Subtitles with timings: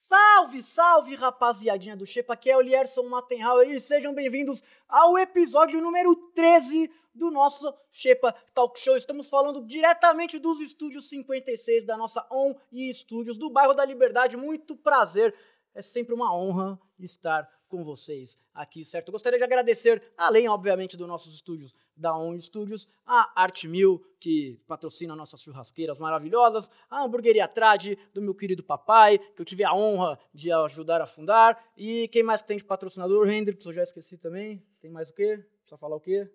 [0.00, 5.80] Salve, salve, rapaziadinha do Shepa, aqui é o Lierson Mattenhauer e sejam bem-vindos ao episódio
[5.80, 8.96] número 13 do nosso Shepa Talk Show.
[8.96, 14.36] Estamos falando diretamente dos estúdios 56 da nossa On e Estúdios do bairro da Liberdade.
[14.36, 15.34] Muito prazer,
[15.74, 19.10] é sempre uma honra estar com vocês aqui, certo?
[19.10, 24.58] Gostaria de agradecer, além, obviamente, dos nossos estúdios da On Studios, a Art Mil, que
[24.66, 29.74] patrocina nossas churrasqueiras maravilhosas, a Hamburgueria Trad, do meu querido papai, que eu tive a
[29.74, 33.28] honra de ajudar a fundar, e quem mais tem de patrocinador?
[33.28, 34.62] Hendrix, eu já esqueci também.
[34.80, 35.44] Tem mais o quê?
[35.60, 36.30] Precisa falar o quê?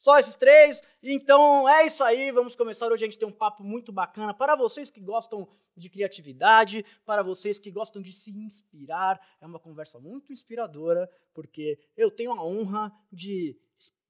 [0.00, 0.82] Só esses três.
[1.02, 2.32] Então é isso aí.
[2.32, 3.04] Vamos começar hoje.
[3.04, 7.58] A gente tem um papo muito bacana para vocês que gostam de criatividade, para vocês
[7.58, 9.20] que gostam de se inspirar.
[9.42, 13.58] É uma conversa muito inspiradora, porque eu tenho a honra de,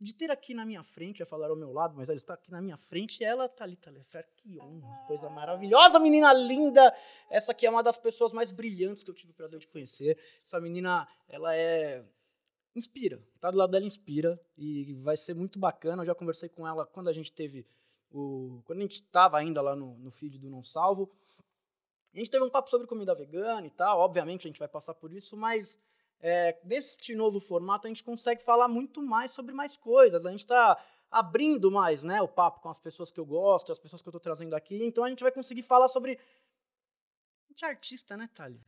[0.01, 2.51] de ter aqui na minha frente, ia falar ao meu lado, mas ela está aqui
[2.51, 6.95] na minha frente e ela, Thalita Lefer, que honra, coisa maravilhosa, menina linda.
[7.31, 10.19] Essa aqui é uma das pessoas mais brilhantes que eu tive o prazer de conhecer.
[10.43, 12.05] Essa menina, ela é
[12.75, 13.23] inspira.
[13.41, 16.03] Tá do lado dela inspira e vai ser muito bacana.
[16.03, 17.67] Eu já conversei com ela quando a gente teve
[18.11, 21.11] o quando a gente estava ainda lá no, no feed do Não Salvo.
[22.13, 24.01] A gente teve um papo sobre comida vegana e tal.
[24.01, 25.79] Obviamente a gente vai passar por isso, mas
[26.21, 30.27] é, neste novo formato a gente consegue falar muito mais sobre mais coisas.
[30.27, 33.79] A gente está abrindo mais, né, o papo com as pessoas que eu gosto, as
[33.79, 34.85] pessoas que eu estou trazendo aqui.
[34.85, 38.61] Então a gente vai conseguir falar sobre a gente é artista, né, Thali?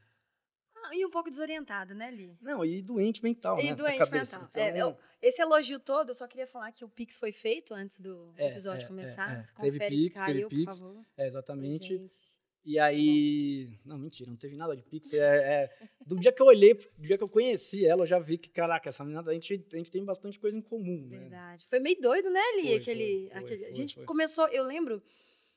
[0.84, 2.36] Ah, e um pouco desorientado, né, Li?
[2.40, 3.74] Não, e doente mental, e né?
[3.76, 4.36] doente cabeça.
[4.40, 4.48] mental.
[4.50, 7.72] Então, É, eu- esse elogio todo, eu só queria falar que o Pix foi feito
[7.72, 9.30] antes do É, episódio é, começar.
[9.36, 9.42] é, é.
[9.44, 10.64] Você Teve confere Pix, que teve caiu, Pix.
[10.80, 11.06] por favor.
[11.16, 11.84] É, exatamente.
[11.86, 12.16] Gente.
[12.64, 13.68] E aí.
[13.84, 15.12] Não, mentira, não teve nada de Pix.
[15.14, 15.18] É,
[15.64, 18.38] é- do dia que eu olhei, do dia que eu conheci ela, eu já vi
[18.38, 21.18] que, caraca, essa menina, a gente, a gente tem bastante coisa em comum, né?
[21.18, 21.66] Verdade.
[21.68, 22.62] Foi meio doido, né, Li?
[22.68, 25.00] Foi, aquele, foi, foi, aquele- a gente começou, eu lembro,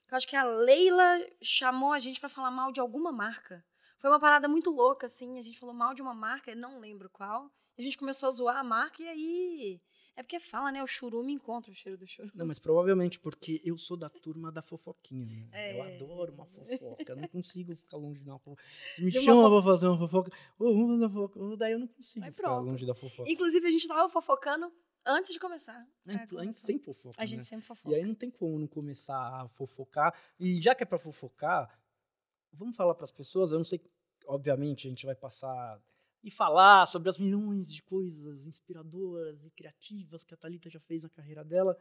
[0.07, 3.63] que eu acho que a Leila chamou a gente pra falar mal de alguma marca.
[3.99, 5.37] Foi uma parada muito louca, assim.
[5.39, 7.51] A gente falou mal de uma marca, eu não lembro qual.
[7.77, 9.81] A gente começou a zoar a marca e aí.
[10.17, 10.81] É porque fala, né?
[10.81, 12.31] O churume encontra o cheiro do churume.
[12.35, 15.49] Não, mas provavelmente porque eu sou da turma da fofoquinha, né?
[15.51, 15.77] É.
[15.77, 18.63] Eu adoro uma fofoca, eu não consigo ficar longe de uma fofoca.
[18.95, 21.87] Se me chama pra fazer uma fofoca, ô, vamos fazer uma fofoca, daí eu não
[21.87, 23.29] consigo ficar longe da fofoca.
[23.29, 24.71] Inclusive, a gente tava fofocando
[25.05, 25.85] antes de começar.
[26.07, 27.43] A É, gente- a gente sempre fofoca, A gente né?
[27.43, 27.89] sempre fofoca.
[27.91, 30.17] E aí não tem como não começar a fofocar.
[30.39, 31.77] E já que é pra fofocar,
[32.53, 33.81] vamos falar pras pessoas, eu não sei,
[34.27, 35.77] obviamente a gente vai passar
[36.25, 41.03] e falar sobre as milhões de coisas inspiradoras e criativas que a Thalita já fez
[41.03, 41.79] na carreira dela.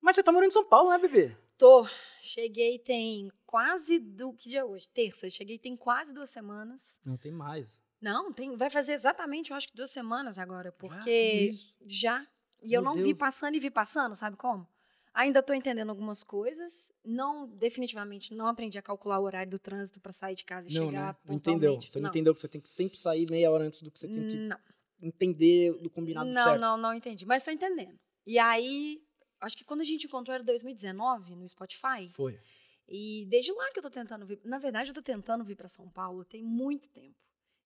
[0.00, 1.36] Mas você tá morando em São Paulo, né, bebê?
[1.56, 1.86] Tô.
[2.20, 4.32] Cheguei tem quase do.
[4.32, 4.88] Que dia é hoje?
[4.88, 5.30] Terça.
[5.30, 7.00] Cheguei tem quase duas semanas.
[7.04, 7.80] Não, tem mais.
[8.00, 11.74] Não, tem, vai fazer exatamente, eu acho que duas semanas agora, tudo porque isso?
[11.86, 12.26] já.
[12.62, 13.18] E eu Meu não vi Deus.
[13.18, 14.68] passando e vi passando, sabe como?
[15.16, 16.92] Ainda tô entendendo algumas coisas.
[17.02, 20.74] Não, definitivamente, não aprendi a calcular o horário do trânsito para sair de casa e
[20.74, 21.18] Não, chegar né?
[21.24, 21.70] Não entendeu.
[21.70, 21.90] pontualmente.
[21.90, 24.06] Você não, entendeu que você tem que sempre sair meia hora antes do que você
[24.06, 24.58] tem que Não,
[25.00, 26.60] entender do combinado não, certo.
[26.60, 27.24] não, não entendi.
[27.24, 27.98] Mas tô entendendo.
[28.26, 29.02] E aí,
[29.40, 32.10] acho que quando a gente encontrou era 2019 no Spotify.
[32.12, 32.38] Foi.
[32.86, 34.38] E desde lá que eu tô tentando vir.
[34.44, 37.16] Na verdade, eu tô tentando vir para São Paulo tem muito tempo.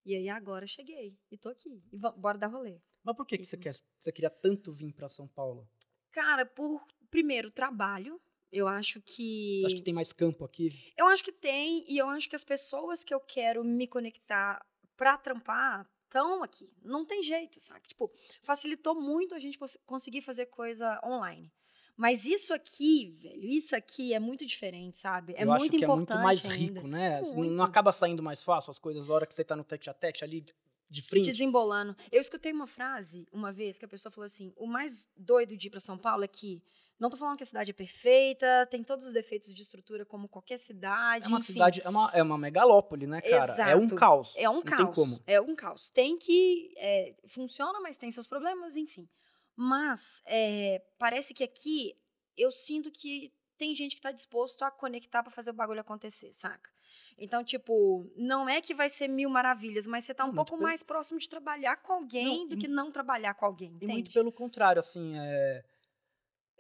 [0.07, 1.19] E aí agora eu cheguei.
[1.33, 1.83] E tô aqui.
[1.93, 2.81] E bora dar rolê.
[3.03, 5.69] Mas por que, que você, quer, você queria tanto vir pra São Paulo?
[6.13, 8.21] Cara, por primeiro trabalho,
[8.53, 10.73] eu acho que Você acha que tem mais campo aqui?
[10.97, 14.65] eu acho que tem e eu acho que as pessoas que eu quero me conectar
[14.97, 16.69] pra trampar estão aqui.
[16.83, 17.87] Não tem jeito, sabe?
[17.89, 18.11] Tipo,
[18.43, 21.53] facilitou muito a gente cons- conseguir fazer coisa online.
[21.97, 25.35] Mas isso aqui, velho, isso aqui é muito diferente, sabe?
[25.37, 26.81] É eu acho muito que importante é muito mais ainda.
[26.81, 27.19] rico, né?
[27.19, 27.53] Assim, Não, Muito.
[27.53, 29.95] não acaba saindo mais fácil as coisas na hora que você tá no tete a
[29.95, 30.45] tete ali
[30.89, 31.27] de frente.
[31.27, 31.95] Desembolando.
[32.11, 35.67] Eu escutei uma frase uma vez que a pessoa falou assim: o mais doido de
[35.69, 36.61] ir para São Paulo é que.
[37.01, 40.29] Não tô falando que a cidade é perfeita, tem todos os defeitos de estrutura como
[40.29, 41.25] qualquer cidade.
[41.25, 41.55] É uma enfim.
[41.55, 43.53] cidade, é uma, é uma megalópole, né, cara?
[43.71, 43.95] É um Exato.
[43.95, 44.35] caos.
[44.37, 44.77] É um não caos.
[44.85, 45.23] tem como.
[45.27, 45.89] É um caos.
[45.89, 46.75] Tem que.
[46.77, 49.09] é, funciona, mas tem seus problemas, enfim.
[49.57, 51.97] Mas é, parece que aqui
[52.37, 56.33] eu sinto que tem gente que tá disposto a conectar para fazer o bagulho acontecer,
[56.33, 56.71] saca?
[57.19, 60.51] Então, tipo, não é que vai ser mil maravilhas, mas você tá um muito pouco
[60.53, 63.75] pelo- mais próximo de trabalhar com alguém Não, do que não trabalhar com alguém, E
[63.77, 63.93] entende?
[63.93, 65.63] muito pelo contrário, assim, é...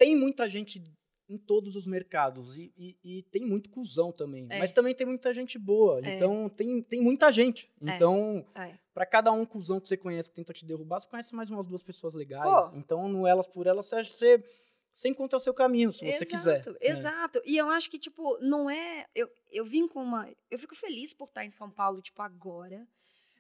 [0.00, 0.82] tem muita gente
[1.28, 4.46] em todos os mercados e, e- e tem muito cuzão também.
[4.50, 4.58] É.
[4.58, 6.00] Mas também tem muita gente boa.
[6.04, 6.16] É.
[6.16, 7.70] Então tem, tem muita gente.
[7.86, 7.94] É.
[7.94, 8.76] Então, É.
[8.94, 11.66] pra cada um cuzão que você conhece que tenta te derrubar, você conhece mais umas
[11.66, 12.70] duas pessoas legais.
[12.70, 12.76] Pô.
[12.76, 14.44] Então, no elas por elas, você, você,
[14.92, 16.60] você encontra o seu caminho, se você quiser.
[16.60, 16.88] Exato, É.
[16.90, 17.42] exato.
[17.44, 19.06] E eu acho que, tipo, não é.
[19.14, 20.28] Eu, eu vim com uma.
[20.50, 22.84] Eu fico feliz por estar em São Paulo, tipo, agora,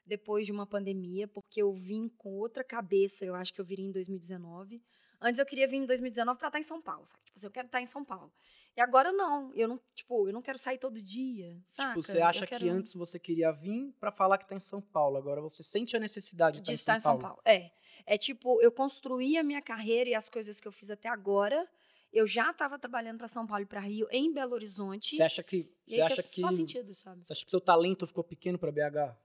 [0.06, 3.84] depois de uma pandemia, porque eu vim com outra cabeça, eu acho que eu viria
[3.86, 4.80] em 2019.
[5.20, 7.22] Antes eu queria vir em 2019 pra estar em São Paulo, sabe?
[7.24, 8.32] Tipo assim, eu quero estar em São Paulo.
[8.76, 11.90] E agora não, eu não, tipo, eu não quero sair todo dia, saca?
[11.90, 14.80] Tipo, você acha quero que antes você queria vir pra falar que tá em São
[14.80, 17.40] Paulo, agora você sente a necessidade de, de estar estar em São Paulo.
[17.44, 17.70] É.
[18.06, 21.68] É tipo, eu construí a minha carreira e as coisas que eu fiz até agora.
[22.12, 25.16] Eu já estava trabalhando para São Paulo e para Rio em Belo Horizonte.
[25.16, 27.22] Você acha que você acha que só sentido, sabe?
[27.24, 29.16] você acha que seu talento ficou pequeno pra BH?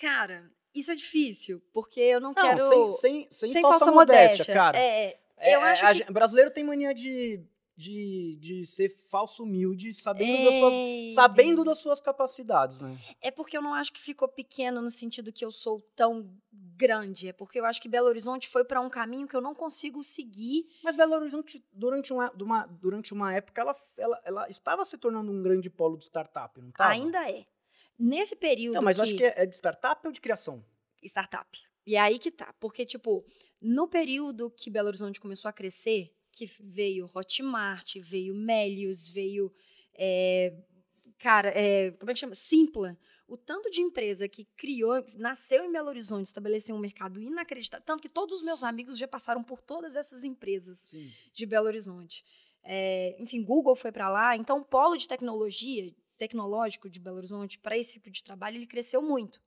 [0.00, 2.68] Cara, isso é difícil, porque eu não, Não, quero.
[2.68, 4.78] sem, sem, sem, sem falsa, modéstia, cara.
[4.78, 7.40] É, é, É, eu acho a que- brasileiro tem mania de,
[7.76, 12.96] de, de ser falso humilde, sabendo, das suas, é, sabendo das suas capacidades, né?
[13.20, 16.30] É porque eu não acho que ficou pequeno no sentido que eu sou tão
[16.76, 17.28] grande.
[17.28, 20.02] É porque eu acho que Belo Horizonte foi para um caminho que eu não consigo
[20.02, 20.66] seguir.
[20.82, 25.30] Mas Belo Horizonte, durante uma, uma- durante uma época, ela, ela, ela estava se tornando
[25.32, 26.90] um grande polo de startup, não estava?
[26.92, 27.44] Ainda é.
[28.02, 28.74] Nesse período.
[28.74, 30.64] Não, mas eu acho que é, é de startup ou de criação?
[31.06, 31.58] startup.
[31.86, 32.52] E aí que tá.
[32.60, 33.24] Porque, tipo,
[33.60, 39.52] no período que Belo Horizonte começou a crescer, que veio Hotmart, veio Melius, veio.
[39.94, 40.54] é,
[41.18, 42.34] cara, é, como é que chama?
[42.34, 42.98] Simpla.
[43.28, 47.84] O tanto de empresa que criou, nasceu em Belo Horizonte, estabeleceu um mercado inacreditável.
[47.84, 51.10] Tanto que todos os meus amigos já passaram por todas essas empresas Sim.
[51.32, 52.24] de Belo Horizonte.
[52.62, 54.36] É, enfim, Google foi para lá.
[54.36, 58.66] Então, o polo de tecnologia, tecnológico de Belo Horizonte, para esse tipo de trabalho, ele
[58.66, 59.40] cresceu muito.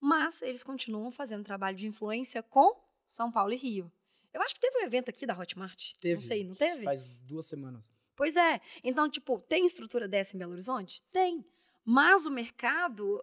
[0.00, 2.74] Mas eles continuam fazendo trabalho de influência com
[3.06, 3.92] São Paulo e Rio.
[4.32, 5.92] Eu acho que teve um evento aqui da Hotmart.
[6.00, 6.14] Teve.
[6.14, 6.84] Não sei, não teve?
[6.84, 7.90] Faz duas semanas.
[8.16, 8.60] Pois é.
[8.84, 11.02] Então, tipo, tem estrutura dessa em Belo Horizonte?
[11.12, 11.44] Tem.
[11.84, 13.18] Mas o mercado,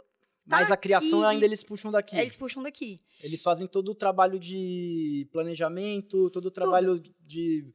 [0.47, 1.33] Tá Mas a criação aqui.
[1.35, 2.17] ainda eles puxam daqui.
[2.17, 2.99] eles puxam daqui.
[3.21, 7.65] Eles fazem todo o trabalho de planejamento, todo o trabalho de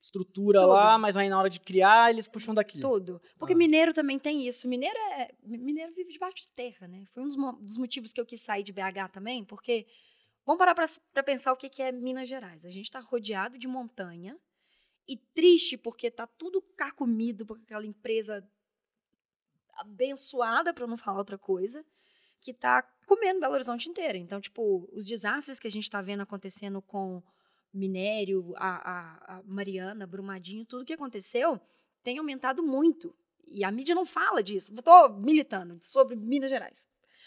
[0.00, 0.70] estrutura Tudo.
[0.70, 2.80] lá, mas aí na hora de criar, eles puxam daqui.
[2.80, 3.20] Tudo.
[3.38, 3.56] Porque Ah.
[3.56, 4.66] mineiro também tem isso.
[4.66, 5.30] Mineiro é.
[5.42, 7.04] Mineiro vive debaixo de terra, né?
[7.12, 9.86] Foi um dos, dos motivos que eu quis sair de BH também, porque.
[10.46, 12.64] Vamos parar para pensar o que, que é Minas Gerais.
[12.64, 14.36] A gente está rodeado de montanha
[15.06, 18.42] e triste porque tá tudo carcomido por aquela empresa
[19.74, 21.84] abençoada, para não falar outra coisa,
[22.40, 24.16] que tá comendo Belo Horizonte inteira.
[24.16, 27.22] Então, tipo, os desastres que a gente está vendo acontecendo com
[27.72, 31.60] minério, a, a, a Mariana, Brumadinho, tudo que aconteceu
[32.02, 33.14] tem aumentado muito.
[33.48, 34.72] E a mídia não fala disso.
[34.76, 36.86] Estou militando sobre Minas Gerais.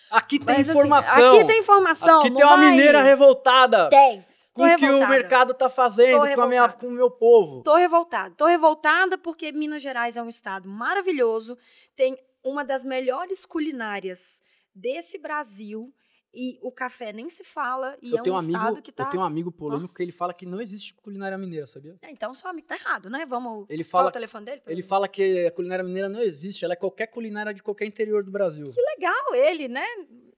[0.09, 1.35] Aqui tem Mas, assim, informação.
[1.35, 2.19] aqui tem informação.
[2.19, 4.25] Aqui tem uma vai- mineira revoltada Tem.
[4.53, 7.63] com o que o mercado tá fazendo com, a minha, com o meu povo.
[7.63, 8.33] Tô revoltada.
[8.35, 11.57] Tô revoltada porque Minas Gerais é um estado maravilhoso,
[11.95, 14.41] tem uma das melhores culinárias
[14.75, 15.93] desse Brasil
[16.33, 19.03] e o café nem se fala e eu, é um um amigo, estado que tá
[19.03, 19.95] eu tenho um amigo polêmico Nossa.
[19.95, 21.95] que ele fala que não existe culinária mineira, sabia?
[22.01, 23.25] É, Então seu amigo tá errado, né?
[23.25, 24.61] Vamos Ele Qual fala, o telefone dele?
[24.65, 28.23] ele fala que a culinária mineira não existe, ela é qualquer culinária de qualquer interior
[28.23, 28.65] do Brasil.
[28.65, 29.85] Que legal ele, né?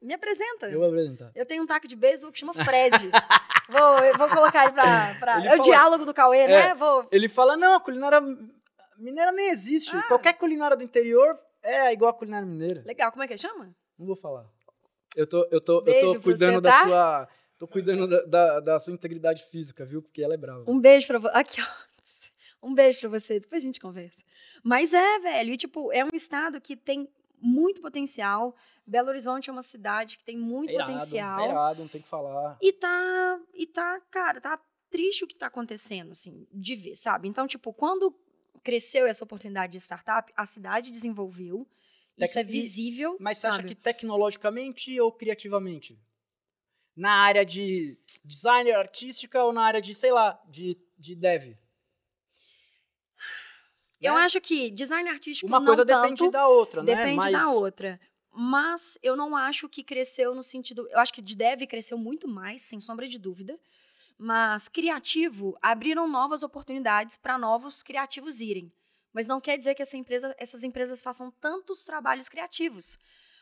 [0.02, 0.68] Me apresenta.
[0.70, 1.32] Eu vou apresentar.
[1.34, 3.10] Eu tenho um taco de beisebol que chama Fred.
[3.70, 5.16] vou, vou colocar ele pra.
[5.20, 6.48] pra- Ele é o fala- diálogo do Cauê, É.
[6.48, 6.76] né?
[6.76, 7.08] Vou.
[7.12, 8.22] Ele fala, não, a culinária
[8.98, 9.96] mineira nem existe.
[9.96, 10.04] Ah.
[10.04, 12.84] Qualquer culinária do interior é igual a culinária mineira.
[12.86, 13.74] Legal, como é que ele chama?
[13.98, 14.46] Não vou falar.
[15.16, 16.84] Eu tô, eu tô, eu tô cuidando você, da tá?
[16.84, 17.28] sua.
[17.58, 20.02] Tô cuidando da, da, da sua integridade física, viu?
[20.02, 20.66] Porque ela é brava.
[20.68, 21.38] Um beijo pra você.
[21.38, 21.66] Aqui, ó.
[22.68, 23.40] Um beijo pra você.
[23.40, 24.24] Depois a gente conversa.
[24.64, 25.54] Mas é, velho.
[25.54, 27.08] E, tipo, é um estado que tem
[27.40, 28.56] muito potencial.
[28.86, 31.40] Belo Horizonte é uma cidade que tem muito É irado, potencial.
[31.40, 32.58] é irado, não tem o que falar.
[32.62, 34.60] E tá, e tá, cara, tá
[34.90, 37.28] triste o que tá acontecendo, assim, de ver, sabe?
[37.28, 38.14] Então, tipo, quando
[38.64, 41.68] cresceu essa oportunidade de startup, a cidade desenvolveu.
[42.18, 43.18] Isso é Tec- visível.
[43.20, 43.68] Mas você acha sabe?
[43.70, 46.00] que tecnologicamente ou criativamente?
[46.96, 51.58] Na área de designer artística ou na área de, sei lá, de, de dev?
[54.02, 54.22] Eu né?
[54.22, 56.96] acho que design artístico Uma não coisa tanto, depende da outra, né?
[56.96, 58.00] Depende Mas da outra.
[58.32, 60.88] Mas eu não acho que cresceu no sentido.
[60.90, 63.58] Eu acho que de dev cresceu muito mais, sem sombra de dúvida.
[64.18, 68.72] Mas criativo abriram novas oportunidades para novos criativos irem.
[69.16, 73.00] Mas não quer dizer que essa empresa, essas empresas façam tantos trabalhos criativos.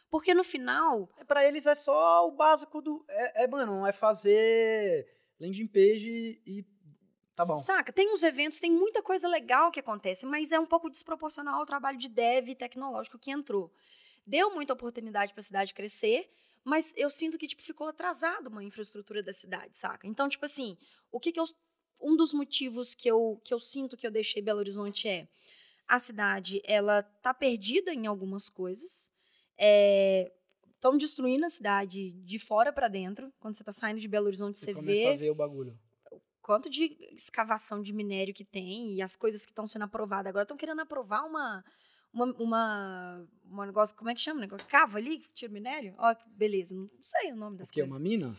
[0.07, 3.03] Porque no final, Pra eles é só o básico do.
[3.09, 6.63] É, é, mano, é fazer landing page e.
[7.33, 7.55] Tá bom.
[7.55, 11.59] saca, tem uns eventos, tem muita coisa legal que acontece, mas é um pouco desproporcional
[11.59, 13.73] ao trabalho de dev tecnológico que entrou.
[14.23, 16.29] Deu muita oportunidade para a cidade crescer,
[16.63, 20.05] mas eu sinto que tipo ficou atrasado uma infraestrutura da cidade, saca?
[20.05, 20.77] Então, tipo assim,
[21.11, 21.45] o que que eu
[21.99, 25.27] um dos motivos que eu que eu sinto que eu deixei Belo Horizonte é
[25.87, 29.11] a cidade, ela tá perdida em algumas coisas.
[30.75, 33.31] Estão destruindo a cidade de fora para dentro.
[33.39, 35.77] Quando você tá saindo de Belo Horizonte, Você você começa vê a ver o bagulho.
[36.41, 40.29] quanto de escavação de minério que tem e as coisas que estão sendo aprovadas.
[40.29, 41.63] Agora estão querendo aprovar uma,
[42.13, 44.39] uma, uma, um negócio, como é que chama?
[44.39, 45.95] o Negócio, cava ali, tira minério?
[45.97, 47.79] Ó, que beleza, não sei o nome das O quê?
[47.81, 47.97] coisas.
[47.97, 48.35] Uma mina?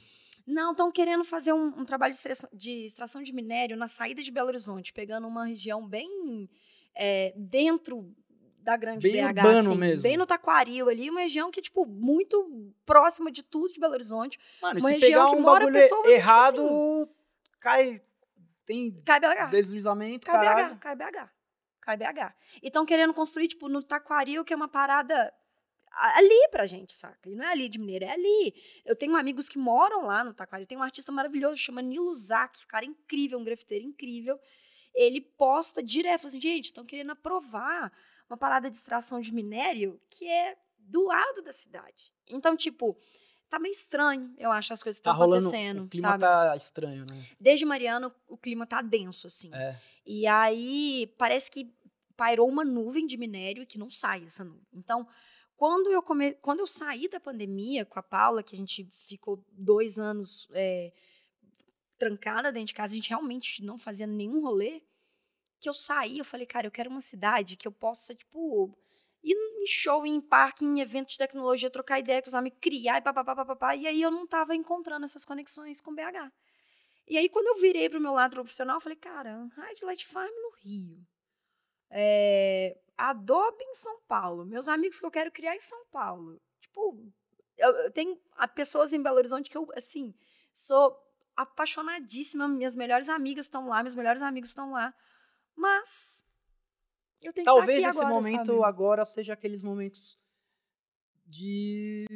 [0.47, 4.23] Não, estão querendo fazer um, um trabalho de extração, de extração de minério na saída
[4.23, 6.51] de Belo Horizonte, pegando uma região bem
[6.95, 8.15] é, dentro
[8.59, 10.03] da grande Bem BH, assim, mesmo.
[10.03, 14.39] bem no Taquaril ali, uma região que, tipo, muito próxima de tudo de Belo Horizonte.
[14.63, 17.09] Mano, Uma se região pegar que um mora bagulho pessoas, tipo errado,
[17.61, 18.03] cai.
[18.65, 19.51] Tem Cai BH.
[19.51, 20.75] deslizamento, Cai caralho.
[20.77, 21.31] BH, cai BH.
[21.83, 22.35] Cai BH.
[22.63, 25.31] E estão querendo construir, tipo, no Taquaril, que é uma parada
[25.93, 27.29] ali pra gente, saca?
[27.29, 28.55] E não é ali de Mineiro, é ali.
[28.85, 30.67] Eu tenho amigos que moram lá no Taquaril.
[30.67, 34.39] Tem um artista maravilhoso, chama Nilo um cara incrível, um grafiteiro incrível.
[34.95, 37.93] Ele posta direto, assim, gente, estão querendo aprovar
[38.29, 42.13] uma parada de extração de minério que é do lado da cidade.
[42.29, 42.97] Então, tipo,
[43.49, 45.47] tá meio estranho, eu acho, as coisas que Tá estão rolando.
[45.49, 46.21] acontecendo, O clima sabe?
[46.25, 47.25] tá estranho, né?
[47.41, 49.51] Desde Mariano, o clima tá denso, assim.
[49.55, 49.79] É.
[50.07, 51.73] E aí parece que
[52.17, 54.67] pairou uma nuvem de minério e que não sai essa nuvem.
[54.73, 55.07] Então,
[55.57, 56.35] quando eu, come...
[56.35, 60.93] quando eu saí da pandemia com a Paula, que a gente ficou dois anos é,
[61.99, 64.83] trancada dentro de casa, a gente realmente não fazia nenhum rolê,
[65.61, 68.77] que eu saí, eu falei, cara, eu quero uma cidade que eu possa, tipo,
[69.23, 72.59] ir em show, ir em parque, em eventos de tecnologia, trocar ideia com os amigos,
[72.61, 73.75] criar e papapá, papapá.
[73.75, 76.31] E aí eu não estava encontrando essas conexões com BH.
[77.07, 80.31] E aí, quando eu virei para o meu lado profissional, eu falei, cara, Highlight Farm
[80.31, 81.07] no Rio.
[81.91, 84.45] É, Adobe em São Paulo.
[84.45, 86.41] Meus amigos que eu quero criar em São Paulo.
[86.61, 87.03] Tipo,
[87.57, 88.19] eu, eu tenho
[88.55, 90.15] pessoas em Belo Horizonte que eu, assim,
[90.53, 90.93] sou
[91.37, 92.47] apaixonadíssima.
[92.49, 94.95] Minhas melhores amigas estão lá, meus melhores amigos estão lá.
[95.57, 96.25] Mas
[97.23, 98.64] eu tenho Talvez que estar esse aqui agora, momento sabe?
[98.64, 100.19] agora seja aqueles momentos
[101.26, 102.07] de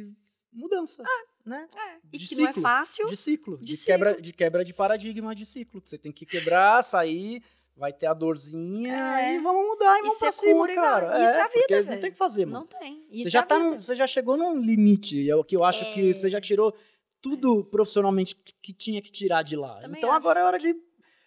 [0.51, 1.03] mudança,
[1.45, 1.67] né?
[1.75, 3.07] É, e de que não é ciclo, fácil.
[3.07, 3.93] De ciclo, de de, ciclo.
[3.93, 7.43] quebra de quebra de paradigma de ciclo, que você tem que quebrar, sair,
[7.75, 9.35] vai ter a dorzinha É.
[9.35, 11.25] e vamos mudar e E vamos você pra cima, cura cara.
[11.25, 12.01] Isso é a vida, porque não velho.
[12.01, 12.59] tem o que fazer, mano.
[12.59, 13.01] Não tem.
[13.09, 15.63] Você Isso já, é tá num- você já chegou num limite, é o que eu
[15.63, 16.13] acho que É.
[16.13, 16.75] você já tirou
[17.21, 19.79] tudo profissionalmente que, tinha que tirar de lá.
[19.81, 20.17] Também então acho.
[20.17, 20.75] agora é hora de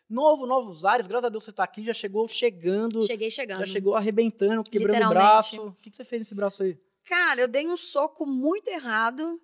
[0.08, 1.06] novo, novos ares.
[1.06, 3.61] Graças a Deus você tá aqui, já chegou chegando, Cheguei chegando.
[3.61, 5.62] já chegou arrebentando, quebrando o braço.
[5.68, 6.78] O que, que você fez nesse braço aí?
[7.04, 9.38] Cara, eu dei um soco muito errado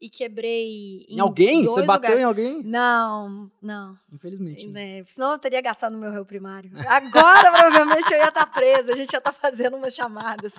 [0.00, 1.62] e quebrei Em, alguém?
[1.62, 2.20] dois Você bateu lugares.
[2.20, 2.62] em alguém?
[2.64, 3.98] Não, não.
[4.12, 4.66] Infelizmente.
[4.66, 4.98] né?
[5.00, 5.04] né?
[5.08, 6.70] Senão eu teria gastado no meu réu primário.
[6.88, 8.92] Agora, provavelmente, eu ia estar presa.
[8.92, 10.58] A gente ia estar fazendo umas chamadas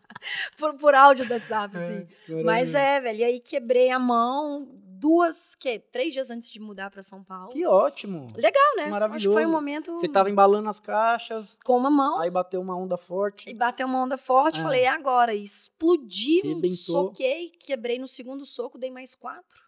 [0.57, 2.07] por, por áudio do WhatsApp, assim.
[2.43, 3.19] Mas é, velho.
[3.19, 4.67] E aí quebrei a mão
[5.05, 5.77] duas, que?
[5.77, 7.49] Três dias antes de mudar pra São Paulo.
[7.51, 8.25] Que ótimo.
[8.35, 8.87] Legal, né?
[8.87, 9.29] maravilhoso.
[9.29, 12.59] Acho que foi um momento Você tava embalando as caixas, com uma mão aí bateu
[12.59, 13.47] uma onda forte.
[13.47, 14.59] e bateu uma onda forte.
[14.59, 14.63] Ah.
[14.63, 15.33] Falei, é agora.
[15.35, 16.69] E explodi, Arrebentou.
[16.77, 19.63] soquei, quebrei no segundo soco, dei mais quatro.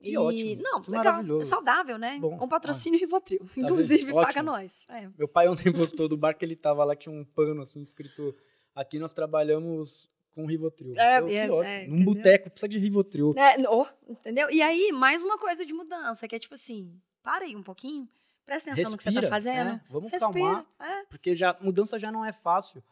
[0.00, 1.04] Que E- ótimo, Não, que legal.
[1.04, 1.42] maravilhoso.
[1.42, 2.18] É saudável, né?
[2.20, 3.40] Bom, um patrocínio Rivotril.
[3.42, 3.64] vendo?
[3.66, 4.44] Inclusive, paga Ótimo.
[4.44, 4.80] nós.
[4.88, 5.08] É.
[5.18, 8.34] Meu pai ontem postou do bar que ele tava lá, tinha um pano assim escrito:
[8.74, 10.94] aqui nós trabalhamos com Rivotril.
[10.98, 11.62] É, que é, ótimo.
[11.62, 13.34] é, Num boteco precisa de Rivotril.
[13.36, 14.50] É, oh, entendeu?
[14.50, 18.08] E aí, mais uma coisa de mudança, que é tipo assim, para aí um pouquinho,
[18.44, 19.70] presta atenção no que você tá Respira, fazendo.
[19.70, 20.32] é, vamos Respira.
[20.32, 21.04] calmar, É.
[21.04, 22.82] porque já mudança já não é fácil.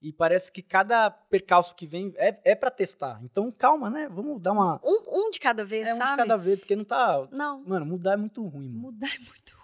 [0.00, 3.18] E parece que cada percalço que vem é, é para testar.
[3.24, 4.08] Então calma, né?
[4.08, 6.10] Vamos dar uma Um, um de cada vez, é um sabe?
[6.12, 8.78] de cada vez, porque não tá, Não, mano, mudar é muito ruim, mano.
[8.80, 9.57] mudar é muito ruim.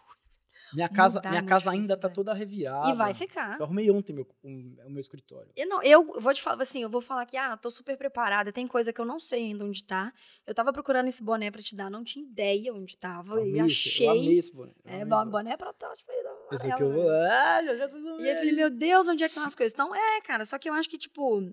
[0.74, 2.14] Minha casa, é minha casa ainda tá velho.
[2.14, 2.88] toda revirada.
[2.90, 3.58] E vai ficar.
[3.58, 5.50] Eu arrumei ontem meu, um- o meu escritório.
[5.56, 8.52] Eu, não, eu vou te falar assim, eu vou falar que, ah, tô super preparada,
[8.52, 10.12] tem coisa que eu não sei ainda onde tá.
[10.46, 13.60] Eu tava procurando esse boné pra te dar, não tinha ideia onde tava, Eu e
[13.60, 14.38] esse- Eu amei achei.
[14.38, 14.72] esse boné.
[14.84, 15.30] eu É, esse boné.
[15.30, 17.08] boné protótipo aí Pensei que eu vou.
[17.10, 19.54] Ah, já já vocês vão E eu falei, meu Deus, onde é que estão as
[19.54, 19.72] coisas?
[19.72, 21.50] Então, é, cara, só que eu acho que, tipo,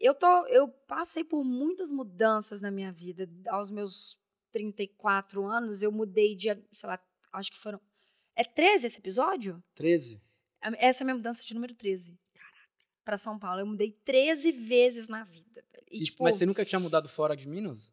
[0.00, 0.46] eu tô.
[0.46, 3.28] Eu passei por muitas mudanças na minha vida.
[3.48, 4.16] Aos meus
[4.52, 6.98] 34 anos, eu mudei de, sei lá,
[7.32, 7.80] acho que foram.
[8.42, 9.62] É 13 esse episódio?
[9.74, 10.20] 13.
[10.60, 12.18] A- Essa é a minha mudança de número 13.
[13.04, 13.60] Pra São Paulo.
[13.60, 15.64] Eu mudei 13 vezes na vida.
[15.90, 17.92] E, Isso- tipo, mas você nunca tinha mudado fora de Minas?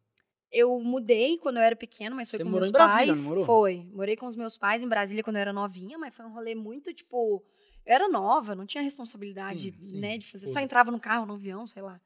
[0.52, 3.18] eu mudei quando eu era pequena, mas foi Você com morou meus em Brasília, pais.
[3.18, 3.44] não morou?
[3.44, 3.84] Foi.
[3.92, 6.56] Morei com os meus pais em Brasília quando eu era novinha, mas foi um rolê
[6.56, 7.44] muito, tipo.
[7.86, 10.00] Eu era nova, não tinha responsabilidade, Sim, sim.
[10.00, 10.48] né, de fazer.
[10.48, 12.00] Só entrava no carro, no avião, sei lá.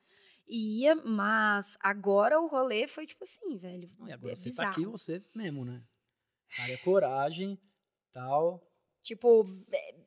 [0.47, 3.91] E ia, mas agora o rolê foi tipo assim, velho.
[4.07, 4.75] E agora é você bizarro.
[4.75, 5.83] tá aqui, você mesmo, né?
[6.55, 7.59] Cara, é coragem,
[8.15, 8.63] tal.
[9.03, 9.47] Tipo,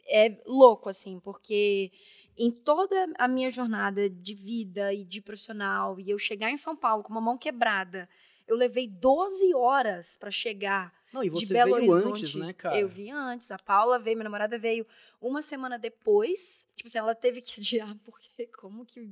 [0.08, 1.92] é, é louco, assim, porque
[2.36, 6.76] em toda a minha jornada de vida e de profissional, e eu chegar em São
[6.76, 8.10] Paulo com uma mão quebrada,
[8.48, 12.20] eu levei 12 horas pra chegar Não, e de você Belo veio Horizonte.
[12.26, 12.78] antes, né, cara?
[12.80, 13.50] Eu vi antes.
[13.52, 14.86] A Paula veio, minha namorada veio
[15.22, 16.68] uma semana depois.
[16.76, 19.10] Tipo assim, ela teve que adiar, porque como que.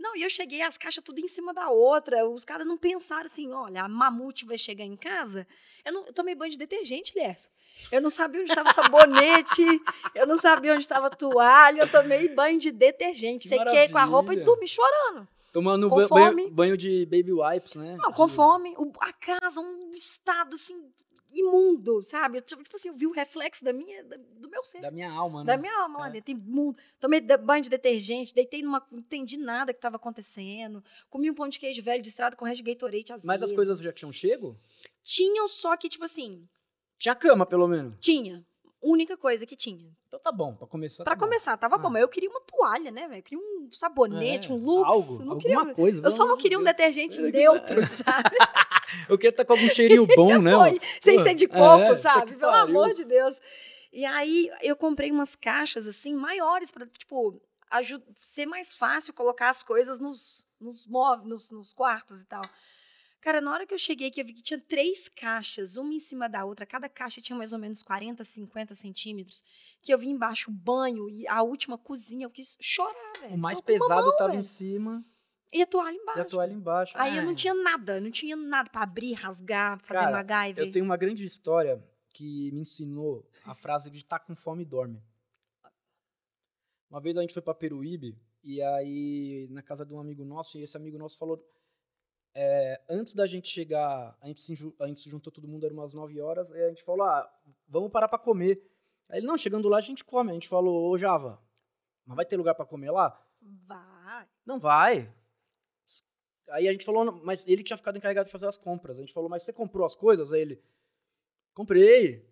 [0.00, 2.26] Não, e eu cheguei, as caixas tudo em cima da outra.
[2.28, 5.46] Os caras não pensaram assim: olha, a mamute vai chegar em casa.
[5.84, 7.50] Eu, não, eu tomei banho de detergente, Lierson.
[7.92, 9.62] Eu não sabia onde estava sabonete,
[10.14, 11.82] eu não sabia onde estava toalha.
[11.82, 13.48] Eu tomei banho de detergente.
[13.48, 14.44] Que Sequei com a roupa e maravilha.
[14.46, 15.28] dormi chorando.
[15.52, 17.96] Tomando banho, banho de baby wipes, né?
[17.98, 18.74] Não, com De- fome.
[18.76, 20.90] O- a casa, um estado assim,
[21.40, 22.40] imundo, sabe?
[22.40, 24.80] Tipo tipo assim, eu vi o reflexo da minha, da- do meu ser.
[24.80, 25.46] Da minha alma, né?
[25.46, 26.10] Da minha alma lá É.
[26.12, 26.26] dentro.
[26.26, 26.76] Tem mundo.
[26.98, 28.84] Tomei banho de detergente, deitei numa.
[28.90, 30.82] Não entendi nada que estava acontecendo.
[31.10, 33.26] Comi um pão de queijo velho de estrada com resto de Gatorade azedo.
[33.26, 34.58] Mas as coisas já tinham chego?
[35.02, 36.48] Tinham só que, tipo assim,
[36.98, 37.94] Tinha cama, pelo menos.
[38.00, 38.44] tinha.
[38.82, 39.90] Única coisa que tinha.
[40.06, 41.02] Então tá bom, pra começar.
[41.02, 41.26] Pra tá bom.
[41.26, 41.88] começar, tava bom.
[41.88, 41.90] Ah.
[41.92, 43.18] Mas eu queria uma toalha, né, velho?
[43.18, 44.86] Eu queria um sabonete, É, um lux.
[44.86, 45.74] Algo, não alguma queria.
[45.74, 46.02] coisa.
[46.06, 46.76] Eu só não queria um Deus.
[46.76, 48.30] detergente neutro, sabe?
[49.08, 50.52] Eu queria estar com algum cheirinho bom, né?
[50.52, 52.34] Foi, sem ser de é, coco, puta sabe?
[52.34, 52.64] Pelo pariu.
[52.64, 53.36] amor de Deus.
[53.92, 57.40] E aí eu comprei umas caixas assim maiores para tipo
[58.20, 62.42] ser mais fácil colocar as coisas nos nos, móveis, nos nos quartos e tal.
[63.20, 65.98] Cara, na hora que eu cheguei aqui, eu vi que tinha três caixas, uma em
[65.98, 66.64] cima da outra.
[66.64, 69.42] Cada caixa tinha mais ou menos 40, 50 centímetros.
[69.82, 72.26] Que eu vi embaixo o banho e a última cozinha.
[72.26, 73.34] Eu quis chorar, velho.
[73.34, 74.40] O mais pesado mão, tava velho.
[74.42, 75.04] em cima
[75.52, 76.18] E a toalha embaixo.
[76.18, 76.92] e a toalha embaixo.
[76.98, 77.34] Aí eu não É.
[77.34, 80.64] tinha nada, não tinha nada pra abrir, rasgar, fazer Cara, MacGyver.
[80.66, 85.02] Eu tenho uma grande história que me ensinou a frase de tá com fome dorme.
[86.90, 90.58] Uma vez a gente foi pra Peruíbe e aí na casa de um amigo nosso
[90.58, 91.44] e esse amigo nosso falou
[92.38, 95.72] é, antes da gente chegar, a gente, se, a gente se juntou todo mundo, era
[95.72, 97.26] umas 9 horas, e a gente falou, ah,
[97.66, 98.62] vamos parar pra comer.
[99.08, 100.32] Aí ele, não, chegando lá a gente come.
[100.32, 101.40] A gente falou, ô Java,
[102.04, 103.18] mas vai ter lugar pra comer lá?
[103.40, 104.28] Vai.
[104.44, 105.10] Não vai.
[106.50, 108.96] Aí a gente falou, "Não, mas ele tinha ficado encarregado de fazer as compras.
[108.98, 110.32] A gente falou, mas você comprou as coisas?
[110.32, 110.62] Aí ele,
[111.54, 112.24] comprei.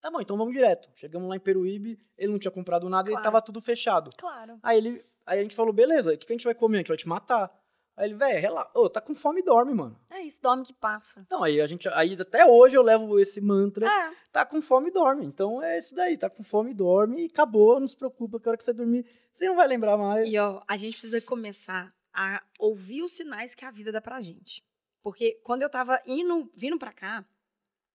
[0.00, 0.88] Tá bom, então vamos direto.
[0.94, 3.24] Chegamos lá em Peruíbe, ele não tinha comprado nada e Claro.
[3.24, 4.10] tava tudo fechado.
[4.16, 4.58] Claro.
[4.62, 6.78] Aí ele, aí a gente falou, beleza, o que, que a gente vai comer?
[6.78, 7.50] A gente vai te matar.
[7.96, 8.70] Aí ele, velho, relaxa.
[8.74, 9.98] Ô, tá com fome, dorme, mano.
[10.12, 11.20] É isso, dorme que passa.
[11.26, 14.12] Então, aí a gente, aí até hoje eu levo esse mantra, É.
[14.30, 15.24] tá com fome, dorme.
[15.24, 18.50] Então é isso daí, tá com fome, dorme e acabou, não se preocupa, que a
[18.50, 20.28] hora que você dormir, você não vai lembrar mais.
[20.28, 24.20] E ó, a gente precisa começar a ouvir os sinais que a vida dá pra
[24.20, 24.64] gente.
[25.02, 27.24] Porque quando eu tava indo, vindo pra cá,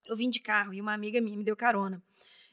[0.05, 2.01] eu vim de carro e uma amiga minha me deu carona.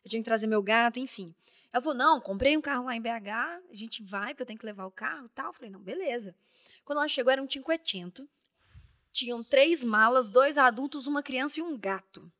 [0.04, 1.34] Eu tinha que trazer meu gato, enfim.
[1.72, 4.58] Ela falou: não, comprei um carro lá em BH, a gente vai, porque eu tenho
[4.58, 5.46] que levar o carro e tal.
[5.48, 6.34] Eu falei, não, beleza.
[6.84, 8.28] Quando ela chegou, era um cinquecento.
[9.12, 12.30] Tinham três malas, dois adultos, uma criança e um gato.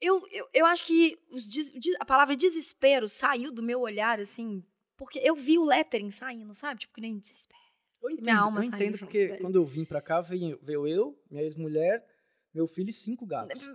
[0.00, 4.62] Eu, eu, eu acho que des- a palavra desespero saiu do meu olhar, assim,
[4.96, 6.80] porque eu vi o lettering saindo, sabe?
[6.80, 7.62] Tipo, que nem desespero.
[8.02, 11.18] Eu entendo, Minha alma eu entendo porque quando eu vim pra cá, veio, veio eu,
[11.30, 12.04] minha ex-mulher,
[12.52, 13.66] meu filho e cinco gatos.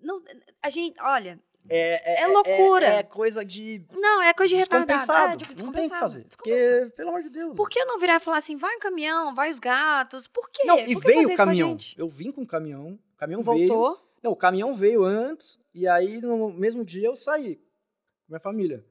[0.00, 0.22] Não,
[0.62, 2.86] a gente, olha, É, É loucura.
[2.86, 4.98] É, coisa de não, é coisa de retardado.
[4.98, 5.32] descompensado.
[5.32, 6.24] É, tipo, não tem que descompensado, fazer.
[6.24, 6.80] descompensado.
[6.80, 7.56] Porque, pelo amor de Deus.
[7.56, 10.26] Por que não virar e falar assim, vai o caminhão, vai os gatos?
[10.26, 10.64] Por quê?
[10.64, 11.76] Não, e veio o caminhão.
[11.96, 13.68] Eu vim com o caminhão, o caminhão veio.
[13.68, 14.12] Voltou?
[14.22, 18.86] Não, o caminhão veio antes, e aí no mesmo dia eu saí com minha família.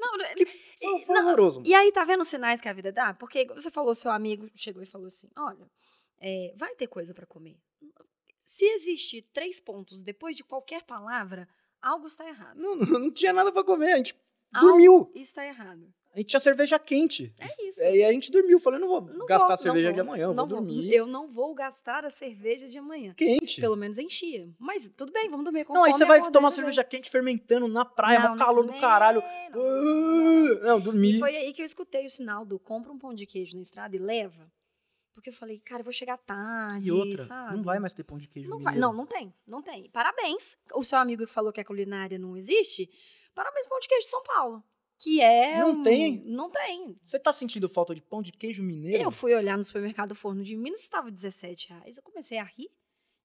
[0.00, 1.62] Não, Foi, foi não, horroroso.
[1.64, 3.12] E aí, tá vendo os sinais que a vida dá?
[3.14, 5.70] Porque você falou, seu amigo chegou e falou assim: olha,
[6.18, 7.58] é, vai ter coisa pra comer.
[8.40, 11.48] Se existir três pontos depois de qualquer palavra,
[11.80, 12.56] algo está errado.
[12.58, 14.18] Não, não, tinha nada pra comer, a gente
[14.52, 15.12] Algo dormiu.
[15.14, 15.92] está errado.
[16.12, 17.32] A gente tinha cerveja quente.
[17.38, 17.82] É isso.
[17.84, 18.58] E a gente dormiu.
[18.58, 20.92] Falei, não vou Não gastar vou, a cerveja não de vou, amanhã, não vou dormir.
[20.92, 23.14] Eu não vou gastar a cerveja de amanhã.
[23.14, 23.60] Quente.
[23.60, 24.52] Pelo menos enchia.
[24.58, 27.84] Mas tudo bem, vamos dormir com Não, aí você vai tomar cerveja quente fermentando na
[27.84, 29.22] praia, Não, mó não, calor do caralho.
[29.52, 29.60] não.
[29.60, 31.18] Uh, Não, E dormi.
[31.20, 33.94] foi aí que eu escutei o sinal do compra um pão de queijo na estrada
[33.94, 34.50] e leva.
[35.14, 37.56] Porque eu falei, cara, eu vou chegar tarde, E outra, sabe?
[37.56, 38.88] não vai mais ter pão de queijo Não, vai, mineiro.
[38.92, 39.88] não, não tem, não tem.
[39.90, 40.56] Parabéns.
[40.74, 42.88] O seu amigo que falou que a culinária não existe,
[43.34, 44.64] parabéns pão de queijo de São Paulo.
[45.02, 45.58] Que é.
[45.58, 46.22] Não um- tem?
[46.26, 46.96] Não tem.
[47.04, 49.02] Você tá sentindo falta de pão de queijo mineiro?
[49.02, 51.96] Eu fui olhar no supermercado Forno de Minas, estava 17 reais.
[51.96, 52.68] Eu comecei a rir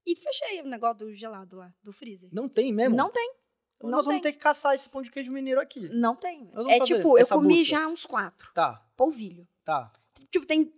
[0.07, 2.29] e fechei o negócio do gelado lá, do freezer.
[2.31, 2.95] Não tem mesmo?
[2.95, 3.29] Não tem,
[3.75, 4.31] Então não Nós vamos tem.
[4.31, 5.89] ter que caçar esse pão de queijo mineiro aqui.
[5.89, 6.49] não tem.
[6.53, 7.65] vamos É tipo, eu comi busca.
[7.65, 8.51] já uns quatro.
[8.53, 9.45] Tá, Polvilho.
[9.65, 9.91] tá.
[10.31, 10.71] Tipo, tem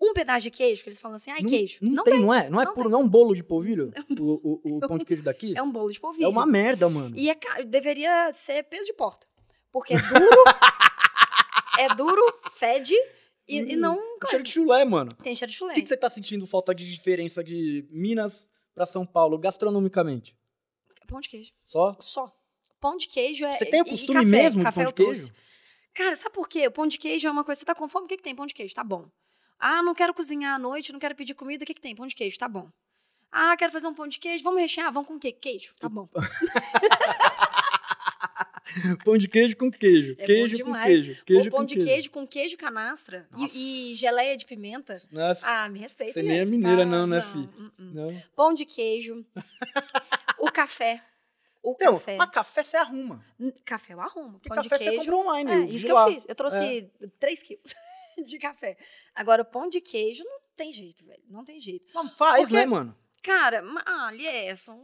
[0.00, 1.78] um pedaço de queijo que eles falam assim, ai, não, queijo.
[1.82, 2.48] Não, tem, não é?
[2.48, 3.90] Não é Não puro, não é um bolo de polvilho?
[4.20, 5.54] O, o, o pão de queijo daqui?
[5.56, 6.26] É um bolo de polvilho.
[6.26, 7.16] É uma merda, mano.
[7.18, 9.25] E é caro, deveria ser peso de porta.
[9.76, 10.44] Porque é duro,
[11.78, 12.94] é duro, fede
[13.46, 14.42] e, e Hum, não Cheiro coisa.
[14.42, 15.10] de chulé, mano.
[15.22, 15.74] tem cheiro de O chulé.
[15.74, 20.34] que, que você tá sentindo falta de diferença de Minas pra São Paulo, gastronomicamente?
[21.06, 21.52] Pão de queijo.
[21.62, 21.94] Só?
[22.00, 22.34] Só.
[22.80, 23.52] Pão de queijo é.
[23.52, 25.26] Você tem o e- e costume café, mesmo de café pão eu de queijo?
[25.26, 25.46] trouxe.
[25.92, 26.66] Cara, sabe por quê?
[26.66, 27.58] O pão de queijo é uma coisa.
[27.58, 28.06] Você tá com fome?
[28.06, 28.34] O que, que tem?
[28.34, 29.06] Pão de queijo, tá bom.
[29.58, 31.64] Ah, não quero cozinhar à noite, não quero pedir comida.
[31.64, 31.94] O que, que tem?
[31.94, 32.68] Pão de queijo, tá bom.
[33.30, 34.42] Ah, quero fazer um pão de queijo.
[34.42, 34.90] Vamos rechear?
[34.90, 35.32] Vamos com o quê?
[35.32, 35.74] Queijo?
[35.78, 36.08] Tá bom.
[39.04, 40.16] Pão de queijo com queijo.
[40.18, 41.24] É queijo com queijo.
[41.24, 42.10] Queijo Ou pão de queijo.
[42.10, 45.00] com queijo canastra e- e, geleia de pimenta.
[45.12, 45.46] Nossa.
[45.48, 46.12] Ah, me respeita.
[46.14, 47.38] Você nem é mineira Ah, não, né, fi?
[47.38, 47.90] hum, hum.
[47.94, 48.22] Não.
[48.34, 49.24] Pão de queijo.
[50.38, 51.02] o café.
[51.62, 52.16] O Então, café.
[52.16, 53.24] mas café você arruma.
[53.64, 54.32] Café eu arrumo.
[54.34, 55.10] Porque Pão de café você queijo.
[55.10, 55.50] compra online.
[55.50, 56.08] É, isso que lá.
[56.08, 56.26] eu fiz.
[56.28, 57.74] Eu trouxe 3 quilos
[58.24, 58.76] de café.
[59.14, 61.22] Agora, o pão de queijo não tem jeito, velho.
[61.28, 61.84] Não tem jeito.
[61.94, 62.96] Mas faz, Porque- né, mano?
[63.22, 64.80] Cara, ma- ah, Lierson,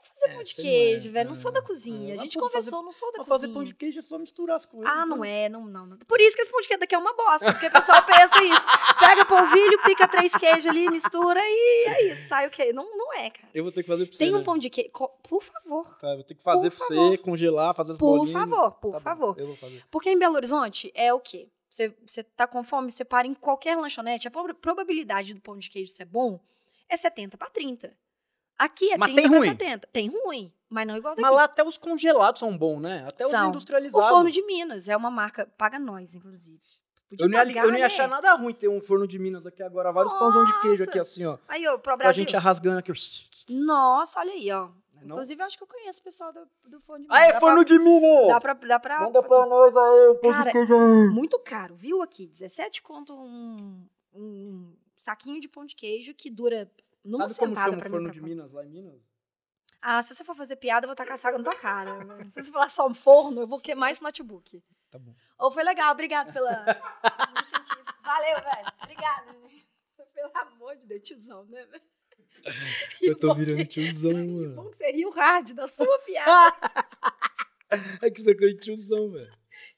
[0.00, 1.26] vou fazer É, pão de é, queijo, velho.
[1.28, 1.62] Não é, sou da é.
[1.62, 2.14] cozinha.
[2.14, 3.38] A gente conversou, não sou da cozinha.
[3.38, 4.88] fazer pão de queijo é só misturar as coisas.
[4.90, 5.24] Ah, não então.
[5.24, 5.96] é, não, não, não.
[5.98, 8.42] Por isso que esse pão de queijo daqui é uma bosta, porque o pessoal pensa
[8.44, 8.66] isso.
[8.98, 12.72] Pega polvilho, pica três queijos ali, mistura e é isso, sai o quê?
[12.72, 13.48] Não, não é, cara.
[13.54, 14.18] Eu vou ter que fazer pra você.
[14.18, 14.44] Tem um né?
[14.44, 14.90] pão de queijo,
[15.22, 17.08] por favor, Tá, eu vou ter que fazer Por pra favor.
[17.10, 18.32] você, congelar, fazer as por bolinhas.
[18.32, 19.38] favor, por Tá bom, favor.
[19.38, 19.82] Eu vou fazer.
[19.90, 21.48] Porque em Belo Horizonte é o quê?
[21.70, 25.56] Você, você tá com fome, você para em qualquer lanchonete, a proba- probabilidade do pão
[25.58, 26.40] de queijo ser bom
[26.88, 27.94] é 70 para 30.
[28.58, 29.48] Aqui é Mas 30 tem ruim?
[29.50, 29.88] 70.
[29.92, 31.22] Tem ruim, mas não igual daqui.
[31.22, 33.04] Mas lá até os congelados são bons, né?
[33.06, 33.46] Até os São.
[33.46, 34.08] O industrializados.
[34.08, 36.58] Forno de Minas é uma marca, paga nós, inclusive.
[37.08, 37.84] Podia Eu não, ia, eu não ia né?
[37.84, 39.90] achar nada ruim ter um forno de Minas aqui agora.
[39.92, 40.90] Vários pãozão de queijo Nossa.
[40.90, 41.38] aqui, assim, ó.
[41.48, 42.24] Aí, ó, pro Pra Brasil.
[42.24, 42.92] gente rasgando aqui.
[43.50, 44.68] Nossa, olha aí, ó.
[45.00, 45.14] Não?
[45.14, 47.22] Inclusive, eu acho que eu conheço o pessoal do, do Forno de Minas.
[47.24, 48.26] Aê, Dá forno de Minas!
[48.26, 51.08] Pra, dá pra, dá pra, Manda pra nós aí, um pão Cara, de queijo aí.
[51.08, 52.26] Muito caro, viu aqui?
[52.26, 56.68] 17 conto um, um saquinho de pão de queijo que dura
[57.08, 58.20] numa Sabe como sentada chama o forno de.
[58.20, 59.00] Minas lá em Minas?
[59.80, 61.98] Ah, se você for fazer piada, eu vou tacar saga na tua cara.
[62.28, 64.62] se você falar só um forno, eu vou queimar esse notebook.
[64.90, 65.14] Tá bom.
[65.38, 66.50] Ou foi legal, obrigado pela.
[68.04, 68.72] Valeu, velho.
[68.82, 69.34] Obrigada.
[70.14, 71.64] Pelo amor de Deus, tiozão, né?
[71.66, 71.82] velho?
[73.02, 74.54] Eu tô virando que- tiozão, mano.
[74.56, 76.56] bom que você riu hard da sua piada.
[78.00, 79.30] É que você é tiozão, velho.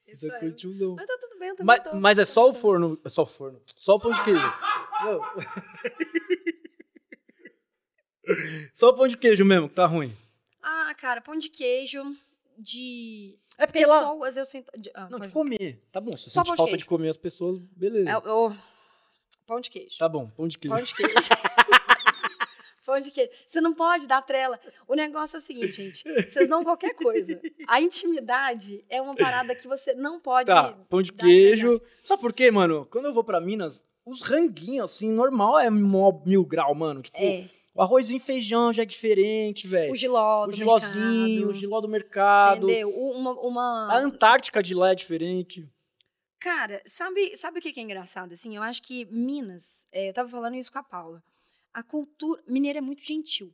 [0.07, 0.53] Isso Você é aí.
[0.55, 0.95] tiozão.
[0.95, 3.01] Mas tá tudo bem, eu também Mas, tô- mas é tô só o forno.
[3.05, 3.61] É só o forno.
[3.77, 4.41] Só o pão de queijo.
[5.05, 5.21] Não.
[8.75, 10.17] Só pão de queijo mesmo, que tá ruim.
[10.63, 12.03] Ah, cara, pão de queijo
[12.59, 13.99] de É porque lá.
[14.01, 14.71] pessoas, eu sinto...
[14.79, 15.83] de- ah, Não, pode- de comer.
[15.91, 16.79] Tá bom, se Só sente de falta queijo.
[16.79, 18.11] de comer as pessoas, beleza.
[18.11, 18.15] É,
[19.47, 19.99] Pão de queijo.
[19.99, 20.75] Tá bom, pão de queijo.
[20.77, 21.15] Pão de queijo.
[22.87, 23.31] Pão de queijo.
[23.47, 24.59] Você não pode dar trela.
[24.89, 26.03] O negócio é o seguinte, gente.
[26.05, 27.41] Vocês dão qualquer coisa.
[27.69, 30.47] A intimidade é uma parada que você não pode.
[30.47, 31.81] Tá, pão de queijo.
[32.03, 32.87] Sabe por quê, mano?
[32.91, 37.03] Quando eu vou pra Minas, os ranguinhos, assim, normal é mil grau, mano.
[37.03, 37.49] Tipo, É.
[37.75, 39.93] o arroz e feijão já é diferente, velho.
[39.93, 42.65] O giló O do gilozinho, mercado, o giló do mercado.
[42.71, 42.89] Entendeu?
[42.91, 45.69] O- Uma, uma- A Antártica de lá é diferente.
[46.39, 48.33] Cara, sabe, sabe o que é engraçado?
[48.33, 51.23] Assim, eu acho que Minas, é, eu tava falando isso com a Paula.
[51.73, 53.53] A cultura mineira é muito gentil.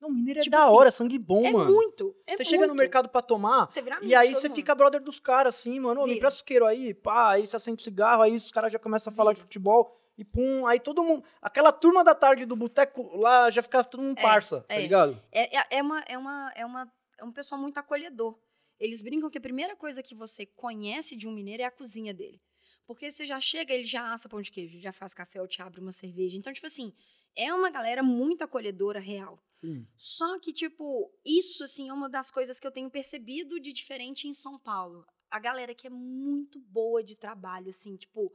[0.00, 1.72] Não, mineiro é Tipo da assim, hora, sangue bom, é mano.
[1.72, 2.14] muito.
[2.26, 2.78] É você chega no muito.
[2.78, 4.56] mercado pra tomar, Você vira amigo e de aí você mundo.
[4.56, 6.02] fica brother dos caras, assim, mano.
[6.02, 9.12] Ô, me empresta isqueiro aí, pá, aí você acende cigarro, aí os caras já começam
[9.12, 9.46] a falar de Vira.
[9.46, 9.97] futebol.
[10.18, 11.24] E pum, aí todo mundo.
[11.40, 14.80] Aquela turma da tarde do boteco lá já fica todo mundo É, parça, tá é.
[14.80, 15.22] ligado?
[15.30, 18.36] É, é, é uma, é, uma, é, uma, é um pessoal muito acolhedor.
[18.80, 22.12] Eles brincam que a primeira coisa que você conhece de um mineiro é a cozinha
[22.12, 22.42] dele.
[22.84, 25.62] Porque você já chega, ele já assa pão de queijo, já faz café ou te
[25.62, 26.36] abre uma cerveja.
[26.36, 26.92] Então, tipo assim,
[27.36, 29.40] é uma galera muito acolhedora, real.
[29.60, 29.86] Sim.
[29.96, 34.26] Só que, tipo, isso, assim, é uma das coisas que eu tenho percebido de diferente
[34.26, 35.04] em São Paulo.
[35.30, 38.32] A galera que é muito boa de trabalho, assim, tipo,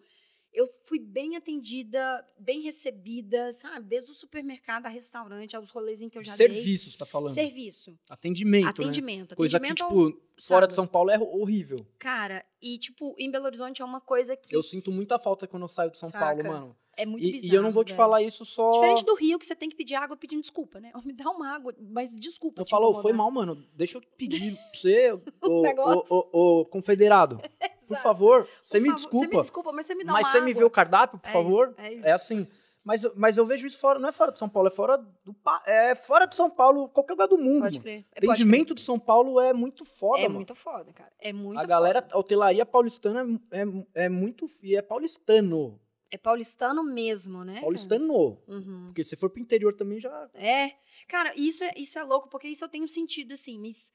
[0.54, 3.88] eu fui bem atendida, bem recebida, sabe?
[3.88, 7.12] Desde o supermercado a restaurante, aos rolês em que eu já Serviço, você tá dei.
[7.12, 7.34] falando.
[7.34, 7.98] Serviço.
[8.10, 8.70] Atendimento, né?
[8.70, 9.36] atendimento.
[9.36, 10.74] Coisa que, atendimento ao- tipo, fora de?
[10.74, 11.86] São Paulo é horrível.
[11.98, 15.64] Cara, e, tipo, em Belo Horizonte é uma coisa que Eu sinto muita falta quando
[15.64, 16.26] eu saio de São Saca?
[16.44, 16.78] Paulo, mano.
[16.96, 17.54] é muito E, bizarro.
[17.54, 17.98] e eu não vou te velho.
[17.98, 18.72] falar isso só.
[18.72, 20.92] Diferente do Rio, que você tem que pedir água pedindo desculpa, né?
[21.06, 22.62] Me dá uma água, mas desculpa.
[22.62, 23.66] Eu te falo, "Ô, foi incomodar." mal, mano.
[23.74, 25.20] Deixa eu pedir pra você,
[25.64, 26.16] negócio.
[26.32, 27.40] o, o confederado.
[27.88, 29.26] Por favor, você Por me favor, desculpa.
[29.28, 30.46] Você me desculpa, mas você me dá mas você água.
[30.48, 31.70] me vê o cardápio, por É favor?
[31.72, 32.06] isso, é isso.
[32.08, 32.48] É assim.
[32.86, 34.98] Mas, eu- mas eu vejo isso fora, não é fora de São Paulo, é fora
[34.98, 35.34] do
[35.66, 37.62] é fora de São Paulo, qualquer lugar do mundo.
[37.62, 37.82] Pode mano.
[37.84, 38.06] crer.
[38.14, 39.96] É, O pode atendimento de São Paulo é muito crer.
[39.96, 40.36] foda, É mano.
[40.36, 41.12] muito foda, cara.
[41.18, 42.14] É muito a galera, foda.
[42.16, 44.46] a hotelaria paulistana é, é, é muito.
[44.62, 45.80] E é paulistano.
[46.12, 47.62] É paulistano mesmo, né?
[47.62, 48.38] Paulistano.
[48.48, 48.84] Uhum.
[48.88, 50.30] Porque se for pro interior também já.
[50.34, 50.74] É.
[51.08, 53.94] Cara, isso é, isso é louco, porque isso eu tenho sentido, assim, mas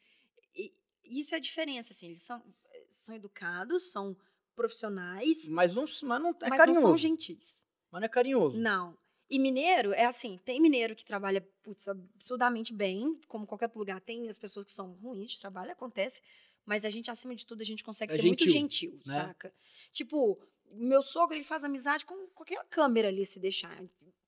[1.04, 2.42] isso é a diferença, assim, eles são,
[2.88, 4.16] são educados, são
[4.54, 6.80] profissionais, Mas não, mas não é mas carinhoso.
[6.82, 7.64] não são gentis.
[7.90, 8.56] Mas não é carinhoso.
[8.58, 8.96] Não.
[9.30, 14.28] E mineiro é assim, tem mineiro que trabalha putz, absurdamente bem, como qualquer lugar tem
[14.28, 16.20] as pessoas que são ruins de trabalho, acontece,
[16.64, 19.14] mas a gente, acima de tudo, a gente consegue É ser muito gentil, gentil, né?
[19.14, 19.54] saca?
[19.90, 20.38] Tipo,
[20.72, 23.78] meu sogro, ele faz amizade com qualquer câmera ali, se deixar.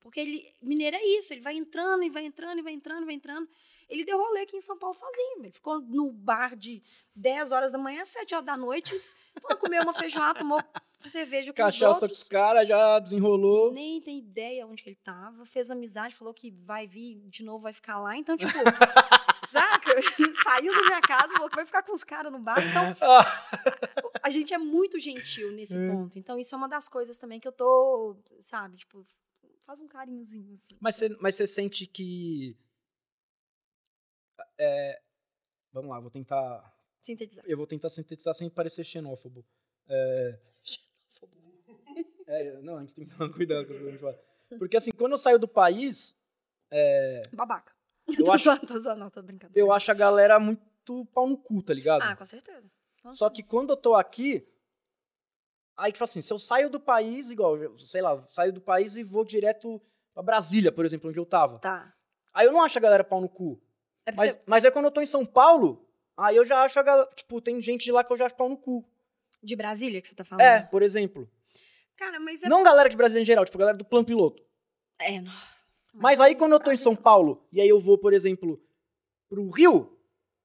[0.01, 3.07] Porque ele, mineiro é isso, ele vai entrando e vai entrando e vai entrando e
[3.07, 3.49] vai entrando.
[3.91, 5.41] Ele deu rolê aqui em São Paulo sozinho.
[5.41, 6.83] Ele ficou no bar de
[7.15, 8.99] 10 horas da manhã, 7 horas da noite,
[9.43, 10.63] foi comer uma feijoada, tomou
[11.07, 12.19] cerveja com os Cachaça com outros.
[12.23, 13.73] os caras já desenrolou.
[13.73, 15.45] Nem tem ideia onde que ele tava.
[15.45, 18.17] Fez amizade, falou que vai vir de novo, vai ficar lá.
[18.17, 18.53] Então, tipo,
[19.49, 19.91] saca?
[20.45, 22.57] Saiu da minha casa, falou que vai ficar com os caras no bar.
[22.59, 22.83] Então,
[24.23, 25.89] a gente é muito gentil nesse É.
[25.91, 26.19] ponto.
[26.19, 28.77] Então, isso é uma das coisas também que eu tô, sabe?
[28.77, 29.05] Tipo,
[29.67, 30.77] faz um carinhozinho, assim.
[30.81, 32.57] Mas você, mas você sente que.
[34.59, 35.01] É,
[35.73, 36.75] Vamos lá, vou tentar.
[37.01, 37.45] Sintetizar.
[37.47, 39.45] Eu vou tentar sintetizar sem parecer xenófobo.
[39.89, 40.39] É,
[42.27, 44.19] é, não, a gente tem que tomar cuidado com o que a gente fala.
[44.59, 46.17] Porque assim, quando eu saio do país,
[47.33, 47.73] Babaca.
[48.09, 49.53] Eu tô acho- zoando, tô zoando, não, tô brincando.
[49.57, 52.03] eu acho a galera muito pau no cu, tá ligado?
[52.03, 52.69] Ah, com certeza.
[53.03, 54.47] Com Só que quando eu tô aqui,
[55.77, 59.05] aí, tipo assim, se eu saio do país, igual, sei lá, saio do país e
[59.05, 59.81] vou direto
[60.13, 61.61] pra Brasília, por exemplo, onde eu tava.
[61.61, 61.95] Tá.
[62.35, 63.61] Aí eu não acho a galera pau no cu.
[64.11, 66.79] É Mas, você- mas é quando eu tô em São Paulo, aí eu já acho
[66.79, 68.85] a galera, tipo, tem gente de lá que eu já acho pau no cu.
[69.43, 70.43] de Brasília que você tá falando?
[70.45, 71.27] É, por exemplo.
[71.97, 72.49] Cara, mas é.
[72.49, 74.43] Não galera de Brasília em geral, tipo, galera do plano piloto.
[74.99, 75.33] É, não.
[75.95, 78.63] Mas aí quando eu tô em São Paulo, e aí eu vou, por exemplo,
[79.29, 79.99] pro Rio,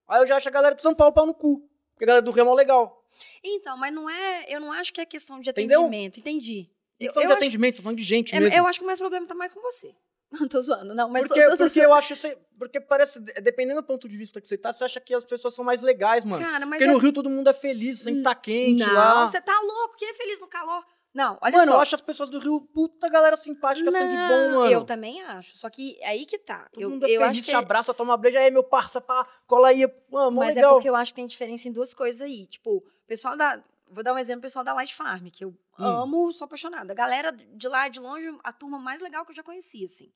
[0.07, 1.69] aí eu já acho a galera de São Paulo pau no cu.
[1.93, 3.05] Porque a galera do Rio é mó legal.
[3.43, 4.45] Então, mas não é.
[4.47, 5.81] Eu não acho que é questão de Entendeu?
[5.81, 6.19] atendimento.
[6.19, 6.69] Entendi.
[6.99, 8.55] Não Eu, falando eu de acho- atendimento, falando de gente é, mesmo.
[8.55, 9.93] eu acho que o mais problema tá mais com você.
[10.39, 11.09] Não tô zoando, não.
[11.09, 12.13] Mas porque, tô- tô- tô- porque eu acho.
[12.57, 13.19] Porque parece.
[13.19, 15.81] Dependendo do ponto de vista que você tá, você acha que as pessoas são mais
[15.81, 16.43] legais, mano.
[16.43, 19.27] Cara, mas Porque é- no Rio todo mundo é feliz, sempre tá quente não, lá.
[19.27, 19.95] você tá louco.
[19.97, 20.83] Quem é feliz no calor?
[21.13, 21.77] Não, olha mano, só.
[21.77, 24.69] eu acho as pessoas do Rio puta galera simpática, sangue bom, mano.
[24.71, 25.57] Eu também acho.
[25.57, 26.67] Só que aí que tá.
[26.73, 28.99] Todo eu mundo é eu feliz, acho que se abraça, toma breja, aí meu parça,
[28.99, 30.71] pá, cola aí, mano, Mas legal.
[30.71, 32.45] é porque eu acho que tem diferença em duas coisas aí.
[32.47, 33.63] Tipo, o pessoal da.
[33.89, 35.85] Vou dar um exemplo, o pessoal da Light Farm, que eu Hum.
[35.85, 36.91] amo, sou apaixonada.
[36.91, 40.11] A galera de lá, de longe, a turma mais legal que eu já conheci, assim.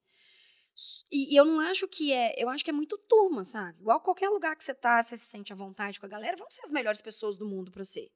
[1.12, 2.34] E, e eu não acho que é.
[2.42, 3.80] Eu acho que é muito turma, sabe?
[3.80, 6.50] Igual qualquer lugar que você tá, você se sente à vontade com a galera, vão
[6.50, 8.10] ser as melhores pessoas do mundo pra você.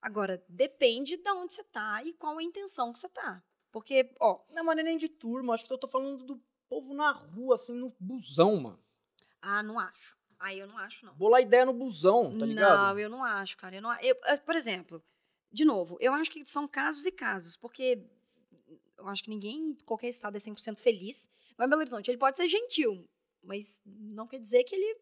[0.00, 3.42] Agora, depende de onde você tá e qual a intenção que você tá.
[3.72, 6.94] Porque, ó, Não, mas é nem de turma, acho que eu tô falando do povo
[6.94, 8.82] na rua, assim, no busão, mano.
[9.40, 10.16] ah, não acho.
[10.38, 11.14] Aí eu não acho, não.
[11.14, 12.78] Bolar ideia no busão, tá ligado?
[12.78, 13.76] Não, eu não acho, cara.
[13.76, 15.02] Eu não, eu, por exemplo,
[15.50, 18.06] de novo, eu acho que são casos e casos, porque
[18.98, 21.28] eu acho que ninguém, em qualquer estado, é 100% feliz.
[21.56, 23.08] Mas em Belo Horizonte, ele pode ser gentil,
[23.42, 24.98] mas não quer dizer que ele.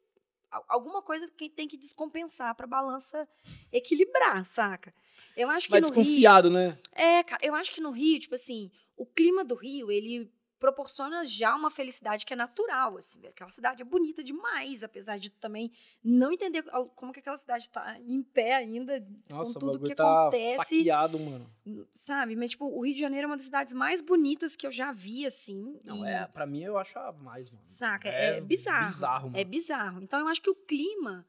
[0.51, 3.29] al- Alguma coisa que tem que descompensar pra balança
[3.73, 4.95] equilibrar, saca?
[5.37, 6.03] Eu acho que Mas no Rio.
[6.05, 6.79] desconfiado, né?
[6.93, 10.31] É, cara, eu acho que no Rio, tipo assim, o clima do Rio, ele
[10.65, 13.27] proporciona já uma felicidade que é natural, assim.
[13.27, 15.71] Aquela cidade é bonita demais, apesar de também
[16.03, 16.63] não entender
[16.95, 18.99] como que aquela cidade tá em pé ainda,
[19.29, 21.51] Nossa, com o tudo bagulho que tá acontece, saqueado, mano.
[21.93, 22.35] sabe?
[22.35, 24.91] Mas, tipo, o Rio de Janeiro é uma das cidades mais bonitas que eu já
[24.91, 25.79] vi, assim.
[25.85, 27.63] Não, e- é, pra mim eu acho a mais, mano.
[27.63, 28.09] Saca?
[28.09, 28.87] É, bizarro.
[28.87, 29.39] Bizarro, mano.
[29.39, 30.03] É bizarro.
[30.03, 31.27] Então, eu acho que o clima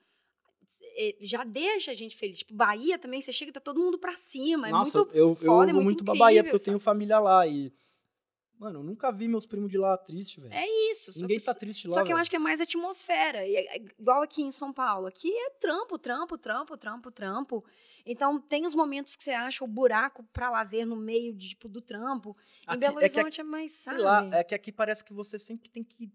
[0.97, 2.39] é, já deixa a gente feliz.
[2.39, 4.69] Tipo, Bahia também, você chega e tá todo mundo pra cima.
[4.69, 6.59] Nossa, é muito eu, eu foda, vou é muito, muito pra incrível, Bahia, porque eu
[6.63, 7.71] tenho família lá e...
[8.57, 10.53] Mano, eu nunca vi meus primos de lá triste, velho.
[10.53, 11.11] É isso.
[11.11, 12.21] só Ninguém que- tá triste lá, Só que eu velho.
[12.21, 13.39] acho que é mais atmosfera.
[13.39, 15.07] É- é igual aqui em São Paulo.
[15.07, 17.65] Aqui é trampo, trampo, trampo, trampo, trampo.
[18.05, 21.67] Então tem os momentos que você acha o buraco pra lazer no meio de, tipo,
[21.67, 22.35] do trampo.
[22.61, 24.01] Em Aqui- Belo é que Horizonte é, mais, Sei sabe?
[24.03, 26.09] lá, é que aqui parece que você sempre tem que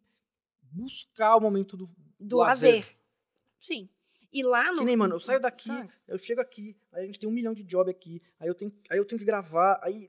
[0.73, 2.87] buscar o momento do, do lazer.
[3.59, 3.89] Sim.
[4.33, 4.79] E lá no.
[4.79, 5.91] Que nem, mano, eu saio daqui, sabe?
[6.07, 8.73] eu chego aqui, aí a gente tem um milhão de job aqui, aí eu tenho,
[8.89, 10.09] aí eu tenho que gravar, aí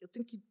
[0.00, 0.42] eu tenho que,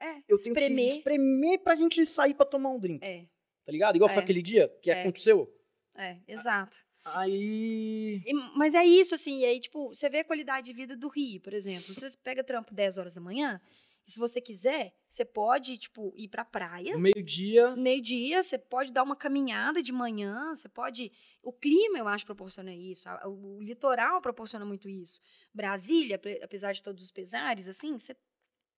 [0.00, 0.88] É, eu tenho que espremer.
[0.96, 3.26] espremer pra gente sair pra tomar um drink, É,
[3.64, 3.96] tá ligado?
[3.96, 4.24] Igual foi É.
[4.24, 5.00] aquele dia que É.
[5.00, 5.50] aconteceu.
[5.96, 6.76] é, exato.
[7.04, 8.22] Aí...
[8.26, 11.08] E- mas é isso, assim, e aí, tipo, você vê a qualidade de vida do
[11.08, 11.94] Rio, por exemplo.
[11.94, 13.60] Você pega trampo 10 horas da manhã,
[14.06, 16.96] e se você quiser, você pode, tipo, ir pra praia.
[16.98, 21.12] Meio-dia, meio-dia, você pode dar uma caminhada de manhã, você pode.
[21.42, 23.08] O clima, eu acho, proporciona isso.
[23.26, 25.20] O, litoral proporciona muito isso.
[25.54, 28.14] Brasília, ape- apesar de todos os pesares, assim, você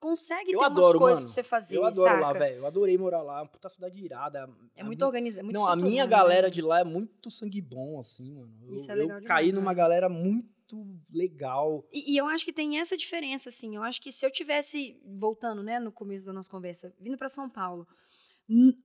[0.01, 1.35] consegue Eu ter adoro, umas coisas mano.
[1.35, 1.77] pra você fazer.
[1.77, 2.21] eu adoro saca?
[2.21, 2.57] lá, velho.
[2.57, 4.49] Eu adorei morar lá, uma puta cidade irada.
[4.75, 5.45] É A muito mi- organizado.
[5.45, 6.51] Muito Não, a minha estruturado, galera né?
[6.53, 8.53] de lá é muito sangue bom, assim, mano.
[8.69, 9.77] Eu, Isso é eu legal caí demais, numa né?
[9.77, 11.85] galera muito legal.
[11.93, 13.77] E, e eu acho que tem essa diferença, assim.
[13.77, 17.29] Eu acho que se eu tivesse, voltando, né, no começo da nossa conversa, vindo para
[17.29, 17.87] São Paulo,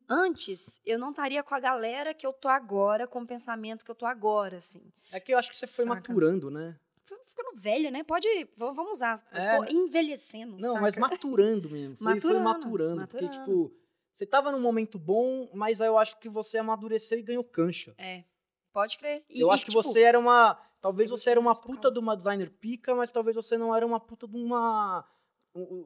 [0.10, 3.91] antes, eu não estaria com a galera que eu tô agora, com o pensamento que
[3.91, 4.82] eu tô agora, assim.
[5.12, 5.95] É que eu acho que você foi Saca.
[5.95, 6.80] maturando, né?
[7.24, 8.04] Ficando velha, né?
[8.04, 8.28] Pode.
[8.58, 9.21] Vamos usar.
[9.32, 10.58] É, tô envelhecendo.
[10.58, 10.82] Não, saca?
[10.82, 11.95] mas maturando mesmo.
[11.97, 13.08] Foi, foi Maturando, maturando.
[13.08, 13.39] Porque, maturando.
[13.39, 13.76] tipo,
[14.13, 17.93] você tava num momento bom, mas aí eu acho que você amadureceu e ganhou cancha.
[17.97, 18.24] É.
[18.74, 19.24] Pode crer.
[19.30, 20.56] E- eu e, acho que tipo, você era uma.
[20.80, 24.00] Talvez você era uma puta de uma designer pica, mas talvez você não era uma
[24.00, 25.06] puta de uma.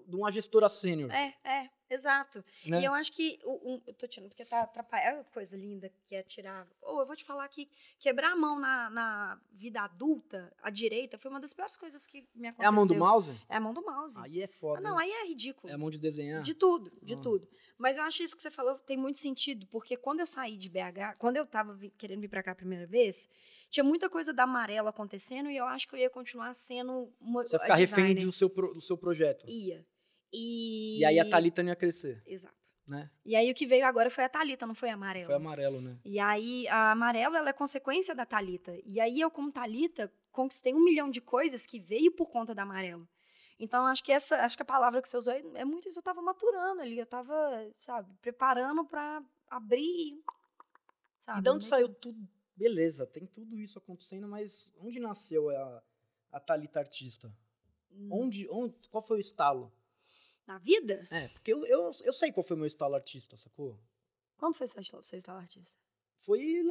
[0.08, 1.12] De uma gestora sênior.
[1.12, 2.44] É, é, exato.
[2.66, 2.82] né?
[2.82, 3.40] E eu acho que.
[3.44, 5.26] O, um- eu tô tirando porque tá atrapalhando.
[5.34, 6.68] Coisa linda que é tirar.
[6.82, 7.68] Ou eu vou te falar que
[8.00, 12.28] quebrar a mão na, na vida adulta, à direita, foi uma das piores coisas que
[12.36, 12.70] me É aconteceu.
[12.70, 13.32] a mão do mouse?
[13.50, 14.20] É a mão do mouse.
[14.22, 14.80] Aí é foda.
[14.80, 15.12] Ah, não, hein?
[15.14, 15.72] aí é ridículo.
[15.72, 16.42] É a mão de desenhar.
[16.44, 17.18] De tudo, de Ah.
[17.22, 17.48] tudo.
[17.78, 20.70] Mas eu acho isso que você falou tem muito sentido, porque quando eu saí de
[20.70, 23.28] BH, quando eu tava querendo vir pra cá a primeira vez,
[23.76, 27.46] tinha muita coisa da amarela acontecendo e eu acho que eu ia continuar sendo uma
[27.46, 29.46] Você a ficar refém do seu, pro- do seu projeto.
[29.50, 29.86] Ia.
[30.32, 31.00] E...
[31.00, 32.24] E aí a Thalita não ia crescer.
[32.26, 32.56] Exato.
[32.88, 33.12] né?
[33.26, 35.26] E aí o que veio agora foi a Thalita, não foi a amarela.
[35.26, 35.98] Foi amarelo, né?
[36.06, 38.80] E aí a amarelo ela é consequência da Thalita.
[38.86, 42.64] E aí eu, como Thalita, conquistei um milhão de coisas que veio por conta da
[42.64, 43.06] amarelo.
[43.60, 46.00] Então, acho que essa, acho que a palavra que você usou é, é muito isso.
[46.00, 47.34] Eu tava maturando ali, eu tava,
[47.78, 50.22] sabe, preparando para abrir.
[51.20, 51.40] Sabe?
[51.40, 52.35] E de onde Meio saiu tudo?
[52.56, 55.84] Beleza, tem tudo isso acontecendo, mas onde nasceu a,
[56.32, 57.32] a Thalita artista?
[57.92, 59.72] Hum, Onde, onde, qual foi o estalo?
[60.48, 61.08] Na vida?
[61.12, 63.80] É, porque eu, eu, eu sei qual foi o meu estalo artista, sacou?
[64.38, 65.76] Quando foi seu, estalo- seu estalo artista?
[66.20, 66.62] Foi.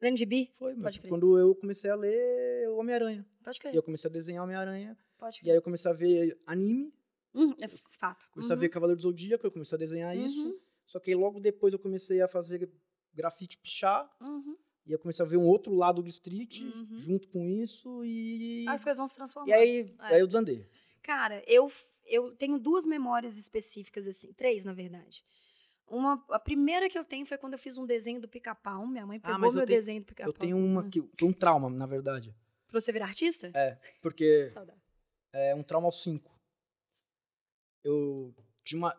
[0.00, 0.52] Lendo gibi?
[0.56, 0.74] Foi.
[0.76, 1.08] Pode crer.
[1.08, 3.26] Quando eu comecei a ler Homem-Aranha.
[3.42, 3.74] Pode E crer.
[3.74, 4.96] eu comecei a desenhar Homem-Aranha.
[5.18, 5.50] Pode E crer.
[5.52, 6.92] aí eu comecei a ver anime.
[7.34, 8.28] Hum, é fato.
[8.30, 10.24] Comecei a ver Cavaleiro do Zodíaco, eu comecei a desenhar Uhum.
[10.26, 10.60] isso.
[10.86, 12.70] Só que logo depois eu comecei a fazer
[13.14, 14.10] grafite pichar.
[14.20, 14.56] Uhum.
[14.84, 16.86] E eu comecei a ver um outro lado do street Uhum.
[17.00, 18.04] junto com isso.
[18.04, 18.66] E.
[18.68, 19.48] As coisas vão se transformar.
[19.48, 20.14] E aí, É.
[20.14, 20.66] aí eu desandei.
[21.02, 21.70] Cara, eu,
[22.06, 25.24] eu tenho duas memórias específicas, assim, três, na verdade.
[25.86, 28.86] Uma, a primeira que eu tenho foi quando eu fiz um desenho do pica-pau.
[28.86, 30.28] Minha mãe Ah, pegou eu meu tenho- desenho do pica-pau.
[30.32, 31.00] Eu tenho uma que.
[31.18, 32.34] Foi um trauma, na verdade.
[32.68, 33.50] Pra você virar artista?
[33.54, 34.80] É, porque Saudade.
[35.32, 36.32] é um trauma aos 5.
[37.84, 38.94] Eu tinha uma.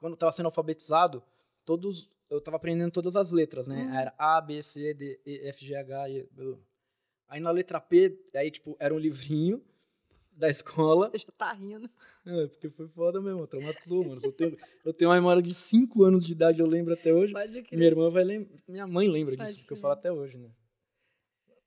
[0.00, 1.22] Quando eu tava sendo alfabetizado,
[1.64, 2.10] todos.
[2.30, 3.76] Eu tava aprendendo todas as letras, né?
[3.84, 3.94] Uhum.
[3.94, 6.28] Era A, B, C, D, E, F, G, H, I.
[6.36, 6.62] eu-
[7.26, 9.62] Aí na letra P, aí, tipo, era um livrinho
[10.32, 11.10] da escola.
[11.10, 11.88] Você já tá rindo.
[12.24, 14.20] É, porque foi foda mesmo, traumatizou, mano.
[14.22, 17.32] Eu tenho, eu tenho uma memória de 5 anos de idade, eu lembro até hoje.
[17.32, 17.76] Pode crer.
[17.78, 18.56] Minha irmã vai lembrar.
[18.66, 19.80] Minha mãe lembra Pode disso, que eu crer.
[19.82, 20.50] falo até hoje, né?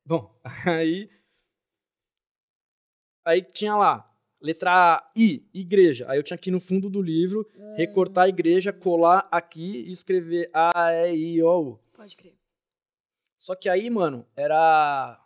[0.05, 0.35] Bom,
[0.67, 1.09] aí.
[3.23, 4.10] Aí tinha lá,
[4.41, 6.05] letra I, igreja.
[6.09, 9.91] Aí eu tinha que ir no fundo do livro, recortar a igreja, colar aqui e
[9.91, 11.79] escrever A, E, I, O, U.
[11.93, 12.33] Pode crer.
[13.37, 15.19] Só que aí, mano, era,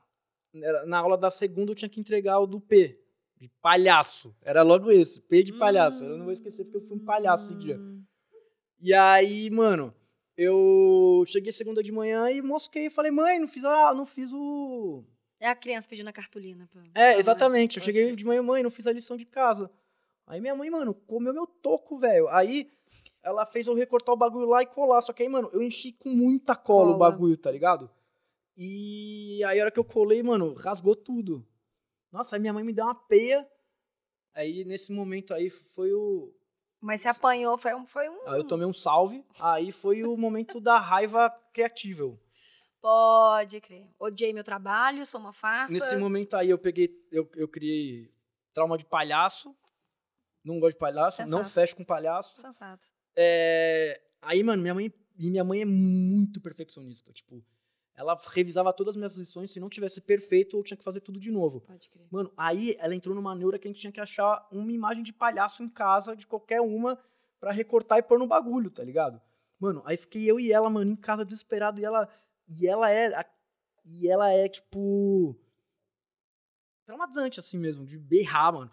[0.53, 2.99] era- Na aula da segunda eu tinha que entregar o do P,
[3.37, 4.35] de palhaço.
[4.41, 6.03] Era logo esse, P de palhaço.
[6.03, 7.77] Eu não vou esquecer porque eu fui um palhaço esse dia.
[7.77, 8.03] Hum.
[8.79, 9.93] E aí, mano,
[10.37, 12.89] eu cheguei segunda de manhã e mosquei.
[12.89, 15.03] Falei, mãe, não fiz, a, não fiz o.
[15.39, 16.67] É a criança pedindo a cartolina.
[16.71, 16.81] Pra...
[16.93, 17.77] É, exatamente.
[17.77, 19.69] Eu cheguei de manhã, mãe, não fiz a lição de casa.
[20.27, 22.27] Aí minha mãe, mano, comeu meu toco, velho.
[22.29, 22.71] Aí
[23.21, 25.01] ela fez eu recortar o bagulho lá e colar.
[25.01, 27.11] Só que aí, mano, eu enchi com muita cola, o Cola.
[27.11, 27.89] bagulho, tá ligado?
[28.57, 31.45] E aí a hora que eu colei, mano, rasgou tudo.
[32.11, 33.47] Nossa, aí minha mãe me deu uma peia.
[34.33, 36.33] Aí nesse momento aí foi o.
[36.79, 37.85] Mas você apanhou, foi um.
[37.85, 38.27] Foi um...
[38.27, 39.23] Aí eu tomei um salve.
[39.39, 42.17] Aí foi o momento da raiva criativa.
[42.85, 43.87] Pode crer.
[43.97, 45.73] Odiei meu trabalho, sou uma farsa.
[45.73, 48.13] Nesse momento aí eu peguei, eu, eu criei
[48.53, 49.55] trauma de palhaço.
[50.43, 51.49] Não gosto de palhaço, não Sensato.
[51.49, 52.39] fecho com palhaço.
[52.39, 52.85] Sensato.
[53.15, 54.93] É, aí, mano, minha mãe.
[55.17, 57.11] E minha mãe é muito perfeccionista.
[57.11, 57.43] Tipo,
[57.95, 59.49] ela revisava todas as minhas lições.
[59.49, 61.61] Se não tivesse perfeito, eu tinha que fazer tudo de novo.
[61.61, 62.05] Pode crer.
[62.11, 65.11] Mano, aí ela entrou numa neura que a gente tinha que achar uma imagem de
[65.11, 66.99] palhaço em casa, de qualquer uma,
[67.39, 69.19] pra recortar e pôr no bagulho, tá ligado?
[69.59, 72.07] Mano, aí fiquei eu e ela, mano, em casa desesperado, e ela.
[72.47, 73.13] E ela é.
[73.15, 73.25] a-
[73.85, 75.35] E ela é, tipo.
[76.85, 78.71] Traumatizante, assim mesmo, de berrar, mano.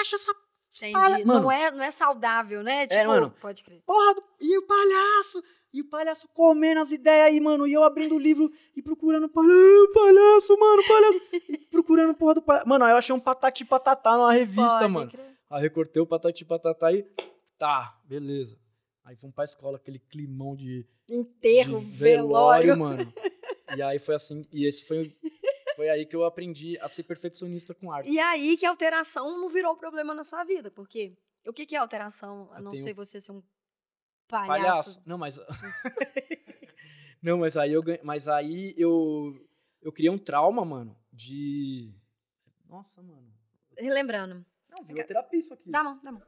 [0.00, 0.34] Acha essa
[0.74, 0.92] Entendi.
[0.94, 1.50] Palha- Não, Mano.
[1.50, 2.86] é, não é saudável, né?
[2.86, 3.30] Tipo, mano.
[3.40, 3.82] pode crer.
[3.84, 4.24] porra do...
[4.40, 5.44] E o palhaço!
[5.70, 7.66] E o palhaço comendo as ideias aí, mano.
[7.66, 11.20] E eu abrindo o livro e procurando palhaço, palhaço, mano, palhaço.
[11.48, 12.66] E procurando porra do palhaço.
[12.68, 15.10] Mano, aí eu achei um patati patatá numa revista, pode mano.
[15.10, 15.36] crer.
[15.50, 17.02] Aí recortei o patati patatá e.
[17.58, 18.58] Tá, beleza.
[19.04, 22.76] Aí fomos pra escola, aquele climão de, Enterro, de velório.
[22.78, 23.12] mano.
[23.76, 24.46] E aí foi assim.
[24.52, 25.12] E esse foi.
[25.74, 28.10] Foi aí que eu aprendi a ser perfeccionista com arte.
[28.10, 31.74] E aí que a alteração não virou problema na sua vida, porque o que, que
[31.74, 33.42] é alteração, a Eu não tenho- ser você ser um
[34.28, 34.48] palhaço?
[34.48, 35.02] Palhaço.
[35.06, 35.38] Não, mas.
[37.22, 37.82] Não, mas aí eu.
[38.02, 39.32] Mas aí eu.
[39.80, 41.92] Eu criei um trauma, mano, de.
[42.68, 43.32] Nossa, mano.
[43.78, 44.44] Relembrando.
[44.68, 45.70] Não, virou terapia isso aqui.
[45.70, 46.22] Dá a mão, dá a mão.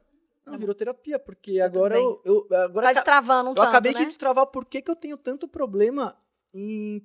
[0.45, 2.47] Não, virou terapia, porque Tá tudo agora eu, eu.
[2.63, 3.99] Agora Tá destravando um eu tanto, acabei né?
[3.99, 6.15] de destravar por que, que eu tenho tanto problema
[6.53, 7.01] em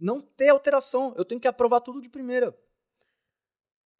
[0.00, 1.12] não ter alteração.
[1.16, 2.56] Eu tenho que aprovar tudo de primeira.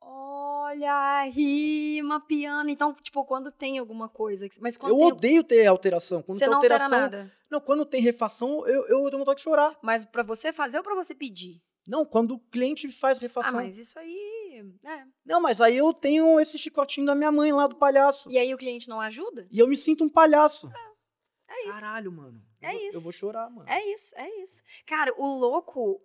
[0.00, 2.70] Olha, rima, piano.
[2.70, 4.48] Então, tipo, quando tem alguma coisa...
[4.48, 5.06] que- Mas quando eu tem...
[5.08, 6.22] odeio ter alteração.
[6.22, 7.00] Quando Você tem não altera alteração.
[7.00, 7.32] nada.
[7.50, 9.76] Não, quando tem refação, eu, eu tenho vontade de chorar.
[9.82, 11.62] Mas pra você fazer ou pra você pedir?
[11.86, 13.54] Não, quando o cliente faz Ah, refação.
[13.54, 14.37] mas isso aí...
[14.84, 15.04] É.
[15.24, 18.30] Não, mas aí eu tenho esse chicotinho da minha mãe lá do palhaço.
[18.30, 19.46] E aí o cliente não ajuda?
[19.50, 20.70] E eu me sinto um palhaço.
[21.48, 21.80] É isso.
[21.80, 22.42] Caralho, mano.
[22.60, 22.96] É eu, isso.
[22.98, 23.68] Eu vou chorar, mano.
[23.68, 24.62] É isso, é isso.
[24.86, 26.00] Cara, o louco.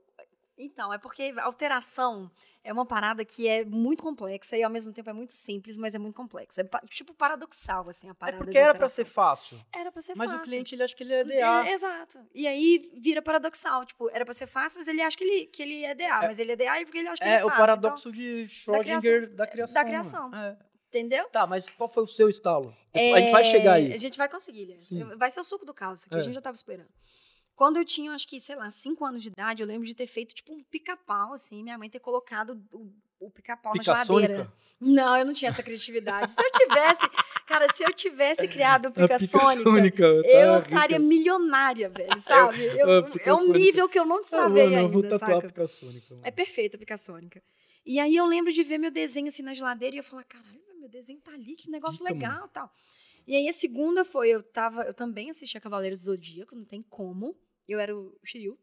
[0.58, 2.32] Então, é porque alteração
[2.64, 5.94] é uma parada que é muito complexa e ao mesmo tempo é muito simples, mas
[5.96, 6.62] é muito complexo.
[6.62, 8.38] É tipo paradoxal, assim, a É parada.
[8.38, 9.04] porque de era pra alteração.
[9.06, 9.60] ser fácil.
[9.76, 10.42] Era pra ser Mas fácil.
[10.42, 11.66] o cliente, ele acha que ele é DA.
[11.68, 12.20] É, exato.
[12.34, 13.86] E aí vira paradoxal.
[13.86, 16.22] Tipo, era pra ser fácil, mas ele acha que ele, que ele é DA.
[16.22, 19.34] Mas ele é DA porque ele acha que ele É, é o paradoxo de Schrödinger
[19.36, 19.84] da criação.
[19.84, 20.30] criação.
[20.30, 20.56] Da mano.
[20.56, 20.70] criação.
[20.70, 20.74] É.
[20.90, 21.26] Entendeu?
[21.30, 22.72] Tá, mas qual foi o seu estalo?
[22.94, 23.98] A gente vai chegar É, A aí.
[23.98, 24.78] gente vai conseguir.
[25.18, 26.20] Vai ser o suco do caos, que É.
[26.20, 26.88] a gente já tava esperando.
[27.56, 30.08] Quando eu tinha, acho que, sei lá, cinco anos de idade, eu lembro de ter
[30.08, 34.28] feito, tipo, um pica-pau, assim, minha mãe ter colocado o, o pica-pau na geladeira.
[34.28, 34.64] Pica-sônica?
[34.82, 36.32] Não, eu não tinha essa criatividade.
[36.32, 37.10] se eu tivesse,
[37.48, 42.64] cara, se eu tivesse criado o A pica-sônica, Pica-Sônica, eu estaria milionária, velho, sabe?
[42.78, 43.60] Eu- a é um Pica-Sônica.
[43.60, 45.48] nível que eu não Ah, destravei mano, eu vou ainda, tatuar a saca?
[45.48, 46.06] Pica-Sônica.
[46.10, 46.22] mano.
[46.26, 47.42] É perfeita a pica-sônica.
[47.86, 50.62] E aí eu lembro de ver meu desenho assim na geladeira e eu falar, caralho,
[50.80, 52.70] meu desenho tá ali, que negócio Pica, legal tal.
[53.26, 56.82] E aí a segunda foi, eu tava, eu também assistia Cavaleiros do Zodíaco, não tem
[56.82, 57.38] como.
[57.68, 58.58] Eu era o Shiryu.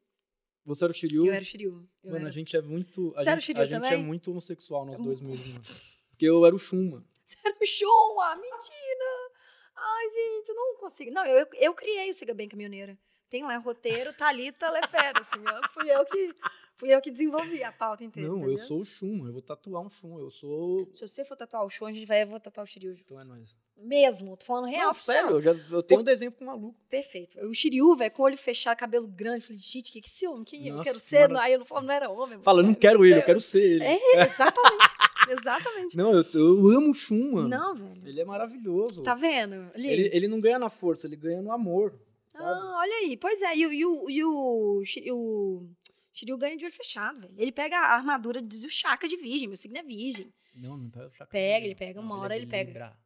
[0.64, 1.26] Você era o Shiryu?
[1.26, 1.88] Eu era o Shiryu.
[2.04, 2.28] Eu Mano, era...
[2.28, 3.12] a gente é muito.
[3.16, 5.46] A Você era o gente, a gente é muito homossexual, nós É dois mesmo.
[5.46, 5.64] mano.
[6.10, 7.06] Porque eu era o Shun, mano.
[7.24, 9.30] Você era o Shun, ah, mentira!
[9.76, 11.10] Ai, gente, eu não consigo.
[11.10, 12.98] Não, eu, eu, eu criei o Siga Bem Caminhoneira.
[13.30, 15.68] Tem lá o roteiro, Thalita Lefera, assim, ó.
[15.72, 16.34] Fui eu que,
[16.80, 18.28] fui eu que desenvolvi a pauta inteira.
[18.28, 18.64] Não, eu entendeu?
[18.66, 19.26] sou o Shun.
[19.26, 20.18] Eu vou tatuar um Shun.
[20.18, 20.88] Eu sou.
[20.92, 22.92] Se você for tatuar o Shun, a gente vai, eu vou tatuar o Shiryu.
[22.94, 23.04] junto.
[23.04, 23.54] Então é nóis.
[23.82, 25.16] Mesmo, tô falando real, Não, oficial.
[25.16, 26.78] sério, eu, já, eu tenho um desenho com um maluco.
[26.90, 27.38] Perfeito.
[27.46, 29.40] O Shiryu, velho, com o olho fechado, cabelo grande.
[29.46, 30.44] Falei, gente, que que esse homem?
[30.44, 30.70] Quem é?
[30.70, 31.34] eu Nossa, quero ser?
[31.36, 32.38] Aí eu não falo, não era homem.
[32.42, 33.84] Fala, eu não quero ele, eu quero ser ele.
[33.84, 34.90] É, exatamente.
[35.40, 35.96] exatamente.
[35.96, 37.48] Não, eu, eu amo o Shun, mano.
[37.48, 38.02] Não, velho.
[38.06, 39.02] Ele é maravilhoso.
[39.02, 39.70] Tá vendo?
[39.74, 41.94] Ele, ele não ganha na força, ele ganha no amor.
[42.28, 42.44] Sabe?
[42.44, 43.16] Ah, olha aí.
[43.16, 44.82] Pois é, e, o- e, o- e o,
[45.16, 45.70] o
[46.12, 47.34] Shiryu ganha de olho fechado, velho.
[47.38, 49.48] Ele pega a armadura do, Chaka de virgem.
[49.48, 50.32] Meu signo é virgem.
[50.54, 51.26] Não, não pega o chakra.
[51.26, 52.96] Pega, ele pega, uma hora é ele pega.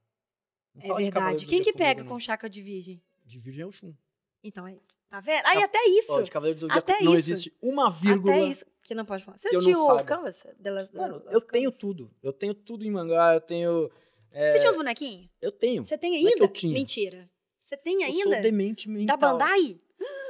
[0.80, 1.46] É verdade.
[1.46, 2.18] Quem que pega com.
[2.18, 3.02] Chaka de virgem?
[3.24, 3.94] De virgem é o Shun.
[4.42, 4.80] Então aí.
[5.08, 5.46] Tá vendo?
[5.46, 6.12] Aí até isso.
[6.12, 7.30] Ó, de Cavaleiro do Zodíaco Até não isso.
[7.30, 8.34] existe uma vírgula.
[8.34, 8.66] Até isso.
[8.82, 9.38] Que não pode falar.
[9.38, 10.04] Você eu assistiu o.
[10.04, 10.44] Canvas?
[10.60, 12.10] The Last- Mano, eu tenho tudo.
[12.22, 13.90] Eu tenho tudo em mangá, eu tenho.
[14.32, 15.28] é, Você tinha os bonequinhos?
[15.40, 15.84] Eu tenho.
[15.84, 16.44] Você tem é ainda?
[16.44, 16.70] eu.
[16.70, 17.30] Mentira.
[17.60, 18.22] Você tem Eu ainda?
[18.34, 19.16] sou demente mental.
[19.16, 19.80] Da Bandai?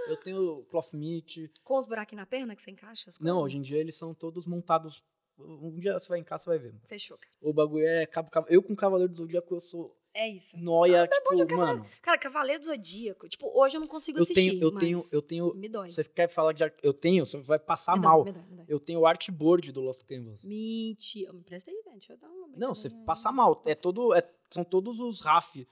[0.08, 1.50] Eu tenho cloth meat.
[1.62, 3.10] Com os buraquinhos na perna que você encaixa?
[3.20, 5.02] Não, hoje em dia eles são todos montados.
[5.38, 6.74] Um dia você vai em casa, você vai ver.
[6.86, 7.32] Fechou, cara.
[7.40, 8.06] O bagulho é.
[8.06, 10.56] cabo- cabo- Eu com Cavaleiro do Zodíaco, eu sou É isso.
[10.56, 11.56] noia, de tipo, Cavaleiro.
[11.56, 11.86] mano.
[12.00, 13.28] Cara, Cavaleiro do Zodíaco.
[13.28, 14.50] Tipo, hoje eu não consigo Eu assistir.
[14.50, 15.54] tenho, eu tenho, eu tenho.
[15.54, 15.90] Me dói.
[15.90, 16.62] Você quer falar de?
[16.82, 18.24] Eu tenho, você vai passar me dói, mal.
[18.24, 18.64] Me dói, me dói.
[18.68, 20.44] Eu tenho o artboard do Lost Canvas.
[20.44, 21.32] Mentira.
[21.32, 21.96] Me presta aí, velho.
[21.98, 22.48] Deixa eu dar uma.
[22.56, 23.60] Não, você passa mal.
[23.66, 25.66] É todo, é- são todos os RAF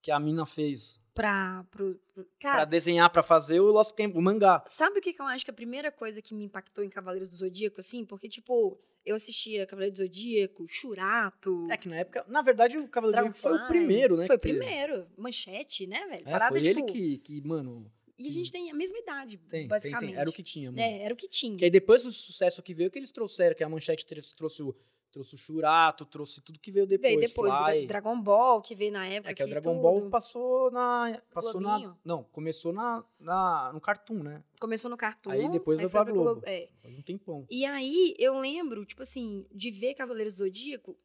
[0.00, 1.64] que a mina fez Pra.
[1.70, 4.62] Pro, pro- pra Cara, desenhar, pra fazer o Lost Canvas, o mangá.
[4.66, 7.28] sabe o que, que eu acho que a primeira coisa que me impactou em Cavaleiros
[7.28, 8.04] do Zodíaco, assim?
[8.04, 11.66] Porque, tipo, eu assistia Cavaleiro do Zodíaco, Churato.
[11.70, 14.26] É que na época, na verdade, o Cavaleiro do Zodíaco foi o primeiro, né?
[14.26, 15.06] Foi o que primeiro.
[15.16, 16.22] Manchete, né, velho?
[16.26, 19.36] É, Parada, foi ele tipo, que, que, mano, E a gente tem a mesma idade,
[19.38, 20.10] tem, tem, basicamente.
[20.12, 20.18] tem.
[20.18, 20.82] Era o que tinha, mano.
[20.82, 21.56] É, era o que tinha.
[21.58, 24.06] Que aí depois do sucesso que veio, que eles trouxeram, que a Manchete
[24.36, 24.74] trouxe o,
[25.12, 27.14] trouxe o Churato, trouxe tudo que veio depois.
[27.14, 27.86] veio depois do Fly.
[27.86, 29.30] Dra- Dragon Ball, que veio na época.
[29.30, 29.82] É que o Dragon tudo.
[29.82, 31.22] Ball passou na.
[31.32, 31.96] Passou na.
[32.04, 34.42] Não, começou na, na, no Cartoon, né?
[34.58, 35.30] Começou no Cartoon.
[35.30, 36.42] Aí depois aí foi foi pra pro Globo.
[36.44, 36.70] É.
[36.82, 37.46] Faz um tempão.
[37.50, 40.98] E aí eu lembro, tipo assim, de ver Cavaleiros do Zodíaco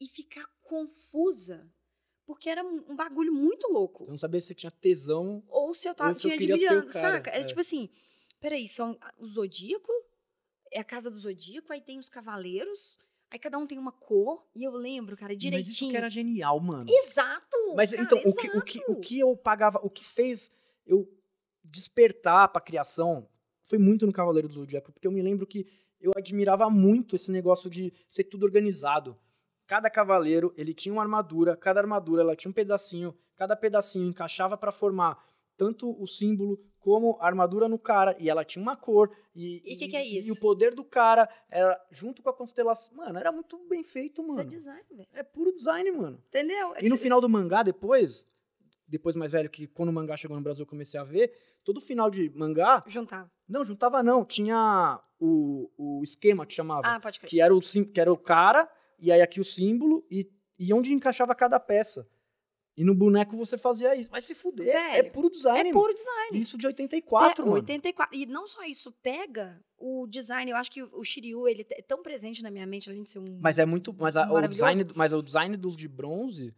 [0.00, 1.70] e ficar confusa.
[2.24, 4.04] Porque era um bagulho muito louco.
[4.04, 5.42] Você não sabia se você tinha tesão.
[5.48, 7.30] Ou se eu tava, se eu tinha queria ser o dividido, cara, saca?
[7.30, 7.44] Era é.
[7.44, 7.90] tipo assim,
[8.40, 9.92] peraí, são o Zodíaco,
[10.72, 12.96] é a casa do Zodíaco, aí tem os Cavaleiros,
[13.30, 15.68] aí cada um tem uma cor, e eu lembro, cara, direitinho.
[15.68, 16.86] Mas isso que era genial, mano.
[16.88, 17.56] Exato!
[17.76, 19.00] Mas cara, então, o que, o, que, o exato.
[19.00, 20.50] que eu pagava, o que fez
[20.86, 21.08] eu
[21.62, 23.28] despertar pra criação
[23.62, 25.66] foi muito no Cavaleiro do Zodíaco, porque eu me lembro que
[26.00, 29.16] eu admirava muito esse negócio de ser tudo organizado.
[29.66, 34.56] Cada cavaleiro, ele tinha uma armadura, cada armadura ela tinha um pedacinho, cada pedacinho encaixava
[34.56, 35.22] pra formar
[35.60, 39.10] tanto o símbolo como a armadura no cara, e ela tinha uma cor.
[39.36, 40.32] E E que que é E isso?
[40.32, 42.96] o poder do cara era junto com a constelação.
[42.96, 44.48] Mano, era muito bem feito, Isso é mano.
[44.48, 45.08] design, velho.
[45.12, 46.22] É puro design, mano.
[46.28, 46.72] Entendeu?
[46.80, 48.26] E no Esse- final do mangá, depois,
[48.88, 51.30] depois mais velho, que quando o mangá chegou no Brasil eu comecei a ver,
[51.62, 53.30] todo final de mangá, Juntar.
[53.46, 57.28] não, juntava não, tinha o, o esquema que chamava, Ah, pode crer.
[57.28, 58.66] que era, o, que era o cara,
[58.98, 60.26] e aí aqui o símbolo, e,
[60.58, 62.08] e onde encaixava cada peça.
[62.76, 64.10] E no boneco você fazia isso.
[64.10, 66.40] Vai se fuder, é Velho, puro design, É puro design.
[66.40, 67.56] Isso de 84, É, mano.
[67.56, 68.16] 84.
[68.16, 70.50] E não só isso, pega o design.
[70.50, 73.18] Eu acho que o Shiryu, ele é tão presente na minha mente, além de ser
[73.18, 73.38] um.
[73.40, 73.92] Mas é muito.
[73.98, 76.54] Mas a- o design, mas o design dos de bronze.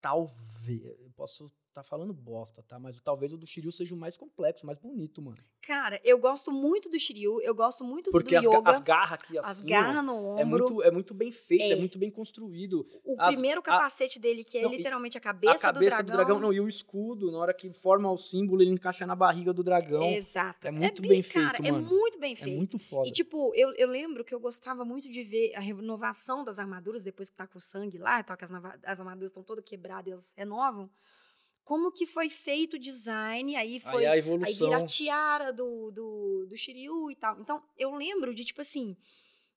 [0.00, 0.84] Talvez.
[0.84, 2.78] Eu posso estar falando bosta, tá?
[2.78, 5.36] Mas talvez o do Shiryu seja o mais complexo, mais bonito, mano.
[5.62, 8.70] Cara, eu gosto muito do Shiryu, eu gosto muito Porque do as, ga- yoga.
[8.70, 9.48] as garras aqui assim.
[9.50, 10.46] as garras no é ombro.
[10.46, 11.70] muito, é muito bem feito, é.
[11.72, 11.76] É.
[11.76, 12.86] muito bem construído.
[13.04, 16.02] o as- primeiro a- capacete dele, que é Não, e literalmente a cabeça, a cabeça
[16.02, 16.38] do dragão.
[16.40, 19.62] não, e o escudo, na hora que forma o símbolo, ele encaixa na barriga do
[19.62, 20.02] dragão.
[20.04, 20.66] Exato.
[20.66, 21.86] É muito bem, bem cara, feito, é mano.
[21.88, 22.56] muito bem É feito.
[22.56, 23.08] muito foda.
[23.08, 27.02] E, tipo, eu, eu lembro que eu gostava muito de ver a renovação das armaduras,
[27.02, 28.50] depois que tá com o sangue lá, e tal, que as,
[28.84, 30.90] as armaduras estão todas quebradas, elas renovam.
[31.68, 34.04] Como que foi feito o design, aí foi...
[34.04, 34.68] aí a Aí evolução.
[34.70, 37.38] vira a tiara do, do, do Shiryu e tal.
[37.40, 38.96] Então, eu lembro de, tipo assim,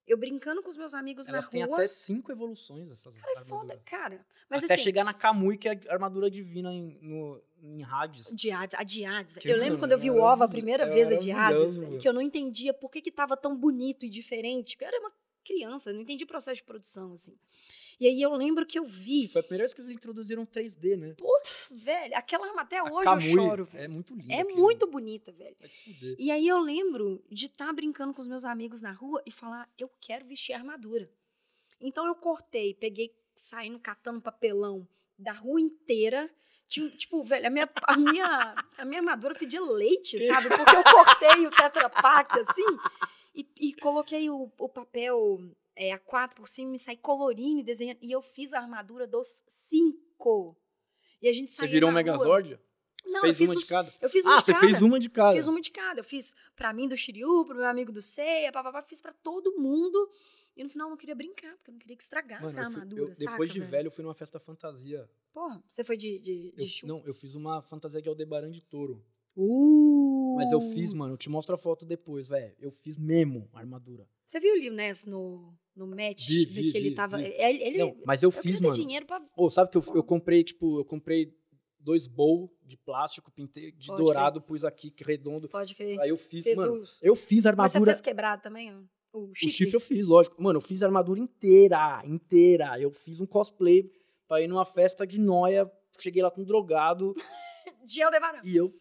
[0.06, 1.78] Eu brincando com os meus amigos Elas na têm rua.
[1.78, 3.82] até cinco evoluções, essas Cara, é foda, armaduras.
[3.86, 4.26] cara.
[4.50, 8.28] Mas Até assim, chegar na Kamui, que é a armadura divina em, no, em Hades.
[8.34, 9.36] de Hades, a de Hades.
[9.36, 11.78] Que Eu lembro quando eu vi o OVA a primeira é vez a de Hades,
[11.78, 14.76] velho, que eu não entendia por que, que tava tão bonito e diferente.
[14.82, 15.14] Eu era uma
[15.46, 17.38] criança, não entendi o processo de produção, assim.
[18.02, 20.98] E aí eu lembro que eu vi, Foi a primeira vez que eles introduziram 3D,
[20.98, 21.16] né?
[21.70, 23.84] velho, aquela arma até A hoje Kamui eu choro, velho.
[23.84, 24.32] É muito lindo.
[24.32, 24.60] É aquilo.
[24.60, 25.56] muito bonita, velho.
[25.60, 26.16] Vai se fuder.
[26.18, 29.70] E aí eu lembro de estar brincando com os meus amigos na rua e falar,
[29.78, 31.08] eu quero vestir armadura.
[31.80, 36.28] Então eu cortei, peguei, saindo catando papelão da rua inteira.
[36.68, 40.48] Tipo, velho, a minha, a minha, a minha armadura fedia leite, sabe?
[40.48, 42.78] Porque eu cortei o Tetra Pak, assim,
[43.36, 45.40] e, e coloquei o, o papel
[45.82, 47.98] é, A4 por cima e saí colorindo e desenhando.
[48.02, 50.56] E eu fiz a armadura dos cinco.
[51.22, 51.94] E a gente Você saía virou um.
[51.94, 52.60] Megazord?
[53.06, 53.94] Não, eu fez fiz uma dos- de cada?
[54.00, 54.66] Eu fiz uma Ah, de você cada.
[54.68, 55.34] fez uma de cada.
[55.38, 56.00] Fiz uma de cada.
[56.00, 59.58] Eu fiz pra mim do Shiryu, pro meu amigo do Seiya, papapá, fiz pra todo
[59.58, 60.08] mundo.
[60.56, 62.62] E no final eu não queria brincar, porque eu não queria que estragasse Mano, a
[62.62, 63.88] eu armadura, eu- saca, depois de velho?
[63.88, 65.10] eu fui numa festa fantasia.
[65.34, 68.62] Porra, você foi de, de, de Eu- não, eu fiz uma fantasia de Aldebaran de
[68.62, 69.04] touro.
[69.36, 70.36] Uh!
[70.36, 72.54] Mas eu fiz, mano, eu te mostro a foto depois, velho.
[72.60, 74.08] Eu fiz mesmo a armadura.
[74.28, 77.18] Você viu o Lil Ness no, no match Vi, vi, que ele vi, tava...
[77.18, 77.26] vi.
[77.26, 78.74] Ele, ele- Não, mas eu eu fiz, mano.
[78.76, 79.22] dinheiro pra...
[79.50, 81.34] Sabe que eu, eu comprei, tipo, eu comprei
[81.80, 85.50] dois bowls de plástico, pintei de Pode dourado, pus aqui, que redondo.
[85.50, 86.00] Pode crer.
[86.00, 87.00] Aí eu fiz, Fez mano, os...
[87.02, 87.92] eu fiz a Mas você armadura.
[87.94, 88.80] fez quebrado também, ó?
[89.14, 89.52] O O chifre?
[89.52, 90.42] chifre eu fiz, lógico.
[90.42, 92.80] Mano, eu fiz a armadura inteira, inteira.
[92.80, 93.90] Eu fiz um cosplay
[94.28, 95.70] pra ir numa festa de noia.
[96.00, 97.14] Cheguei lá com um drogado
[97.86, 98.42] De Aldebaran.
[98.46, 98.74] e eu,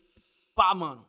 [0.54, 1.04] pá, mano,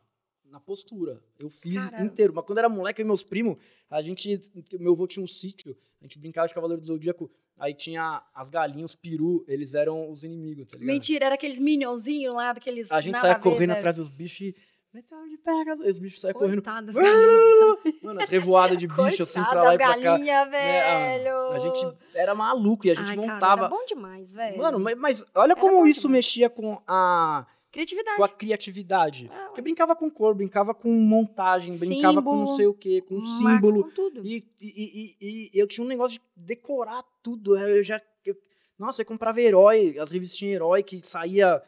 [0.51, 1.21] na postura.
[1.41, 2.03] Eu fiz Caramba.
[2.05, 2.33] inteiro.
[2.35, 3.57] Mas quando era moleque, eu e meus primos,
[3.89, 4.39] a gente,
[4.79, 7.31] meu avô tinha um sítio, a gente brincava de Cavaleiro do Zodíaco.
[7.57, 10.87] Aí tinha as galinhas, os peru, eles eram os inimigos, tá ligado?
[10.93, 12.91] Mentira, era aqueles minionzinhos lá, daqueles...
[12.91, 13.73] A gente saia correndo velho.
[13.79, 14.55] atrás dos bichos e.
[14.93, 15.75] Metal de pega.
[15.89, 16.61] Os bichos saiam correndo.
[16.61, 18.01] Coitadas das galinhas.
[18.03, 19.95] Mano, as revoadas de bicho assim pra Coitada lá e pra cá.
[19.95, 20.81] galinha, né?
[20.81, 21.35] A- velho.
[21.53, 23.61] A gente era maluco e a gente Ai, cara, montava.
[23.61, 24.57] era bom demais, velho.
[24.57, 26.17] Mano, mas, mas olha Era como isso demais.
[26.25, 28.17] mexia com a, Criatividade.
[28.17, 29.29] com a criatividade.
[29.31, 33.01] Ah, Porque brincava com cor, brincava com montagem, brincava com não Símbolo, sei o quê,
[33.01, 33.83] com símbolo.
[33.83, 34.25] Com tudo.
[34.25, 37.57] E, e, e, e- eu tinha um negócio de decorar tudo.
[37.57, 38.01] Eu já.
[38.25, 38.35] eu-
[38.77, 41.61] nossa, eu comprava herói, as revistinhas herói que saía.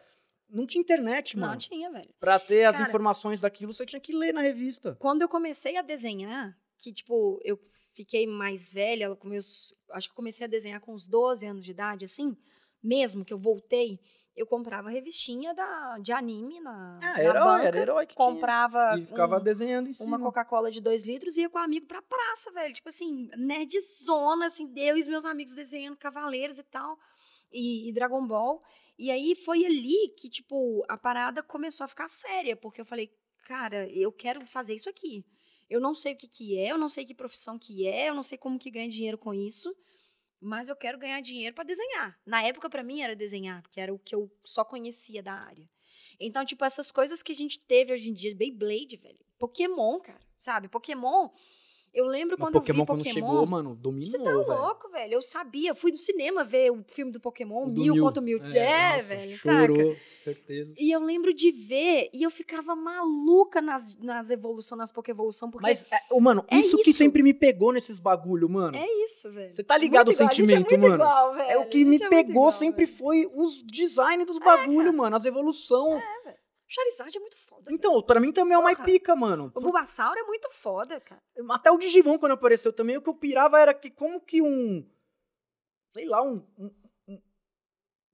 [0.49, 1.59] Não tinha internet, Não mano.
[1.59, 2.09] tinha, velho.
[2.19, 4.95] Pra ter as Cara- informações daquilo, você tinha que ler na revista.
[4.99, 7.57] Quando eu comecei a desenhar, que, tipo, eu
[7.93, 11.71] fiquei mais velha, com meus, acho que comecei a desenhar com uns 12 anos de
[11.71, 12.35] idade, assim,
[12.83, 13.99] mesmo que eu voltei,
[14.36, 18.93] eu comprava revistinha da, de anime na, Ah, na herói, banca, era herói que comprava
[18.93, 19.03] tinha.
[19.03, 20.17] E ficava um- desenhando em cima.
[20.17, 22.73] uma Coca-Cola de dois litros e ia com um amigo pra praça, velho.
[22.73, 26.97] Tipo assim, nerdzona, assim, eu e os meus amigos desenhando Cavaleiros e tal,
[27.51, 28.59] e, e Dragon Ball.
[28.97, 33.11] E aí foi ali que, tipo, a parada começou a ficar séria, porque eu falei,
[33.45, 35.25] cara, eu quero fazer isso aqui.
[35.69, 38.13] Eu não sei o que que é, eu não sei que profissão que é, eu
[38.13, 39.75] não sei como que ganha dinheiro com isso,
[40.43, 42.19] mas eu quero ganhar dinheiro pra desenhar.
[42.25, 45.69] Na época, pra mim, era desenhar, porque era o que eu só conhecia da área.
[46.19, 49.19] Então, tipo, essas coisas que a gente teve hoje em dia, Beyblade, velho.
[49.39, 50.67] Pokémon, cara, sabe?
[50.67, 51.29] Pokémon,
[51.93, 53.13] eu lembro Mas quando Pokémon, eu vi quando Pokémon...
[53.13, 54.61] chegou, mano, Você dominou, tá velho.
[54.61, 55.13] louco, velho?
[55.13, 55.69] Eu sabia.
[55.71, 58.03] Eu fui no cinema ver o filme do Pokémon, O do mil Mil.
[58.03, 58.43] contra mil.
[58.43, 59.67] É, nossa, velho, saca?
[59.67, 60.73] chorou, certeza.
[60.77, 65.67] E eu lembro de ver e eu ficava maluca nas, nas evoluções, nas Pokévolução, porque
[65.67, 66.97] Mas, é, mano, É isso, que isso.
[66.99, 68.75] sempre me pegou nesses bagulho, mano.
[68.77, 69.53] é isso, velho.
[69.53, 70.95] Você tá ligado o sentimento, é muito mano?
[71.03, 71.49] Igual, velho.
[71.51, 72.97] É o que me é pegou igual, sempre velho.
[72.97, 76.01] foi os design dos bagulho, mano, as evolução.
[76.68, 77.64] Charizard é muito foda.
[77.66, 77.76] velho.
[77.76, 78.86] Então, pra mim também é uma Porra.
[78.86, 79.51] pica, mano.
[79.55, 81.22] O Bulbasaur é muito foda, cara.
[81.51, 84.88] Até o Digimon, quando apareceu também, o que eu pirava era que como que um.
[85.93, 86.45] Sei lá, um.
[86.57, 86.72] um,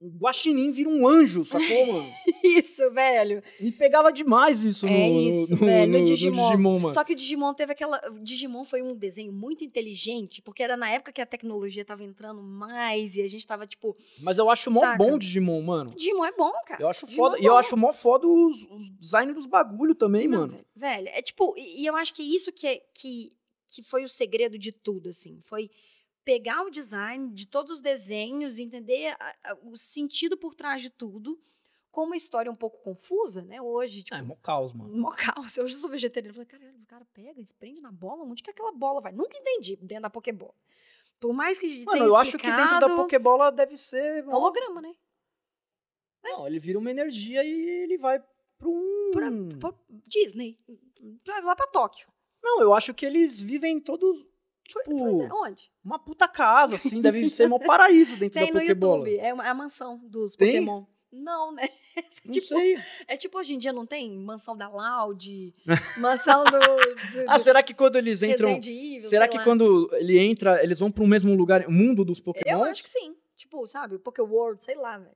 [0.00, 2.08] um- um guaxinim vira um anjo, sacou, mano?
[2.42, 3.42] Isso, velho.
[3.60, 6.50] Me pegava demais isso É no, isso, no, velho, no no- Digimon.
[6.50, 6.94] Digimon, mano.
[6.94, 8.00] Só que o Digimon teve aquela.
[8.10, 12.02] O Digimon foi um desenho muito inteligente, porque era na época que a tecnologia tava
[12.02, 13.94] entrando mais e a gente tava, tipo.
[14.20, 15.90] Mas eu acho mó bom o Digimon, mano.
[15.94, 16.82] Digimon é bom, cara.
[16.82, 17.38] Eu acho Digimon foda.
[17.38, 20.52] é E eu acho mó foda os, os design dos bagulho também, Não, mano.
[20.74, 23.32] Velho, velho, é tipo, e, e eu acho que isso que, é- que,
[23.68, 25.38] que foi o segredo de tudo, assim.
[25.42, 25.70] Foi
[26.24, 30.90] pegar o design de todos os desenhos, entender a- a- o sentido por trás de
[30.90, 31.40] tudo,
[31.90, 33.60] com uma história um pouco confusa, né?
[33.60, 34.96] Hoje, tipo, É, mó caos, mano.
[34.96, 35.58] mó caos.
[35.58, 36.30] Hoje eu sou vegetariano.
[36.30, 39.12] Eu falei, caralho, o cara pega, se prende na bola, onde que aquela bola vai?
[39.12, 40.54] Nunca entendi dentro da Pokébola.
[41.18, 44.24] Por mais que Mano, tenha eu acho que dentro da Pokébola deve ser.
[44.28, 44.94] ó, holograma, né?
[46.22, 47.50] Não, ele vira uma energia e
[47.82, 48.20] ele vai
[48.58, 49.10] pra um.
[49.12, 49.30] Pra-
[49.70, 49.74] pra
[50.06, 50.56] Disney.
[51.24, 52.06] Pra, lá pra Tóquio.
[52.42, 54.26] Não, eu acho que eles vivem todos.
[54.78, 55.70] Tipo, é, onde?
[55.84, 59.08] uma puta casa, assim, deve ser um paraíso dentro Tem da no Pokébola.
[59.08, 59.18] YouTube.
[59.18, 60.52] É uma- é a mansão dos Tem?
[60.64, 60.84] Pokémon.
[61.12, 61.68] Não, né?
[62.24, 62.78] Não tipo, sei.
[63.08, 65.52] é tipo hoje em dia não tem mansão da Loud,
[65.98, 68.48] mansão do, do, Ah, do será que quando eles entram.
[68.50, 69.42] Evil, Será que lá.
[69.42, 72.58] quando ele entra, eles vão pro mesmo lugar, mundo dos Pokémon?
[72.58, 73.16] Eu acho que sim.
[73.36, 75.10] Tipo, sabe, o Poké World, sei lá, velho.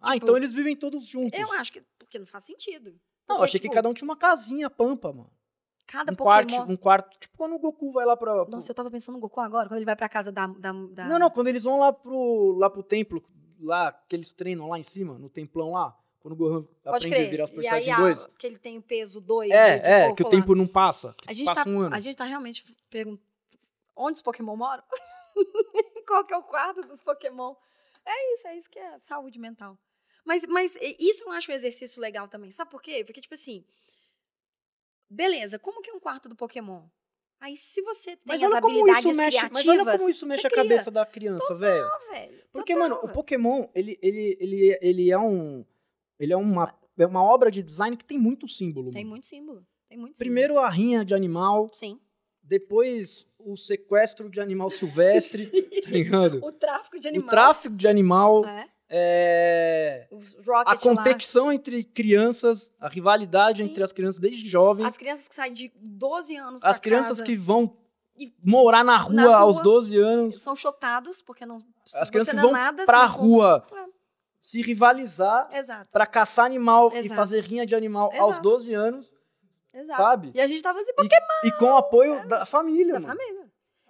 [0.00, 1.38] Ah, tipo- então eles vivem todos juntos.
[1.40, 1.82] Eu acho que.
[1.98, 2.90] Porque não faz sentido.
[3.26, 5.30] Não, eu Porque, achei que tipo, cada um tinha uma casinha pampa, mano.
[5.92, 6.24] Cada Um Pokémon.
[6.56, 7.18] quarto, um quarto.
[7.20, 8.46] Tipo quando o Goku vai lá pra.
[8.46, 10.46] Nossa, eu tava pensando no Goku agora, quando ele vai pra casa da.
[10.46, 13.22] da, da- Não, não, quando eles vão lá pro, lá pro templo,
[13.60, 17.10] lá, que eles treinam lá em cima, no templão lá, quando o Gohan Pode aprende
[17.16, 17.26] crer.
[17.26, 18.26] a virar Super Saiyajin a- 2.
[18.38, 19.50] que ele tem o peso 2.
[19.50, 21.14] É, é, que o tempo não passa.
[21.26, 21.94] A gente, passa tá, um ano.
[21.94, 23.22] a gente tá realmente perguntando
[23.94, 24.82] onde os Pokémon moram?
[26.06, 27.54] Qual que é o quarto dos Pokémon?
[28.04, 29.78] É isso, é isso que é saúde mental.
[30.24, 32.50] Mas, mas isso eu acho um exercício legal também.
[32.50, 33.04] Sabe por quê?
[33.04, 33.64] Porque, tipo assim,
[35.12, 36.82] beleza, como que é um quarto do Pokémon?
[37.40, 39.64] Aí, se você tem Mas as habilidades isso mexe, criativas...
[39.64, 40.62] mas olha como isso mexe a cria.
[40.62, 41.84] cabeça da criança, velho.
[42.52, 43.08] Porque, total, mano, o.
[43.08, 45.64] Pokémon, ele, ele, ele, ele é um.
[46.20, 48.92] Ele é uma, é uma obra de design que tem muito símbolo.
[48.92, 49.10] Tem mano.
[49.10, 49.66] muito símbolo.
[49.88, 50.24] Tem muito símbolo.
[50.24, 51.98] Primeiro a rinha de animal, Sim.
[52.40, 55.46] depois o sequestro de animal silvestre,
[55.82, 56.38] tá ligado?
[56.44, 57.28] O tráfico de O animal.
[57.28, 58.68] tráfico de animal, É.
[58.94, 60.14] é, a
[60.46, 60.76] Rocket lá.
[60.76, 63.70] competição entre crianças, a rivalidade Sim.
[63.70, 67.24] entre as crianças desde jovens, As crianças que saem de 12 anos as crianças casa
[67.24, 67.74] que vão
[68.18, 69.36] E- morar na rua, Na rua.
[69.36, 71.62] aos 12 anos, são chotados, porque não.
[71.94, 73.86] as crianças que é vão nada, pra rua compra.
[74.42, 77.14] se rivalizar Exato, pra caçar animal e Exato.
[77.14, 78.42] fazer rinha de animal aos Exato.
[78.42, 79.10] 12 anos,
[79.72, 80.02] exato.
[80.02, 80.32] sabe?
[80.34, 80.90] E a gente tava assim,
[81.44, 83.14] E, e com o apoio da família, da mano.
[83.18, 83.41] família.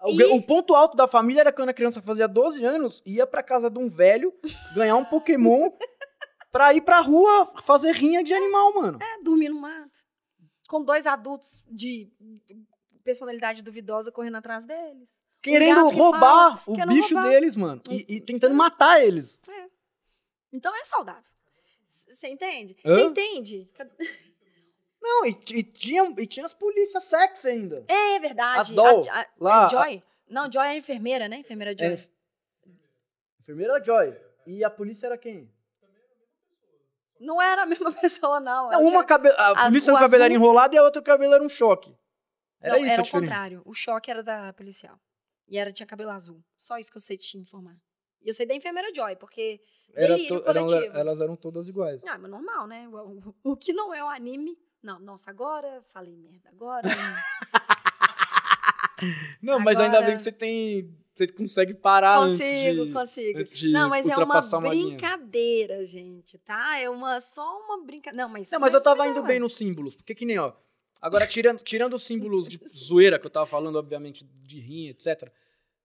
[0.04, 3.26] O, E- o ponto alto da família era quando a criança fazia 12 anos, ia
[3.26, 4.32] pra casa de um velho,
[4.74, 5.70] ganhar um Pokémon
[6.50, 8.98] pra ir pra rua fazer rinha de animal, mano.
[9.02, 9.90] É, dormir no mato.
[10.68, 12.10] Com dois adultos de
[13.04, 15.22] personalidade duvidosa correndo atrás deles.
[15.40, 17.30] Querendo que roubar o querendo bicho roubar.
[17.30, 17.82] deles, mano.
[17.90, 19.40] E, e tentando matar eles.
[20.52, 21.24] Então é saudável.
[21.86, 22.76] Você entende?
[22.82, 23.70] Você entende?
[25.02, 27.84] Não, e, e tinha, e tinha as polícias sexy ainda.
[27.88, 28.60] É verdade.
[28.60, 30.02] As doll, A- a- lá, é Joy?
[30.30, 31.38] Não, Joy é a enfermeira, né?
[31.38, 31.88] Enfermeira Joy.
[31.88, 32.08] É,
[33.40, 34.16] enfermeira Joy.
[34.46, 35.52] E a polícia era quem?
[37.20, 38.70] Não era a mesma pessoa, não.
[38.70, 39.28] Não, uma cabe...
[39.36, 41.48] A polícia o um cabelo era azul- enrolado e a outra o cabelo era um
[41.48, 41.94] choque.
[42.60, 43.62] Era não, isso era a o contrário.
[43.64, 44.98] O choque era da policial.
[45.48, 46.42] E era, tinha cabelo azul.
[46.56, 47.76] Só isso que eu sei te informar.
[48.22, 49.60] E eu sei da enfermeira Joy, porque.
[49.94, 52.02] Era to- eram- elas eram todas iguais.
[52.04, 52.88] Ah, mas normal, né?
[52.88, 52.96] O,
[53.28, 54.56] o- o que não é o anime.
[54.82, 55.82] Não, nossa, agora.
[55.86, 56.48] Falei merda.
[56.50, 56.88] Agora.
[59.42, 60.96] Não, mas ainda Agora- bem que você tem.
[61.14, 62.92] Você consegue parar consigo, antes de.
[62.92, 63.44] consigo.
[63.44, 64.86] de não, mas é uma uma linha.
[64.96, 66.78] brincadeira, gente, tá?
[66.78, 68.22] É uma, só uma brincadeira.
[68.24, 68.50] Não, mas.
[68.50, 69.94] Não, mas eu tava indo é, bem nos símbolos.
[69.94, 70.54] Porque que nem, ó.
[71.02, 75.30] Agora, tirando, tirando os símbolos de zoeira que eu tava falando, obviamente, de rim, etc.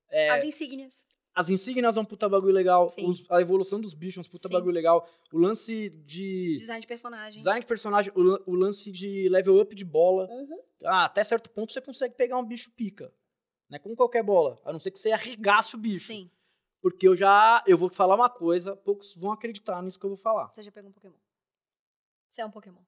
[0.10, 1.06] é, As insígnias.
[1.38, 2.88] As insígnias é um puta bagulho legal.
[3.04, 4.54] Os- a evolução dos bichos é um puta Sim.
[4.54, 5.08] bagulho legal.
[5.32, 6.56] O lance de.
[6.58, 7.38] Design de personagem.
[7.38, 10.28] Design de personagem, o, o lance de level up de bola.
[10.30, 10.60] Uhum.
[10.84, 13.14] Ah, até certo ponto você consegue pegar um bicho pica.
[13.70, 13.78] Né?
[13.80, 14.60] Como qualquer bola.
[14.66, 16.08] A não ser que você arregasse o bicho.
[16.08, 16.32] Sim.
[16.82, 17.64] Porque eu já.
[17.68, 20.48] Eu vou falar uma coisa, poucos vão acreditar nisso que eu vou falar.
[20.54, 21.16] Você já pegou um Pokémon.
[22.28, 22.82] Você é um Pokémon.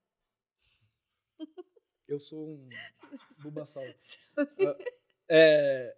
[2.07, 2.69] Eu sou um
[3.43, 3.93] Bulbasaur.
[5.31, 5.95] É,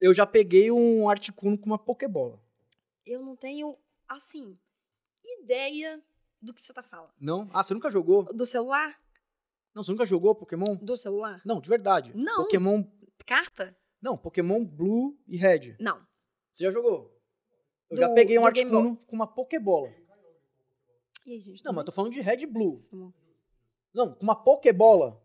[0.00, 2.40] eu já peguei um Articuno com uma Pokébola.
[3.06, 3.76] Eu não tenho,
[4.08, 4.58] assim,
[5.42, 6.02] ideia
[6.40, 7.12] do que você tá falando.
[7.20, 7.48] Não?
[7.52, 8.24] Ah, você nunca jogou?
[8.24, 8.98] Do celular?
[9.74, 10.76] Não, você nunca jogou Pokémon?
[10.76, 11.40] Do celular?
[11.44, 12.12] Não, de verdade.
[12.14, 12.42] Não.
[12.44, 12.84] Pokémon.
[13.26, 13.76] Carta?
[14.02, 15.76] Não, Pokémon Blue e Red.
[15.78, 16.00] Não.
[16.52, 17.16] Você já jogou?
[17.90, 19.92] Eu Do- já peguei um Articuno com uma Pokébola.
[21.26, 21.64] E aí, gente?
[21.64, 22.76] Não, mas eu tô falando de Red e Blue.
[22.90, 22.96] Tá.
[23.92, 25.22] Não, com uma Pokébola.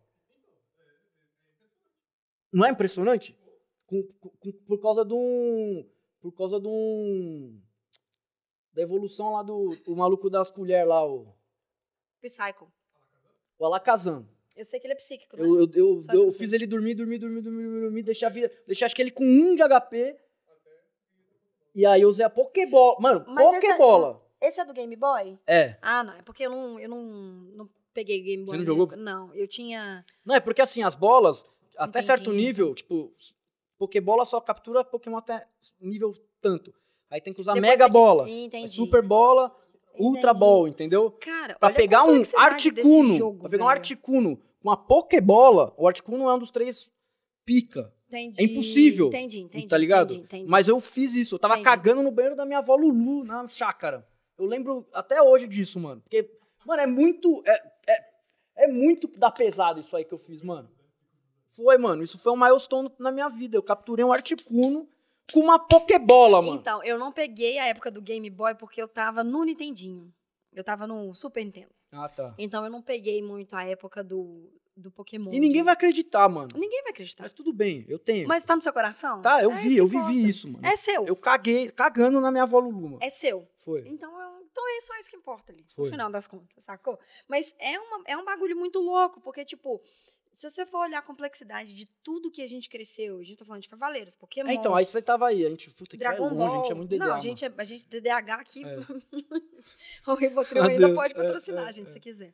[2.52, 3.38] Não é impressionante?
[3.88, 5.86] Com- com- por causa de um.
[6.22, 7.60] Por causa de um.
[8.74, 9.78] Da evolução lá do.
[9.88, 11.34] O maluco das colheres lá, o.
[12.22, 12.68] Psycho.
[13.60, 14.28] O Alakazam.
[14.56, 15.44] Eu sei que ele é psíquico, né?
[15.44, 18.50] Eu, eu, eu, eu fiz ele dormir, dormir, dormir, dormir, dormir, dormir deixar, a vida,
[18.66, 20.18] deixar acho que ele com um de HP.
[21.74, 22.96] E aí eu usei a Pokébola.
[23.00, 24.26] Mano, Mas essa- Pokébola.
[24.42, 25.38] Esse é do Game Boy?
[25.46, 25.78] É.
[25.82, 26.14] Ah, não.
[26.14, 28.54] É porque eu não, eu não, não peguei Game Boy.
[28.54, 28.96] Você não jogou?
[28.98, 30.06] Não, eu tinha...
[30.24, 31.44] Não, é porque assim, as bolas,
[31.78, 32.06] até Entendi.
[32.06, 33.14] certo nível, tipo,
[33.78, 35.46] Pokébola só captura Pokémon até
[35.80, 36.74] nível tanto.
[37.10, 38.70] Aí tem que usar Depois Mega que- Bola, Entendi.
[38.74, 39.56] Super Bola,
[39.98, 40.34] Ultra.
[40.34, 41.12] Ball, entendeu?
[41.12, 43.78] Cara, Pra a pegar um Articuno, jogo, pra pegar um velho.
[43.80, 46.90] Articuno com a Pokébola, o Articuno é um dos três
[47.46, 47.94] pica.
[48.08, 48.42] Entendi.
[48.42, 49.68] É impossível, Entendi, entendi.
[49.68, 50.12] tá ligado?
[50.14, 50.52] Entendi, entendi.
[50.52, 51.66] Mas eu fiz isso, eu tava Entendi.
[51.66, 54.06] cagando no banheiro da minha avó Lulu, na chácara.
[54.38, 56.02] Eu lembro até hoje disso, mano.
[56.02, 56.30] Porque,
[56.66, 57.42] mano, é muito.
[57.46, 60.70] É, é, é muito da pesada isso aí que eu fiz, mano.
[61.56, 62.04] Foi, mano.
[62.04, 63.56] Isso foi um milestone na minha vida.
[63.58, 64.88] Eu capturei um Articuno
[65.34, 66.58] com uma Pokébola, mano.
[66.60, 70.14] Então, eu não peguei a época do Game Boy porque eu tava no Nintendinho.
[70.54, 71.70] Eu tava no Super Nintendo.
[71.92, 72.34] Ah, tá.
[72.38, 75.32] Então eu não peguei muito a época do, do Pokémon.
[75.34, 76.50] E ninguém vai acreditar, mano.
[76.56, 77.24] Ninguém vai acreditar.
[77.24, 78.28] Mas tudo bem, eu tenho.
[78.28, 79.22] Mas tá no seu coração?
[79.22, 80.08] Tá, eu É vi, eu importa.
[80.08, 80.66] vivi isso, mano.
[80.66, 81.06] É seu.
[81.06, 82.98] Eu caguei, cagando na minha avó Lulu, mano.
[83.02, 83.48] É seu.
[83.60, 83.84] Foi.
[83.88, 85.86] Então, é- então é só isso que importa ali, Foi.
[85.86, 86.98] no final das contas, sacou?
[87.28, 89.82] Mas é, uma, é um bagulho muito louco, porque, tipo,
[90.36, 93.46] se você for olhar a complexidade de tudo que a gente cresceu, a gente tá
[93.46, 96.08] falando de Cavaleiros, Pokémon, É, então, aí você tava aí, a gente, puta, que é
[96.10, 98.64] Dragon longe, a gente é muito DDA, Não, a gente, é, a gente DDH aqui,
[98.66, 98.78] É.
[100.12, 101.94] o Rivotril ainda Deus, pode é, patrocinar é, a gente, é.
[101.94, 102.34] se quiser.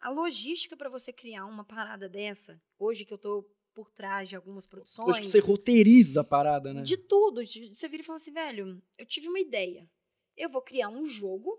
[0.00, 4.34] A logística pra você criar uma parada dessa, hoje que eu tô por trás de
[4.36, 5.08] algumas produções...
[5.10, 6.82] Acho que você roteiriza a parada, né?
[6.82, 7.44] De tudo.
[7.44, 9.88] de- Você vira e fala assim, velho, eu tive uma ideia.
[10.36, 11.56] Eu vou criar um jogo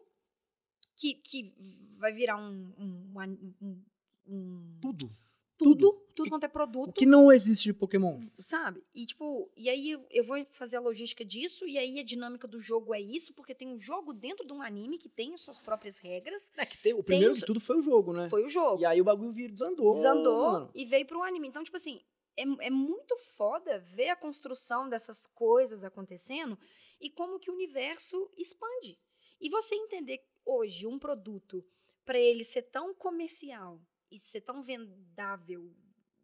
[0.97, 1.53] que, que
[1.97, 2.73] vai virar um.
[2.77, 3.85] um, um- um-
[4.27, 5.15] um- Tudo.
[5.59, 6.05] Tudo, tudo.
[6.15, 8.19] tudo, quanto é O produto, que não existe de Pokémon.
[8.39, 8.83] sabe?
[8.95, 12.47] E tipo, e aí eu, eu vou fazer a logística disso, e aí a dinâmica
[12.47, 15.41] do jogo é isso, porque tem um jogo dentro de um anime que tem as
[15.41, 16.51] suas próprias regras.
[16.57, 18.29] É que tem- o primeiro Tem- de tudo foi o jogo, né?
[18.29, 18.81] Foi o jogo.
[18.81, 19.91] E aí o bagulho vir desandou.
[19.91, 20.71] desandou mano.
[20.73, 21.47] e veio pro anime.
[21.47, 22.01] Então, tipo assim,
[22.37, 26.57] é, é muito foda ver a construção dessas coisas acontecendo
[27.01, 28.97] e como que o universo expande.
[29.41, 31.63] E você entender hoje um produto
[32.05, 33.79] para ele ser tão comercial
[34.11, 35.73] e ser tão vendável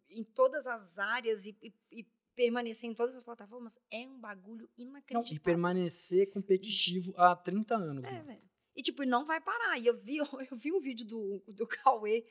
[0.10, 2.04] em todas as áreas e, e- e
[2.36, 5.36] permanecer em todas as plataformas é um bagulho Não, inacreditável.
[5.36, 8.04] e permanecer competitivo há 30 anos.
[8.04, 8.42] É, velho.
[8.76, 9.80] E, tipo, não vai parar.
[9.80, 10.18] E eu vi,
[10.52, 12.26] eu vi um vídeo do, do Cauê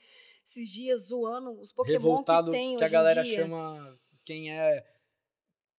[0.45, 3.35] esses dias zoando os Pokémon Revoltado que tem que a hoje galera em dia.
[3.35, 4.85] chama quem é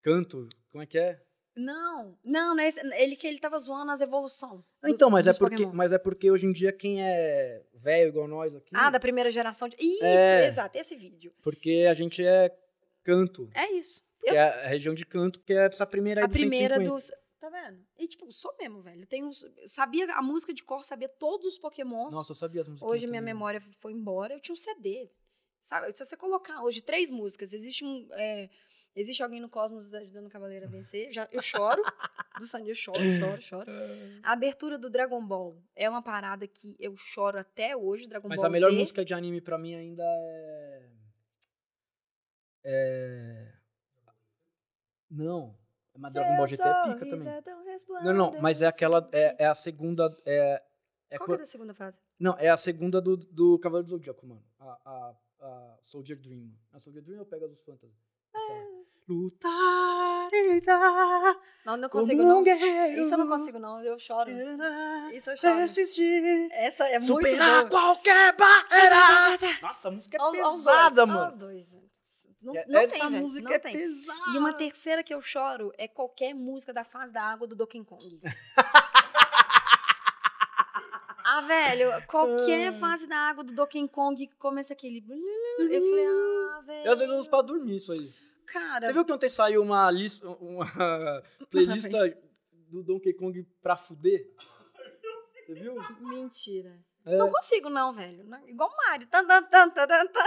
[0.03, 0.49] canto.
[0.71, 1.25] Como é que é?
[1.57, 4.63] Não, não, não é esse- ele que ele tava zoando as evolução.
[4.83, 5.73] dos- Então, mas é, porque, Pokémon.
[5.75, 8.71] mas é porque hoje em dia quem é velho igual nós aqui.
[8.75, 9.77] Ah, da primeira geração de.
[9.81, 10.47] Isso, É.
[10.49, 11.33] exato, esse vídeo.
[11.43, 12.55] Porque a gente é
[13.03, 13.49] canto.
[13.55, 14.05] É isso.
[14.21, 16.91] Que é a região de canto, que é essa primeira aí a do primeira 150.
[16.95, 17.27] dos.
[17.39, 17.79] Tá vendo?
[17.99, 19.07] E, tipo, sou mesmo, velho.
[19.23, 22.13] Uns, sabia a música de cor, sabia todos os Pokémons.
[22.13, 22.91] Nossa, eu sabia as músicas.
[22.91, 24.35] Hoje minha memória foi embora.
[24.35, 25.09] Eu tinha um CD.
[25.61, 25.91] Sabe?
[25.93, 28.09] Se você colocar hoje três músicas, existe um.
[28.13, 28.49] é,
[28.97, 31.13] existe alguém no Cosmos ajudando o Cavaleiro a vencer.
[31.13, 31.83] Já, eu choro.
[32.39, 33.73] do Sandy, eu choro, choro, choro.
[34.23, 38.09] A abertura do Dragon Ball é uma parada que eu choro até hoje.
[38.09, 38.79] Dragon Mas Ball a melhor Z.
[38.79, 40.91] música de anime pra mim ainda é.
[42.65, 43.53] É.
[45.11, 45.57] Não.
[45.97, 47.29] Mas Dragon Ball GT é pica também.
[48.05, 49.09] Não, não, mas é aquela.
[49.13, 50.15] É, é a segunda.
[50.27, 50.63] É,
[51.11, 52.01] é Qual que é a segunda fase?
[52.19, 54.45] Não, é a segunda do, do Cavaleiro do Zodíaco, mano.
[54.59, 56.53] A, a, a Soldier Dream.
[56.73, 57.95] A Soldier Dream eu pego dos Fantasy.
[58.35, 58.86] Aquela.
[59.09, 62.43] Lutar e dar Não, não como consigo, um não.
[62.43, 63.03] guerreiro.
[63.03, 63.81] Isso eu não consigo, não.
[63.85, 64.31] Eu choro.
[65.13, 65.59] Isso eu choro.
[65.61, 66.49] Resistir.
[66.51, 67.71] Essa é muito Superar boa.
[67.71, 69.39] qualquer barreira.
[69.63, 71.25] Nossa, a música é Aos- aos pesada, dois, mano.
[71.25, 71.79] aos dois.
[72.43, 73.73] Não, É- não Essa tem, música não é tem.
[73.73, 74.31] pesada.
[74.35, 77.85] E uma terceira que eu choro é qualquer música da fase da água do Donkey
[77.85, 78.21] Kong.
[81.25, 85.05] ah, velho, qualquer fase da água do Donkey Kong começa aquele.
[85.59, 86.85] Eu falei, ah, velho.
[86.85, 88.13] E às vezes eu uso pra dormir isso aí.
[88.47, 90.65] Cara, Você viu que ontem saiu uma lista, uma
[91.51, 91.89] playlist
[92.69, 94.27] do Donkey Kong pra fuder?
[95.47, 95.75] Você viu?
[96.01, 96.79] mentira.
[97.05, 97.17] É.
[97.17, 98.25] Não consigo, não, velho.
[98.25, 99.07] Não- Igual o Mario.
[99.07, 100.25] Tan, tan, tan, tan, tan, tan.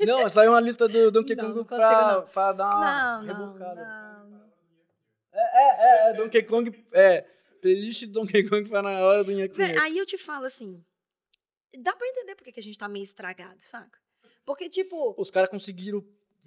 [0.00, 2.26] Não, saiu uma lista do Donkey Não, Kong não pra, consigo, não.
[2.28, 3.84] pra dar uma Não, não, rebocada.
[3.84, 4.52] não, não.
[5.32, 7.22] É, é, é, é, Donkey Kong, é,
[7.62, 10.84] playlist do Donkey Kong foi na hora do Vé, Aí eu te falo assim,
[11.80, 13.98] dá pra entender por que que a gente tá meio estragado, saca?
[14.44, 16.04] Porque, tipo, Os caras conseguiram,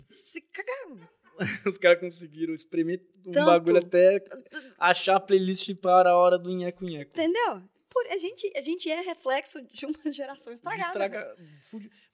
[0.09, 0.99] se cagaram.
[1.67, 3.45] os caras conseguiram espremer um Tanto.
[3.45, 4.23] bagulho até
[4.79, 7.11] achar a playlist para a hora do Nheco Nheco.
[7.11, 7.61] Entendeu?
[7.89, 10.87] Por, a, gente, a gente é reflexo de uma geração estragada.
[10.89, 11.35] Estraga,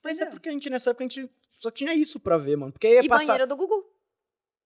[0.03, 2.71] Mas é porque a gente, nessa época, a gente só tinha isso pra ver, mano.
[2.73, 3.25] Porque aí ia E passar...
[3.25, 3.83] banheira do Gugu.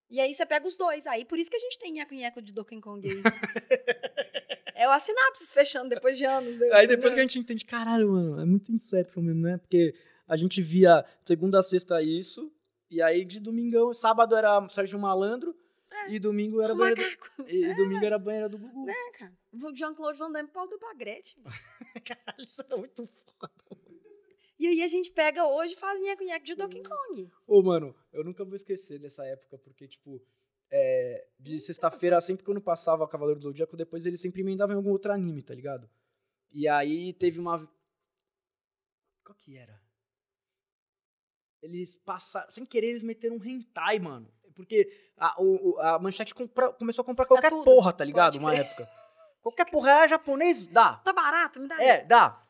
[0.10, 1.06] E aí você pega os dois.
[1.06, 3.22] Aí por isso que a gente tem nheco-nheco de Donkey Kong aí.
[4.74, 6.58] é o sinapses fechando depois de anos.
[6.58, 6.70] né?
[6.74, 9.58] Aí depois que a gente entende, caralho, mano, é muito Inception mesmo, né?
[9.58, 9.94] Porque
[10.28, 12.52] a gente via segunda a sexta isso,
[12.90, 15.56] e aí de domingão, sábado era Sérgio Malandro,
[16.10, 18.90] e domingo era O banheira do, e domingo era banheira do Gugu.
[18.90, 19.34] É, cara.
[19.74, 21.38] Jean-Claude Van Damme, pau do Bagrete.
[22.06, 23.52] Caralho, isso era muito foda.
[24.60, 27.32] E aí a gente pega hoje e faz nheco-nheco de Donkey Kong.
[27.46, 30.22] Ô, mano, eu nunca vou esquecer dessa época, porque, tipo,
[30.72, 34.76] é, de sexta-feira, sempre quando passava o Cavaleiro do Zodíaco, depois ele sempre emendava em
[34.76, 35.90] algum outro anime, tá ligado?
[36.52, 37.70] E aí teve uma.
[39.24, 39.80] Qual que era?
[41.62, 42.50] Eles passaram.
[42.52, 44.28] Sem querer, eles meteram um hentai, mano.
[44.56, 48.38] Porque a, o- a manchete compra- começou a comprar qualquer tudo, porra, tá ligado?
[48.38, 48.90] Uma época.
[49.42, 50.96] Qualquer porra é japonês, dá.
[50.98, 52.06] Tá barato, me dá É, aí.
[52.06, 52.42] dá.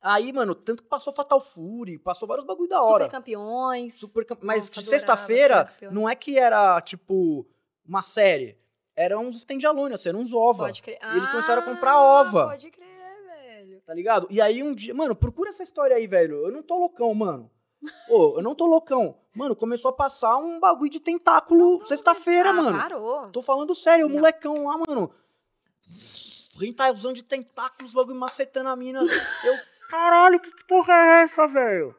[0.00, 3.04] Aí, mano, tanto que passou Fatal Fury, passou vários bagulho da hora.
[3.04, 3.94] Super campeões.
[3.98, 7.46] Super Mas de sexta-feira, não é que era, tipo,
[7.84, 8.56] uma série.
[8.94, 10.64] Eram uns stand-alone, assim, eram uns ova.
[10.66, 10.98] Pode crer.
[11.02, 12.48] E eles começaram a comprar Ah, ova.
[12.48, 12.86] Pode crer,
[13.26, 13.80] velho.
[13.82, 14.28] Tá ligado?
[14.30, 14.94] E aí um dia.
[14.94, 16.44] Mano, procura essa história aí, velho.
[16.46, 17.50] Eu não tô loucão, mano.
[18.08, 19.16] Ô, eu não tô loucão.
[19.34, 22.78] Mano, começou a passar um bagulho de tentáculo sexta-feira, Ah, mano.
[22.78, 23.28] Parou.
[23.30, 25.10] Tô falando sério, o molecão lá, mano.
[26.58, 29.00] Rentazão de tentáculos, bagulho macetando a mina.
[29.00, 29.54] Eu,
[29.88, 31.94] caralho, que, que porra é essa, velho?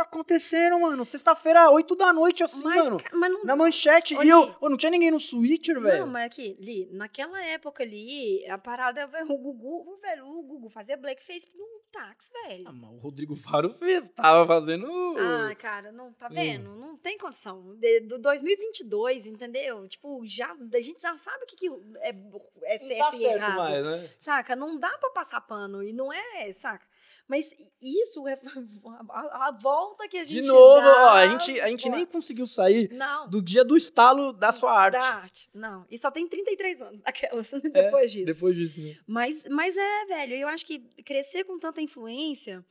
[0.00, 1.04] O tá acontecendo, mano?
[1.04, 2.96] Sexta-feira, 8 da noite, assim, Mas, mano.
[3.12, 4.16] mas não, Na manchete.
[4.16, 6.00] Ô, e eu, ô, não tinha ninguém no Switcher, velho.
[6.00, 10.96] Não, mas aqui, Li, naquela época ali, a parada, o Gugu, velho, o Gugu fazia
[10.96, 12.64] blackface num táxi, velho.
[12.66, 14.86] Ah, mas o Rodrigo Faro fez, tava fazendo.
[15.18, 16.12] Ah, cara, não, Hum.
[16.14, 16.70] tá vendo?
[16.74, 17.74] Não tem condição.
[17.76, 19.86] De, do 2022, entendeu?
[19.86, 23.18] Tipo, já, a gente já sabe o que, que é, é não certo tá e
[23.20, 23.56] certo errado.
[23.56, 24.10] mais, né?
[24.18, 24.56] Saca?
[24.56, 25.82] Não dá pra passar pano.
[25.82, 26.86] E não é, saca?
[27.30, 28.32] Mas isso é
[29.08, 31.90] a, a volta que a gente De novo, dá, ó, a gente, a gente pô,
[31.94, 33.30] nem conseguiu sair Não.
[33.30, 34.98] do dia do estalo da sua arte.
[34.98, 35.48] Da arte.
[35.54, 35.86] Não.
[35.88, 38.24] E só tem 33 anos aquelas depois disso.
[38.24, 38.98] Depois disso, né?
[39.06, 42.64] Mas, mas é, velho, eu acho que crescer com tanta influência.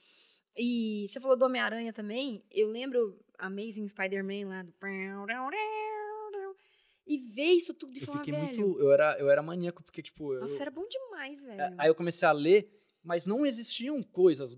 [0.58, 2.44] E você falou do Homem-Aranha também.
[2.52, 4.74] Eu lembro Amazing Spider-Man lá do.
[7.08, 8.46] E ver isso tudo de Eu fiquei velho.
[8.68, 8.80] muito.
[8.80, 10.34] Eu era, eu era maníaco, porque, tipo.
[10.34, 11.76] eu- Nossa, era bom demais, é, velho.
[11.78, 12.70] aí eu comecei a ler,
[13.04, 14.58] mas não existiam coisas.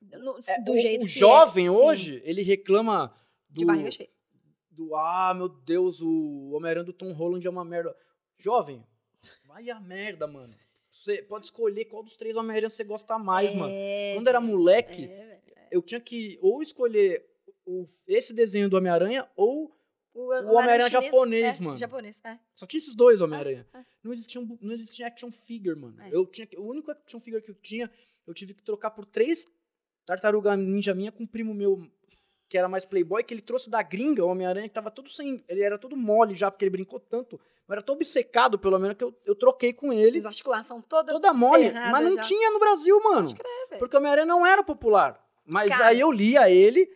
[0.00, 3.14] No- é, do o, jeito o que é, jovem sim, hoje, ele reclama
[3.48, 3.60] do.
[3.60, 4.10] De barriga cheia.
[4.70, 7.96] do ah, meu Deus, o Homem-Aranha do Tom Holland é uma merda.
[8.38, 8.84] Jovem,
[9.46, 10.54] vai a merda, mano.
[10.90, 13.72] Você pode escolher qual dos três Homem-Aranha você gosta mais, mano.
[13.74, 17.24] É, Quando era moleque, é, eu tinha que ou escolher
[17.66, 19.74] o- esse desenho do Homem-Aranha ou
[20.14, 21.78] O, Homem-Aranha chinês, japonês, é, mano.
[21.78, 22.38] Japonês, é.
[22.54, 23.66] Só tinha esses dois Homem-Aranha.
[23.74, 23.84] é.
[24.02, 26.00] Não, existia um, não existia action figure, mano.
[26.00, 26.08] É.
[26.12, 27.90] Eu tinha, o único action figure que eu tinha,
[28.26, 29.44] eu tive que trocar por três
[30.04, 31.82] tartaruga ninja minha com um primo meu,
[32.48, 35.42] que era mais playboy, que ele trouxe da gringa, o Homem-Aranha, que tava todo sem...
[35.48, 37.40] Ele era todo mole já, porque ele brincou tanto.
[37.66, 40.18] Mas era todo obcecado, pelo menos, que eu, eu troquei com ele.
[40.18, 41.12] Eles articulação toda.
[41.12, 41.70] Toda mole.
[41.72, 42.22] Mas não já.
[42.22, 43.28] tinha no Brasil, mano.
[43.28, 43.78] Velho.
[43.78, 45.18] Porque o Homem-Aranha não era popular.
[45.52, 45.86] Mas Cara.
[45.86, 46.88] aí eu lia ele...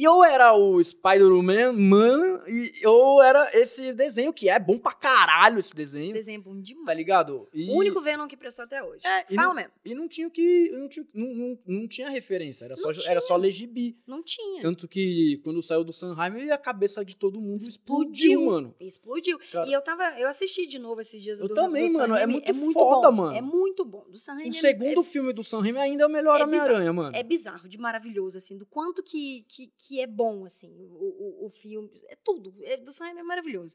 [0.00, 4.92] E ou era o Spider-Man, man, e, ou era esse desenho, que é bom pra
[4.92, 6.12] caralho esse Esse desenho.
[6.12, 6.86] desenho é bom demais.
[6.86, 7.48] Tá ligado?
[7.52, 9.04] E, O único Venom que prestou até hoje.
[9.04, 9.72] É, e Fala não- mesmo.
[9.84, 10.70] E não tinha que.
[10.70, 12.64] Não tinha, não, não, não tinha referência.
[12.66, 13.98] Era só, Não era só legibi.
[14.06, 14.62] Não tinha.
[14.62, 18.46] Tanto que quando saiu do Sanheim, a cabeça de todo mundo explodiu, Explodiu.
[18.46, 18.74] mano.
[18.78, 19.38] Explodiu.
[19.50, 19.66] Cara.
[19.68, 20.04] E eu tava.
[20.20, 22.34] Eu assisti de novo esses dias Eu do também, do mano, é Raimi.
[22.52, 23.16] muito foda, bom.
[23.16, 23.36] mano.
[23.36, 24.04] É muito bom.
[24.08, 26.44] Do Sam Raimi O é- segundo é, filme do Sanheim ainda é o melhor É
[26.44, 27.16] Homem-Aranha, mano.
[27.16, 31.46] é bizarro, de maravilhoso, assim, do quanto que, que, que é bom, assim, o, o,
[31.46, 31.90] o filme.
[32.08, 32.54] É tudo.
[32.62, 33.74] É, do Sam é maravilhoso.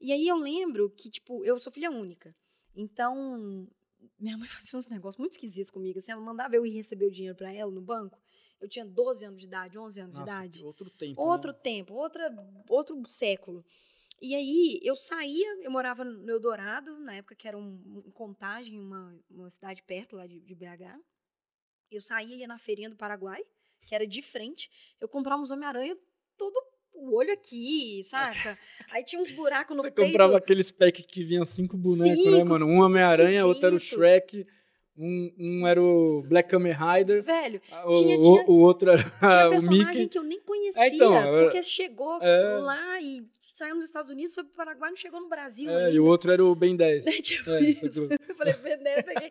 [0.00, 2.34] E aí eu lembro que, tipo, eu sou filha única.
[2.74, 3.68] Então,
[4.18, 6.00] minha mãe fazia uns negócios muito esquisitos comigo.
[6.00, 8.20] Assim, ela mandava eu ir receber o dinheiro pra ela no banco.
[8.60, 10.64] Eu tinha 12 anos de idade, 11 anos de Nossa, idade.
[10.64, 11.22] outro tempo.
[11.22, 11.58] Outro né?
[11.62, 12.34] tempo, outra,
[12.68, 13.64] outro século.
[14.20, 18.80] E aí eu saía, eu morava no Eldorado, na época que era um, um Contagem,
[18.80, 20.98] uma, uma cidade perto lá de, de BH.
[21.88, 23.44] Eu saía ia na feirinha do Paraguai,
[23.80, 24.70] que era de frente.
[25.00, 25.96] Eu comprava uns Homem-Aranha,
[26.36, 26.54] todo
[26.94, 28.58] o olho aqui, saca?
[28.90, 30.10] Aí tinha uns buracos no Você peito.
[30.12, 32.66] comprava aqueles pack que vinha cinco bonecos, né, Cinco, mano?
[32.66, 33.78] Um Homem-Aranha, outro era o.
[33.78, 34.46] Shrek,
[34.96, 39.02] um, um era o Black Kamen Rider, Velho, o, Tinha- o- tinha- o outro era
[39.20, 40.08] tinha o personagem Mickey.
[40.08, 42.58] que eu nem conhecia, então, eu- porque chegou é.
[42.60, 43.22] lá e
[43.52, 45.90] saiu nos Estados Unidos, foi pro Paraguai, não chegou no Brasil É, ainda.
[45.90, 47.04] e o outro era o Ben 10.
[47.20, 48.08] tipo É, isso.
[48.26, 49.30] Eu falei, Vené, peguei.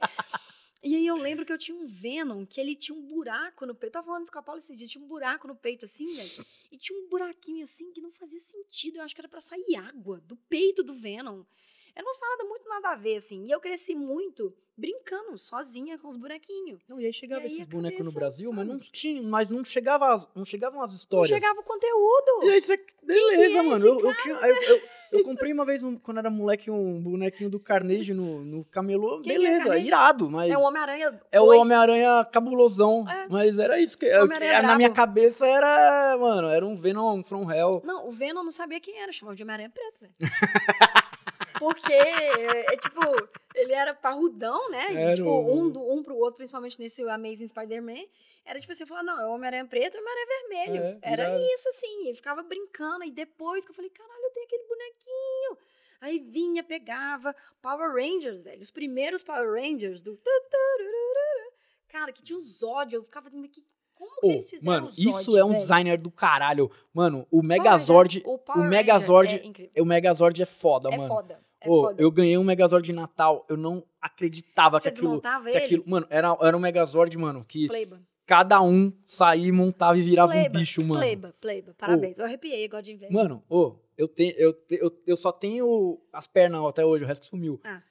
[0.86, 3.73] E aí eu lembro que eu tinha um Venom, que ele tinha um buraco no
[3.73, 3.88] peito.
[3.88, 6.13] Eu tava falando isso com a Paula esses dias, tinha um buraco no peito assim,
[6.13, 6.45] velho.
[6.71, 8.97] E tinha um buraquinho assim que não fazia sentido.
[8.97, 11.43] Eu acho que era pra sair água do peito do Venom.
[11.96, 13.46] Era umas paradas muito nada a ver, assim.
[13.46, 16.82] E eu cresci muito brincando, sozinha, com os bonequinhos.
[16.89, 18.70] Não, e aí chegava E aí esses bonecos no Brasil, mas sabe?
[18.70, 21.30] não tinha, mas não chegava, as- não chegavam as Não histórias.
[21.34, 22.43] chegava o conteúdo.
[22.43, 23.86] E aí você, beleza, é mano.
[23.88, 24.82] Eu, eu, tinha, eu, eu,
[25.14, 29.22] eu comprei uma vez, um- quando era moleque, um bonequinho do Carnage no, no camelô.
[29.22, 29.88] Quem é beleza, Carnage?
[29.88, 31.46] irado, mas É o Homem-Aranha é o.
[31.46, 33.06] Homem-Aranha cabulosão.
[33.10, 33.28] É.
[33.30, 37.82] Mas era isso que, eu- na minha cabeça era, mano, era um Venom from Hell.
[37.86, 40.14] Não, o Venom não sabia quem era, chamava de Homem-Aranha Preto, velho.
[41.74, 42.99] Porque, é, é, tipo,
[43.55, 44.91] ele era parrudão, né?
[44.93, 48.05] E, Era tipo, o- um, do, um pro outro, principalmente nesse Amazing Spider-Man.
[48.45, 50.84] Era tipo assim, falar, não, é o Homem-Aranha Preto e Homem-Aranha Vermelho.
[50.84, 51.43] É, era irado.
[51.53, 52.09] isso, assim.
[52.09, 53.03] Eu ficava brincando.
[53.03, 55.57] E depois que eu falei, caralho, eu tenho aquele bonequinho.
[56.01, 57.36] Aí vinha, pegava.
[57.61, 58.61] Power Rangers, velho.
[58.61, 60.20] Os primeiros Power Rangers do...
[61.88, 62.93] Cara, que tinha um Zod.
[62.95, 63.30] Eu ficava...
[63.32, 63.66] que-
[64.06, 65.60] Como que Pô, eles fizeram mano, o Zod, isso é um velho?
[65.60, 66.72] designer do caralho.
[66.93, 71.08] Mano, o Megazord, Rangers- Power o Megazord- Ranger é o Megazord é foda, É mano.
[71.10, 71.39] foda.
[71.62, 72.01] É Ô, foda.
[72.01, 75.66] eu ganhei um Megazord de Natal, eu não acreditava que Você aquilo, desmontava que ele?
[75.66, 77.99] aquilo, mano, era, era um Megazord, mano, que Pleiba.
[78.26, 80.99] cada um saía, montava e virava Pleiba, um bicho, mano.
[81.01, 81.74] Pleiba, Pleiba.
[81.78, 82.20] Parabéns.
[82.20, 83.12] Eu arrepiei agora de inveja.
[83.12, 87.08] Mano, ô, eu, tenho, eu, te- eu, eu só tenho as pernas até hoje, o
[87.08, 87.60] resto sumiu.
[87.64, 87.82] Ah.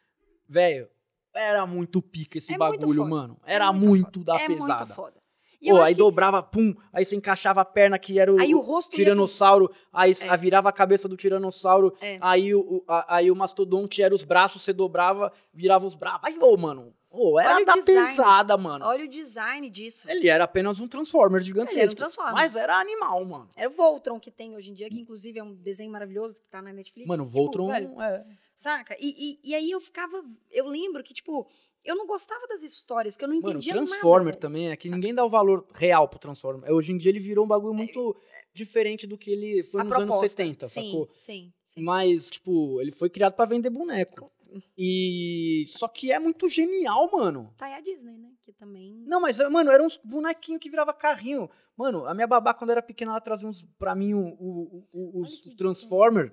[0.48, 0.88] Velho,
[1.34, 3.36] era muito pica esse É muito bagulho, mano.
[3.44, 4.32] É Era muito muito, foda.
[4.32, 4.76] da é pesada.
[4.84, 5.23] muito foda.
[5.70, 8.60] Pô, aí que- dobrava, pum, aí você encaixava a perna que era o, aí o
[8.60, 10.36] rosto pro- tiranossauro, aí É.
[10.36, 12.18] virava a cabeça do tiranossauro, É.
[12.20, 16.20] aí, o, a- aí o mastodonte era os braços, você dobrava, virava os braços.
[16.22, 18.84] Mas, ô, mano, ô, era Olha da pesada, mano.
[18.84, 20.10] Olha o design disso.
[20.10, 21.74] Ele era apenas um Transformer gigantesco.
[21.74, 22.34] Ele era um Transformer.
[22.34, 23.48] Mas era animal, mano.
[23.56, 26.42] Era o Voltron que tem hoje em dia, que inclusive é um desenho maravilhoso que
[26.50, 27.06] tá na Netflix.
[27.08, 28.24] Mano, o Tipo, Voltron velho, é.
[28.54, 28.96] saca?
[29.00, 30.22] E, e, e aí eu ficava.
[30.50, 31.46] Eu lembro que, tipo,
[31.84, 34.38] eu não gostava das histórias, que eu não Mano, o entendia Transformer nada.
[34.38, 36.70] também é que ninguém dá o valor real pro Transformer.
[36.72, 38.16] Hoje em dia ele virou um bagulho muito
[38.54, 40.28] diferente do que ele foi nos anos proposta.
[40.28, 41.10] 70, sim, sacou?
[41.12, 41.82] Sim, sim.
[41.82, 44.30] Mas, tipo, ele foi criado pra vender boneco.
[44.78, 45.64] E.
[45.68, 47.52] Só que é muito genial, mano.
[47.56, 48.30] Tá aí a Disney, né?
[48.44, 49.02] Que também.
[49.06, 51.50] Não, mas, mano, eram uns bonequinhos que virava carrinho.
[51.76, 55.20] Mano, a minha babá, quando era pequena, ela trazia uns, pra mim o- o- o-
[55.22, 56.32] os que Transformer.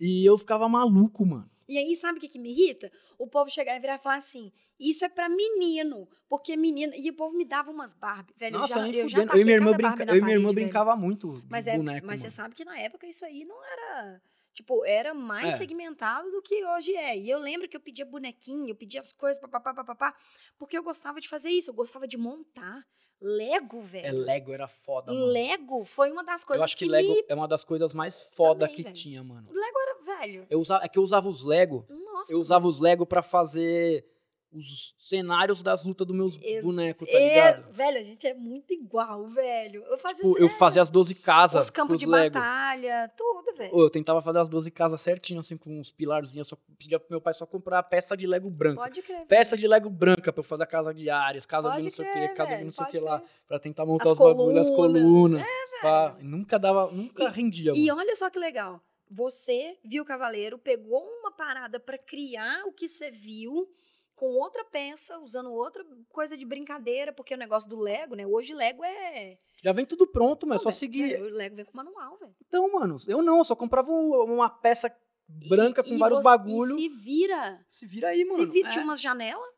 [0.00, 1.50] E eu ficava maluco, mano.
[1.70, 2.90] E aí, sabe o que, que me irrita?
[3.16, 6.92] O povo chegar e virar e falar assim: isso é pra menino, porque menino.
[6.96, 8.58] E o povo me dava umas Barbie, velho.
[8.58, 9.18] Nossa, eu já, nem eu já.
[9.22, 10.02] Eu e minha irmã, brinca...
[10.02, 13.24] Eu minha irmã brincava muito Mas, é, boneco, mas você sabe que na época isso
[13.24, 14.20] aí não era.
[14.52, 15.58] Tipo, era mais É.
[15.58, 17.16] segmentado do que hoje é.
[17.16, 20.12] E eu lembro que eu pedia bonequinho, eu pedia as coisas, papapá, papapá,
[20.58, 22.84] porque eu gostava de fazer isso, eu gostava de montar.
[23.20, 24.06] Lego, velho.
[24.06, 25.26] É, Lego era foda, mano.
[25.26, 27.24] Lego foi uma das coisas eu acho que, que, Lego me...
[27.28, 28.94] é uma das coisas mais foda Também, que velho.
[28.94, 29.46] tinha, mano.
[29.52, 29.78] Lego
[30.18, 30.46] velho.
[30.50, 31.86] Eu usava, é que eu usava os Lego.
[31.88, 32.32] Nossa.
[32.32, 34.04] Eu usava os Lego pra fazer
[34.52, 37.72] os cenários das lutas dos meus Ex- bonecos, tá é, ligado?
[37.72, 39.84] Velho, a gente é muito igual, velho.
[39.84, 42.34] Eu fazia Tipo, eu é, fazia as 12 casas os campos de Lego.
[42.34, 43.70] batalha, tudo, velho.
[43.78, 46.48] Eu tentava fazer as 12 casas certinho, assim, com uns pilarzinhos.
[46.48, 48.82] Só pedia pro meu pai só comprar peça de Lego branca.
[48.82, 49.24] Pode crer.
[49.26, 51.90] Peça de Lego branca pra eu fazer a casa de Ares, casa de Pode não
[51.92, 53.22] sei o que, casa de velho, não sei o que lá.
[53.46, 55.42] Pra tentar montar As os bagulhos, as colunas.
[55.42, 55.44] É,
[55.86, 56.16] velho.
[56.18, 58.00] E Nunca dava, nunca rendia, E mano.
[58.00, 58.82] olha só que legal.
[59.10, 63.68] Você viu o Cavaleiro, pegou uma parada pra criar o que você viu
[64.14, 68.26] com outra peça, usando outra coisa de brincadeira, porque o negócio do Lego, né?
[68.26, 69.36] Hoje Lego é.
[69.62, 71.08] Já vem tudo pronto, mas é só velho, seguir.
[71.08, 72.34] velho, O Lego vem com manual, velho.
[72.46, 74.94] Então, mano, eu não, eu só comprava um- uma peça
[75.26, 76.76] branca E- com e vários você- bagulho.
[76.78, 77.66] E se vira.
[77.70, 78.36] Se vira aí, mano.
[78.38, 78.68] se vira.
[78.68, 78.72] É.
[78.72, 79.48] Tinha umas janelas,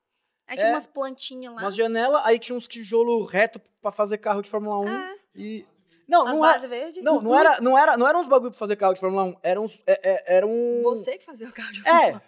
[0.46, 0.72] aí tinha É.
[0.74, 1.60] umas plantinhas lá.
[1.62, 4.88] Umas janelas, aí tinha uns tijolos reto pra fazer carro de Fórmula 1.
[4.88, 5.18] É.
[5.34, 5.66] E.
[6.08, 6.68] Não, As não era.
[6.68, 7.02] verdes.
[7.04, 9.36] Não, não era, não era, não eram uns bagulho pra fazer carro de Fórmula 1.
[9.42, 9.82] Eram uns.
[9.86, 10.82] É, é, era um.
[10.82, 11.84] Você que fazia o carro de É.
[11.84, 12.22] Fórmula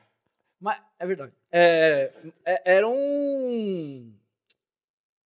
[0.61, 1.33] Mas, é verdade.
[1.53, 2.13] É,
[2.45, 4.13] é, era um.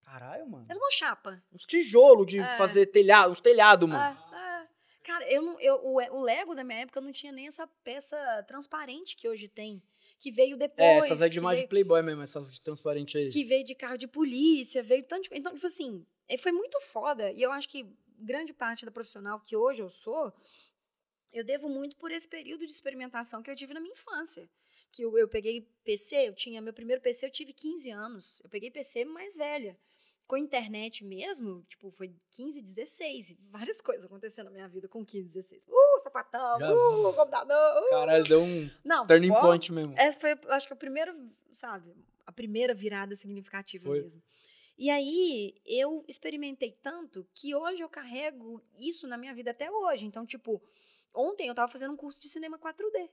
[0.04, 0.64] Caralho, mano.
[0.68, 1.42] Era uma chapa.
[1.52, 2.56] Uns tijolos de É.
[2.56, 4.02] fazer telhado, uns telhados, mano.
[4.32, 4.66] É, é.
[5.04, 8.16] Cara, eu não, eu, o, o Lego da minha época não tinha nem essa peça
[8.46, 9.82] transparente que hoje tem.
[10.18, 10.80] Que veio depois.
[10.86, 13.30] é, essas é de imagem veio, Playboy mesmo, essas de transparente aí.
[13.30, 15.28] que veio de carro de polícia, veio tanto.
[15.30, 17.30] de- Então, tipo assim, é, foi muito foda.
[17.30, 17.86] E eu acho que
[18.18, 20.32] grande parte da profissional que hoje eu sou,
[21.32, 24.48] eu devo muito por esse período de experimentação que eu tive na minha infância.
[24.90, 28.40] Que eu, eu peguei PC, eu tinha meu primeiro PC, eu tive 15 anos.
[28.42, 29.76] Eu peguei PC mais velha.
[30.26, 33.30] Com internet mesmo, tipo, foi 15, 16.
[33.30, 35.62] e Várias coisas aconteceram na minha vida com 15, 16.
[35.66, 37.90] Uh, sapatão, Já uh, computador, uh.
[37.90, 39.94] Caralho, deu um Não, turning ó, point mesmo.
[39.96, 41.16] essa foi, eu acho que a primeira,
[41.54, 41.94] sabe,
[42.26, 44.02] a primeira virada significativa Foi.
[44.02, 44.22] mesmo.
[44.78, 50.06] E aí, eu experimentei tanto que hoje eu carrego isso na minha vida até hoje.
[50.06, 50.62] Então, tipo,
[51.12, 53.10] ontem eu tava fazendo um curso de cinema 4D.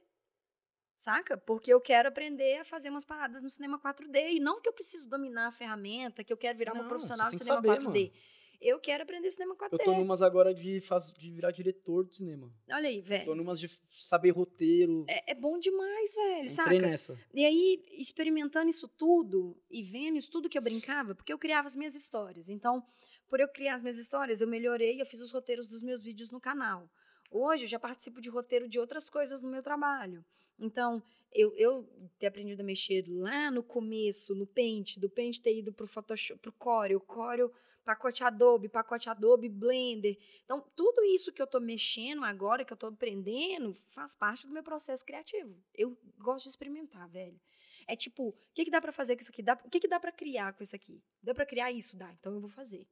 [0.96, 1.36] Saca?
[1.36, 4.34] Porque eu quero aprender a fazer umas paradas no cinema 4D.
[4.34, 7.32] E não que eu preciso dominar a ferramenta, que eu quero virar Não, uma profissional
[7.32, 8.14] de cinema saber, 4D.
[8.62, 9.70] Eu quero aprender cinema 4D.
[9.74, 12.52] Eu tô numas agora de, faz, de virar diretor de cinema.
[12.72, 13.36] Olha aí, Tô velho.
[13.36, 15.06] numas de saber roteiro.
[15.08, 16.36] É, é bom demais, velho.
[16.36, 16.80] Entrei Saca?
[16.80, 17.20] nessa.
[17.34, 21.68] E aí, experimentando isso tudo e vendo isso tudo que eu brincava, porque eu criava
[21.68, 22.50] as minhas histórias.
[22.50, 22.84] Então,
[23.28, 26.32] por eu criar as minhas histórias, eu melhorei, eu fiz os roteiros dos meus vídeos
[26.32, 26.90] no canal.
[27.32, 30.24] Hoje, eu já participo de roteiro de outras coisas no meu trabalho.
[30.58, 31.04] Então,
[31.34, 31.86] eu, eu
[32.18, 36.40] ter aprendido a mexer lá no começo, no Paint, do Paint ter ido pro Photoshop,
[36.40, 37.52] pro Corel, Corel,
[37.86, 40.18] pacote Adobe, pacote Adobe, Blender.
[40.44, 44.54] Então, tudo isso que eu tô mexendo agora, que eu tô aprendendo, faz parte do
[44.54, 45.56] meu processo criativo.
[45.74, 47.40] Eu gosto de experimentar, velho.
[47.88, 49.44] É tipo, o que, que dá pra fazer com isso aqui?
[49.44, 51.02] Dá, o que, que dá pra criar com isso aqui?
[51.22, 51.96] Dá pra criar isso?
[51.96, 52.88] Dá, então eu vou fazer.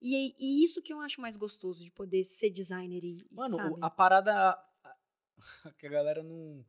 [0.00, 3.76] E, e isso que eu acho mais gostoso de poder ser designer e, Mano, sabe?
[3.80, 4.58] a parada.
[5.78, 6.64] que a galera não.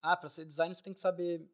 [0.00, 1.44] Ah, pra ser designer você tem que saber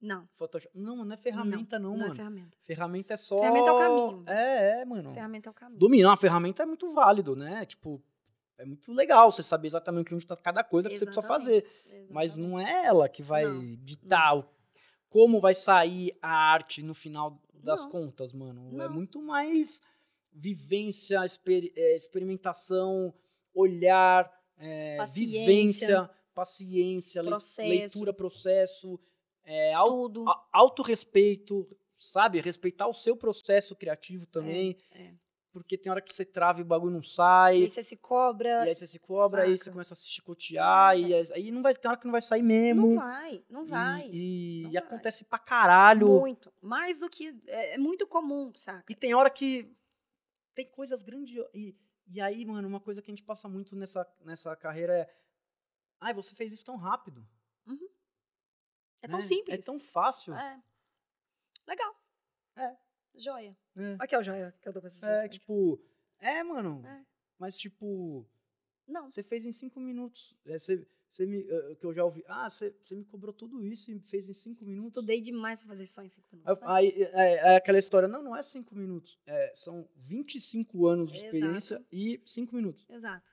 [0.00, 0.70] Não, Photoshop.
[0.78, 2.12] Não, não é ferramenta, não, não, mano.
[2.12, 2.58] é ferramenta.
[2.62, 3.38] Ferramenta é só.
[3.38, 4.24] Ferramenta é o caminho.
[4.26, 5.10] É, é, mano.
[5.12, 5.78] Ferramenta é o caminho.
[5.78, 7.64] Dominar uma ferramenta é muito válido, né?
[7.64, 8.02] Tipo,
[8.58, 11.64] é muito legal você saber exatamente onde tá cada coisa que você precisa fazer.
[12.10, 12.50] Mas Exatamente.
[12.52, 14.44] não é ela que vai Não, ditar o-
[15.08, 17.90] como vai sair a arte no final das Não.
[17.90, 18.68] contas, mano.
[18.74, 18.92] É Não.
[18.92, 19.80] muito mais
[20.32, 23.14] vivência, exper- é, experimentação,
[23.54, 25.38] olhar, é, Paciência.
[25.40, 27.68] vivência, paciência, Processo.
[27.68, 29.00] leitura, processo.
[29.46, 30.24] É, Estudo.
[30.52, 31.66] autorrespeito,
[31.96, 32.40] sabe?
[32.40, 34.76] Respeitar o seu processo criativo também.
[34.92, 35.14] é.
[35.52, 37.54] Porque tem hora que você trava e o bagulho não E sai.
[37.62, 38.66] aí você se cobra.
[38.66, 39.70] E aí você se cobra, aí você Saca.
[39.72, 40.98] começa a se chicotear, É.
[41.00, 42.88] e aí- aí não vai ter hora que não vai sair mesmo.
[42.88, 44.10] Não vai, não E- vai.
[44.12, 44.82] E, Não e vai.
[44.82, 46.08] acontece pra caralho.
[46.08, 46.52] Muito.
[46.60, 47.34] Mais do que.
[47.46, 48.84] É, é muito comum, saca?
[48.92, 49.74] E tem hora que
[50.54, 51.34] tem coisas grandes.
[51.54, 51.74] E,
[52.06, 55.08] e aí, mano, uma coisa que a gente passa muito nessa, nessa carreira é.
[55.98, 57.26] Ai, você fez isso tão rápido.
[59.06, 59.24] É tão né?
[59.24, 59.58] simples.
[59.58, 60.34] É tão fácil.
[60.34, 60.62] É.
[61.66, 61.96] Legal.
[62.56, 62.76] É.
[63.14, 63.56] Joia.
[63.76, 65.10] É, Aqui é o joia que eu tô pensando.
[65.10, 65.80] É, tipo.
[66.18, 66.82] É, mano.
[66.86, 67.04] É.
[67.38, 68.26] Mas, tipo.
[68.86, 69.10] Não.
[69.10, 70.36] Você fez em cinco minutos.
[70.44, 72.24] É, você, você me, eh, que eu já ouvi.
[72.28, 74.86] Ah, você, você me cobrou tudo isso e fez em cinco minutos.
[74.88, 76.60] Estudei demais pra fazer só em cinco Aí, minutos.
[76.60, 76.66] né?
[76.68, 79.18] aí, é, é aquela história, não, não é cinco minutos.
[79.26, 81.34] É, são 25 anos de Exato.
[81.34, 82.88] experiência e cinco minutos.
[82.90, 83.30] Exato.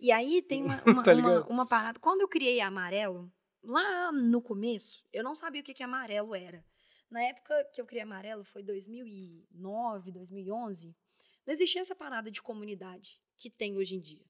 [0.00, 1.98] E aí tem uma, uma, Tá uma, uma parada.
[1.98, 3.30] Quando eu criei a Amarelo,
[3.66, 6.64] lá no começo, eu não sabia o que, que Amarelo era.
[7.10, 10.96] Na época que eu criei Amarelo, foi 2009, 2011,
[11.44, 14.24] não existia essa parada de comunidade que tem hoje em dia.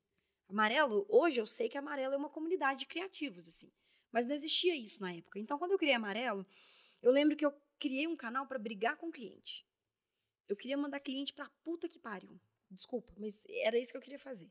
[0.48, 3.72] Amarelo, hoje eu sei que Amarelo é uma comunidade de criativos, assim.
[4.12, 5.38] Mas não existia isso na época.
[5.38, 6.46] Então, quando eu criei Amarelo,
[7.02, 9.66] eu lembro que eu criei um canal para brigar com o cliente.
[10.48, 12.40] Eu queria mandar cliente pra puta que pariu.
[12.70, 14.50] Desculpa, mas era isso que eu queria fazer.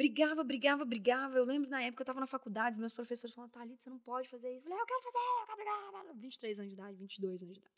[0.00, 1.36] Brigava, brigava, brigava.
[1.36, 4.28] Eu lembro na época eu tava na faculdade, meus professores falavam, Thalita, você não pode
[4.30, 4.66] fazer isso.
[4.66, 6.14] Eu falei, "Ah, eu quero fazer, eu quero brigar.
[6.16, 7.76] 23 anos de idade, 22 anos de idade.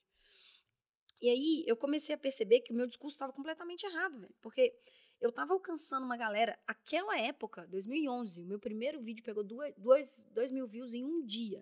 [1.20, 4.34] E aí eu comecei a perceber que o meu discurso estava completamente errado, velho.
[4.40, 4.72] Porque
[5.20, 10.66] eu tava alcançando uma galera, aquela época, 2011, o meu primeiro vídeo pegou 2 mil
[10.68, 11.60] views em um dia.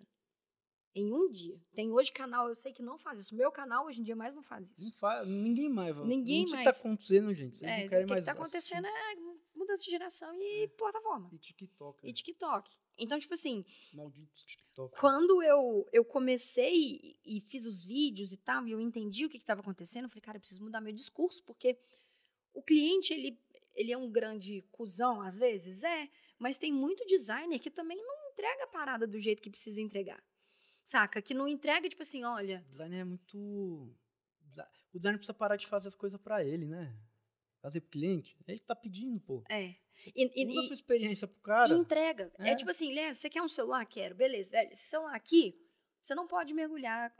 [0.94, 1.56] Em um dia.
[1.72, 3.32] Tem hoje canal, eu sei que não faz isso.
[3.34, 4.98] O meu canal hoje em dia mais não faz Não isso.
[4.98, 5.94] fa- ninguém mais.
[5.98, 6.76] Ninguém não sei o que mais.
[6.76, 7.56] tá acontecendo, gente.
[7.56, 8.74] Vocês É, não o querem que, mais que tá assistir.
[8.74, 9.14] acontecendo é
[9.70, 11.30] mudança de geração e plataforma.
[11.32, 12.00] E TikTok.
[12.02, 12.12] E né?
[12.12, 12.70] TikTok.
[12.98, 13.64] Então, tipo assim,
[13.94, 14.98] Malditos TikTok.
[14.98, 19.38] quando eu, eu comecei e, fiz os vídeos e tal, e eu entendi o que
[19.38, 21.78] estava acontecendo, eu falei, cara, eu preciso mudar meu discurso, porque
[22.52, 23.40] o cliente, ele,
[23.74, 28.30] ele é um grande cuzão, às vezes, é, mas tem muito designer que também não
[28.32, 30.22] entrega a parada do jeito que precisa entregar.
[30.84, 31.22] Saca?
[31.22, 33.36] Que não entrega, tipo assim, olha, O designer é muito.
[34.92, 36.92] O designer precisa parar de fazer as coisas pra ele, né?
[37.62, 38.36] Fazer pro cliente.
[38.46, 39.42] Ele tá pedindo, pô.
[39.48, 39.74] é.
[40.16, 41.74] E, e- Usa e- sua experiência pro cara.
[41.74, 42.32] entrega.
[42.38, 42.52] É.
[42.52, 42.54] É.
[42.56, 43.84] tipo assim, Léo, você quer um celular?
[43.84, 44.14] Quero.
[44.14, 44.72] Beleza, velho.
[44.72, 45.54] Esse celular aqui,
[46.00, 47.14] você não pode mergulhar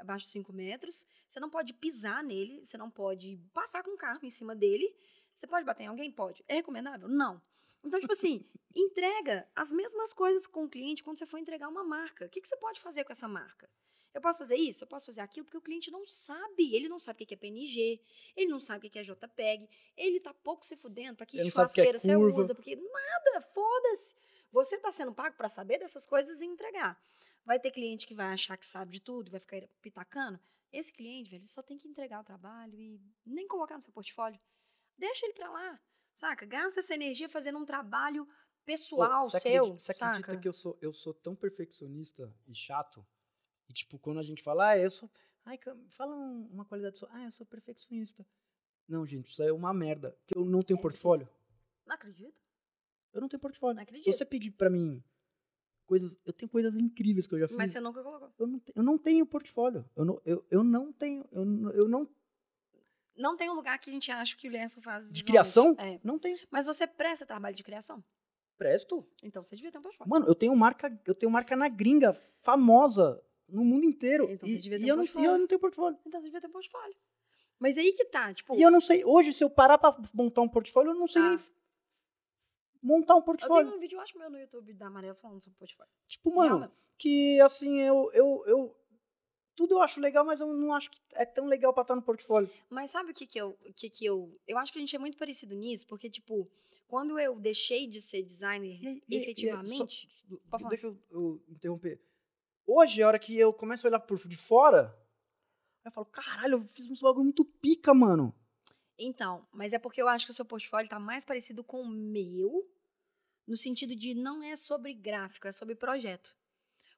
[0.00, 3.96] abaixo de 5 metros, você não pode pisar nele, você não pode passar com o
[3.96, 4.92] carro em cima dele.
[5.32, 6.10] Você pode bater em alguém?
[6.10, 6.42] Pode.
[6.48, 7.06] É recomendável?
[7.08, 7.40] Não.
[7.84, 11.84] Então, tipo assim, entrega as mesmas coisas com o cliente quando você for entregar uma
[11.84, 12.26] marca.
[12.26, 13.70] O que, que você pode fazer com essa marca?
[14.14, 14.84] Eu posso fazer isso?
[14.84, 15.44] Eu posso fazer aquilo?
[15.44, 16.74] Porque o cliente não sabe.
[16.74, 18.00] Ele não sabe o que é PNG,
[18.36, 21.48] ele não sabe o que é JPEG, ele tá pouco se fudendo para que Ele
[21.48, 22.40] é churrasqueira você curva.
[22.40, 24.14] usa, porque nada, foda-se.
[24.52, 26.96] Você tá sendo pago para saber dessas coisas e entregar.
[27.44, 30.38] Vai ter cliente que vai achar que sabe de tudo, vai ficar pitacando.
[30.72, 34.38] Esse cliente, velho, só tem que entregar o trabalho e nem colocar no seu portfólio.
[34.96, 35.80] Deixa ele para lá,
[36.14, 36.46] saca?
[36.46, 38.32] Gasta essa energia fazendo um trabalho Pô,
[38.64, 40.40] pessoal, você seu, acredita, você acredita saca?
[40.40, 43.04] que eu sou, eu sou tão perfeccionista e chato?
[43.68, 45.10] E, tipo, quando a gente fala, ah, eu sou.
[45.44, 45.58] Ai,
[45.90, 47.08] fala um- uma qualidade sua.
[47.12, 48.26] Ah, eu sou perfeccionista.
[48.88, 50.16] Não, gente, isso é uma merda.
[50.26, 51.28] Que eu não tenho É portfólio.
[51.86, 52.34] Não acredito.
[53.12, 53.74] Eu não tenho portfólio.
[53.76, 54.12] Não Se acredito.
[54.12, 55.02] você pedir pra mim
[55.86, 56.18] coisas.
[56.24, 57.56] Eu tenho coisas incríveis que eu já fiz.
[57.56, 58.32] Mas você nunca colocou.
[58.38, 59.88] eu, não, eu não tenho portfólio.
[59.94, 61.26] Eu não, eu, eu não tenho.
[61.32, 61.42] Eu,
[61.82, 62.08] eu não.
[63.16, 65.76] Não tem um lugar que a gente acha que o Lenço faz De criação?
[65.78, 66.00] É.
[66.02, 66.36] Não tenho.
[66.50, 68.02] Mas você presta trabalho de criação?
[68.58, 69.06] Presto.
[69.22, 70.10] Então você devia ter um portfólio.
[70.10, 71.00] Mano, eu tenho marca.
[71.06, 72.12] Eu tenho marca na gringa,
[72.42, 74.24] famosa, no mundo inteiro.
[74.30, 75.30] Então e, você devia ter e um eu não, e portfólio.
[75.30, 75.98] eu não tenho portfólio.
[76.06, 76.96] Então você devia ter um portfólio.
[77.60, 80.42] Mas aí que tá, tipo, E eu não sei, hoje, se eu parar pra montar
[80.42, 81.28] um portfólio, eu não sei Tá.
[81.30, 81.38] nem
[82.82, 83.64] montar um eu portfólio.
[83.66, 85.90] tenho um vídeo, eu acho meu no YouTube da Maria falando sobre portfólio.
[86.08, 86.74] Tipo, Real mano, mesmo.
[86.98, 88.76] que assim, eu, eu, eu.
[89.56, 92.02] Tudo eu acho legal, mas eu não acho que é tão legal pra estar no
[92.02, 92.50] portfólio.
[92.68, 94.98] Mas sabe o que que eu, que que eu, eu acho que a gente é
[94.98, 96.50] muito parecido nisso, porque tipo,
[96.88, 100.68] quando eu deixei de ser designer E e e aí, efetivamente, só- Pode falar.
[100.70, 102.00] deixa eu, eu interromper.
[102.66, 104.96] Hoje, a hora que eu começo a olhar por de fora,
[105.84, 108.34] eu falo, caralho, eu fiz uns bagulho muito pica, mano.
[108.98, 111.88] Então, mas é porque eu acho que o seu portfólio está mais parecido com o
[111.88, 112.66] meu,
[113.46, 116.34] no sentido de não é sobre gráfico, é sobre projeto.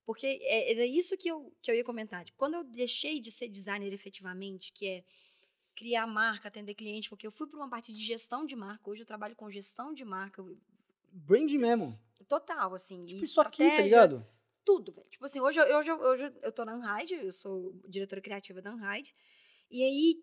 [0.05, 2.25] Porque é- era isso que eu, que eu ia comentar.
[2.37, 5.05] Quando eu deixei de ser designer efetivamente, que é
[5.75, 9.03] criar marca, atender cliente, porque eu fui para uma parte de gestão de marca, hoje
[9.03, 10.45] eu trabalho com gestão de marca,
[11.11, 11.99] Branding mesmo.
[12.29, 13.05] total, assim.
[13.05, 14.27] Tipo isso aqui, tá ligado?
[14.67, 15.09] Tudo, velho.
[15.09, 19.15] Tipo assim, hoje, hoje, hoje eu tô na Unride, eu sou diretora criativa da Unride.
[19.71, 20.23] E aí,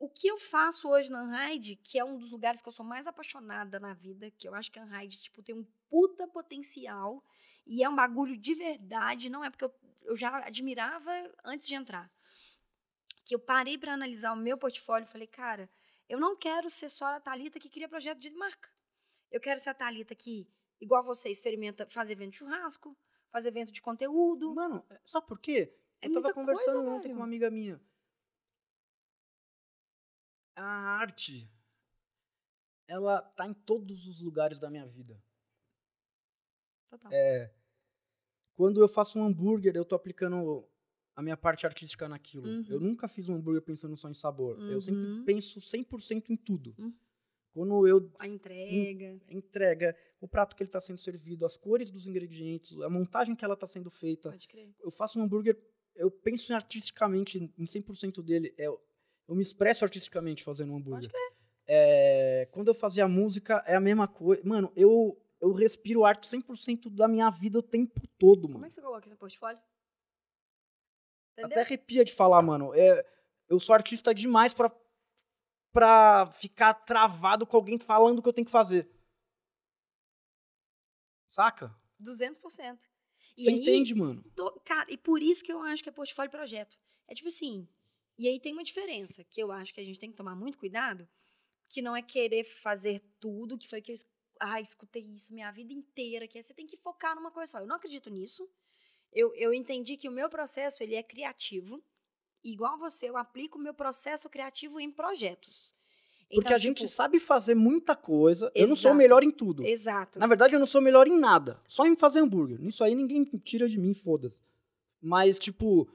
[0.00, 2.84] o que eu faço hoje na Unride, que é um dos lugares que eu sou
[2.84, 7.24] mais apaixonada na vida, que eu acho que a Unride, tipo, tem um puta potencial
[7.64, 9.72] e é um bagulho de verdade, não é porque eu,
[10.02, 11.12] eu já admirava
[11.44, 12.10] antes de entrar.
[13.24, 15.70] Que eu parei para analisar o meu portfólio e falei, cara,
[16.08, 18.70] eu não quero ser só a Thalita que cria projeto de marca.
[19.30, 20.48] Eu quero ser a Thalita que,
[20.80, 22.96] igual você, experimenta fazer evento de churrasco,
[23.30, 24.54] fazer evento de conteúdo.
[24.54, 25.74] Mano, sabe por quê?
[26.00, 27.14] É eu tava conversando coisa, ontem velho.
[27.14, 27.80] com uma amiga minha.
[30.56, 30.64] A
[30.98, 31.48] arte,
[32.86, 35.22] ela tá em todos os lugares da minha vida.
[36.88, 37.12] Total.
[37.12, 37.52] É,
[38.56, 40.66] quando eu faço um hambúrguer, eu tô aplicando
[41.14, 42.46] a minha parte artística naquilo.
[42.46, 42.66] Uhum.
[42.68, 44.58] Eu nunca fiz um hambúrguer pensando só em sabor.
[44.60, 45.24] Eu sempre Uhum.
[45.24, 46.74] penso 100% em tudo.
[46.78, 46.92] Uhum.
[47.58, 49.20] Quando eu A entrega.
[49.28, 53.44] entrega o prato que ele está sendo servido, as cores dos ingredientes, a montagem que
[53.44, 54.72] ela está sendo feita, Pode crer.
[54.78, 55.58] eu faço um hambúrguer,
[55.96, 58.54] eu penso em artisticamente, em 100% dele.
[58.56, 58.80] É, eu
[59.34, 61.10] me expresso artisticamente fazendo um hambúrguer.
[61.66, 64.40] É, quando eu fazia música, é a mesma coisa.
[64.44, 68.52] Mano, eu, eu respiro arte 100% da minha vida o tempo todo, mano.
[68.54, 69.58] Como é que você coloca esse portfólio?
[71.32, 71.60] Até Entendeu?
[71.64, 72.72] arrepia de falar, mano.
[72.74, 73.04] É,
[73.48, 74.72] eu sou artista demais pra,
[75.78, 78.90] pra ficar travado com alguém falando o que eu tenho que fazer.
[81.28, 81.72] Saca?
[82.00, 82.88] 200%.
[83.36, 84.24] E Você aí, entende, mano?
[84.34, 86.76] tô- cara, e por isso que eu acho que é portfólio projeto.
[87.06, 87.68] É tipo assim,
[88.18, 90.58] e aí tem uma diferença que eu acho que a gente tem que tomar muito
[90.58, 91.08] cuidado,
[91.68, 93.96] que não é querer fazer tudo, que foi que eu
[94.40, 97.58] ah, escutei isso minha vida inteira, que é você tem que focar numa coisa só.
[97.60, 98.48] Eu não acredito nisso.
[99.12, 101.80] Eu, eu entendi que o meu processo ele é criativo.
[102.44, 105.74] Igual você, eu aplico o meu processo criativo em projetos.
[106.30, 108.52] Porque Então, a gente tipo, sabe fazer muita coisa.
[108.54, 108.96] Eu não sou o Exato.
[108.96, 109.64] melhor em tudo.
[109.64, 110.18] Exato.
[110.18, 111.58] Na verdade, eu não sou melhor em nada.
[111.66, 112.60] Só em fazer hambúrguer.
[112.60, 114.36] Nisso aí ninguém tira de mim, foda-se.
[115.00, 115.88] Mas, tipo.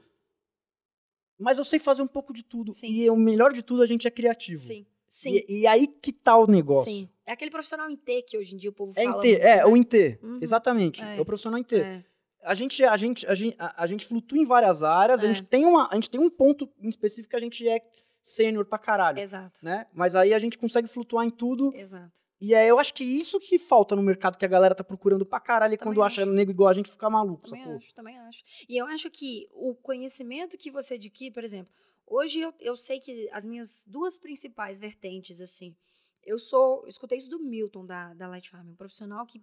[1.38, 2.72] Mas eu sei fazer um pouco de tudo.
[2.72, 2.88] Sim.
[2.88, 4.64] E o melhor de tudo, a gente é criativo.
[4.64, 4.84] Sim.
[5.06, 5.40] Sim.
[5.48, 6.90] E, e aí que tá o negócio.
[6.92, 7.08] Sim.
[7.24, 9.18] É aquele profissional em T que hoje em dia o povo É fala.
[9.18, 9.66] em T, é, né?
[9.66, 10.18] o em T.
[10.20, 10.38] Uhum.
[10.42, 11.00] Exatamente.
[11.00, 11.16] É.
[11.16, 11.20] É.
[11.20, 11.76] o profissional em T.
[11.76, 12.04] É.
[12.44, 15.28] A gente, a gente, a gente, a, a gente flutua em várias áreas, a É.
[15.34, 17.80] gente tem uma, a gente tem um ponto em específico que a gente é
[18.22, 19.58] sênior pra caralho, Exato.
[19.62, 19.86] né?
[19.92, 21.74] Mas aí a gente consegue flutuar em tudo.
[21.74, 22.20] Exato.
[22.40, 25.24] E é, eu acho que isso que falta no mercado que a galera tá procurando
[25.24, 26.30] pra caralho e Também quando acha acho.
[26.30, 28.42] nego igual a gente fica maluco, Também acho, também acho.
[28.68, 31.72] E eu acho que o conhecimento que você adquire, por exemplo,
[32.06, 35.74] hoje eu, eu sei que as minhas duas principais vertentes, assim,
[36.22, 39.42] eu sou, eu escutei isso do Milton, da, da Light Farm, um profissional que,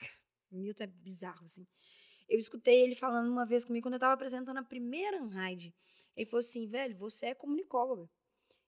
[0.52, 1.66] Milton é bizarro, assim.
[2.28, 5.74] Eu escutei ele falando uma vez comigo, quando eu tava apresentando a primeira Unride,
[6.14, 8.08] ele falou assim, velho, você é comunicóloga.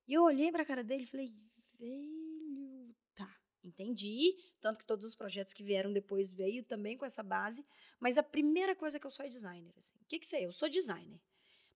[0.09, 1.33] E eu olhei pra cara dele e falei,
[1.79, 3.31] velho, tá,
[3.63, 4.35] entendi.
[4.61, 7.65] Tanto que todos os projetos que vieram depois veio também com essa base.
[7.99, 9.75] Mas a primeira coisa que eu sou é designer.
[9.77, 9.97] Assim.
[10.01, 10.47] O que, que você é?
[10.47, 11.21] Eu sou designer.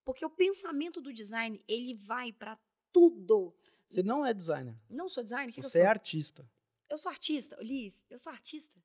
[0.04, 2.58] Porque o pensamento do design, ele vai pra
[2.92, 3.54] tudo.
[3.88, 5.50] Você não é designer, Não sou designer?
[5.50, 5.86] O que, que você sou?
[5.86, 6.50] é artista.
[6.88, 8.82] Eu sou artista, Liz, eu sou artista.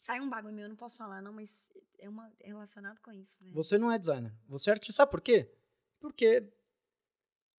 [0.00, 1.68] Saiu um bagulho meu, eu não posso falar, não, mas
[1.98, 3.42] é, uma, é relacionado com isso.
[3.42, 3.50] Né?
[3.52, 4.92] Você não é designer, você é artista.
[5.02, 5.52] Sabe por quê?
[6.00, 6.52] Porque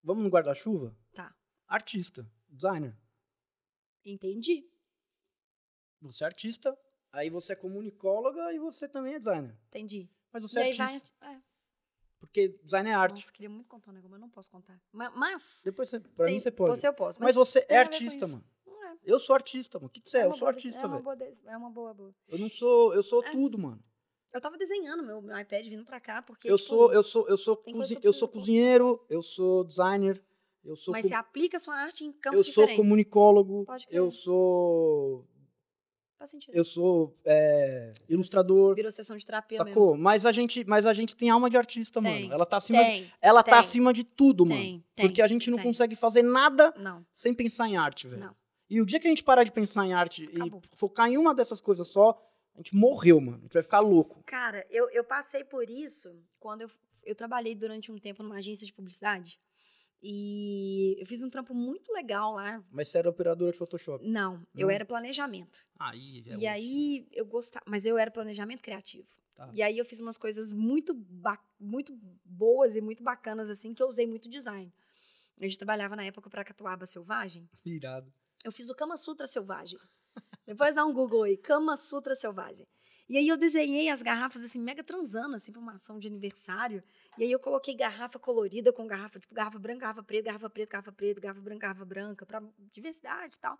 [0.03, 0.95] vamos no guarda-chuva?
[1.13, 1.35] Tá.
[1.67, 2.97] Artista, designer.
[4.05, 4.69] Entendi.
[6.01, 6.77] Você é artista,
[7.11, 9.57] aí você é comunicóloga e você também é designer.
[9.67, 10.09] Entendi.
[10.31, 11.35] Mas você e é artista, vai.
[11.35, 11.41] É.
[12.19, 13.15] porque design é arte.
[13.15, 14.81] Nossa, queria muito contar um negócio, mas não posso contar.
[14.91, 15.61] Ma- Mas.
[15.63, 16.71] Depois você, pra tem- mim você pode.
[16.79, 17.21] Você eu posso.
[17.21, 18.43] mas, você tem é artista, mano.
[18.84, 18.93] É.
[19.05, 19.88] Eu sou artista, mano.
[19.88, 20.22] O que, que você é?
[20.22, 21.03] É Eu sou artista, é uma velho.
[21.03, 22.15] boa de- É uma boa, boa.
[22.27, 23.31] Eu não sou, eu sou É.
[23.31, 23.84] tudo, mano.
[24.34, 26.49] Eu tava desenhando meu, meu iPad vindo pra cá, porque.
[26.49, 30.22] Eu tipo, sou, eu sou, eu sou, cozi- eu eu sou cozinheiro, eu sou designer,
[30.64, 32.77] eu sou, Mas co- você aplica a sua arte em eu campos sou diferentes.
[32.77, 33.95] comunicólogo, Pode crer.
[33.99, 35.27] eu sou,
[36.18, 36.55] Faz sentido.
[36.55, 39.95] eu sou é, ilustrador, Virou sessão de terapia sacou?
[39.95, 42.34] Mas a gente, mas a gente tem alma de artista, Tem, mano.
[42.34, 43.01] Ela tá acima, mesmo.
[43.05, 44.84] Tem, ela tem, tá acima de tudo, mano.
[44.95, 48.22] Porque a gente não consegue fazer nada Não, sem pensar em arte, velho.
[48.23, 48.35] não.
[48.73, 50.59] E o dia que a gente parar de pensar em arte Acabou.
[50.73, 52.19] e focar em uma dessas coisas só,
[52.55, 53.37] a gente morreu, mano.
[53.37, 54.23] A gente vai ficar louco.
[54.25, 56.09] Cara, eu, eu passei por isso
[56.39, 56.69] quando eu,
[57.05, 59.39] eu trabalhei durante um tempo numa agência de publicidade.
[60.01, 62.63] E eu fiz um trampo muito legal lá.
[62.71, 64.07] Mas você era operadora de Photoshop.
[64.07, 64.71] Não, eu Não?
[64.73, 65.59] era planejamento.
[65.77, 69.07] Aí, é e aí eu gostava, mas eu era planejamento criativo.
[69.35, 69.51] Tá.
[69.53, 70.99] E aí eu fiz umas coisas muito,
[71.59, 71.95] muito
[72.25, 74.73] boas e muito bacanas, assim, que eu usei muito design.
[75.39, 77.47] A gente trabalhava na época para Catuaba Selvagem.
[77.63, 78.11] Irado.
[78.44, 79.80] Eu fiz o Kama Sutra Selvagem.
[80.45, 82.65] Depois dá um Google aí, Kama Sutra Selvagem.
[83.10, 86.84] E aí eu desenhei as garrafas assim, mega transando, assim, pra uma ação de aniversário.
[87.18, 90.72] E aí eu coloquei garrafa colorida com garrafa, tipo, garrafa branca, garrafa preta, garrafa preta,
[90.72, 92.41] garrafa preta, garrafa branca, garrafa branca, pra
[92.74, 93.57] diversidade e tal.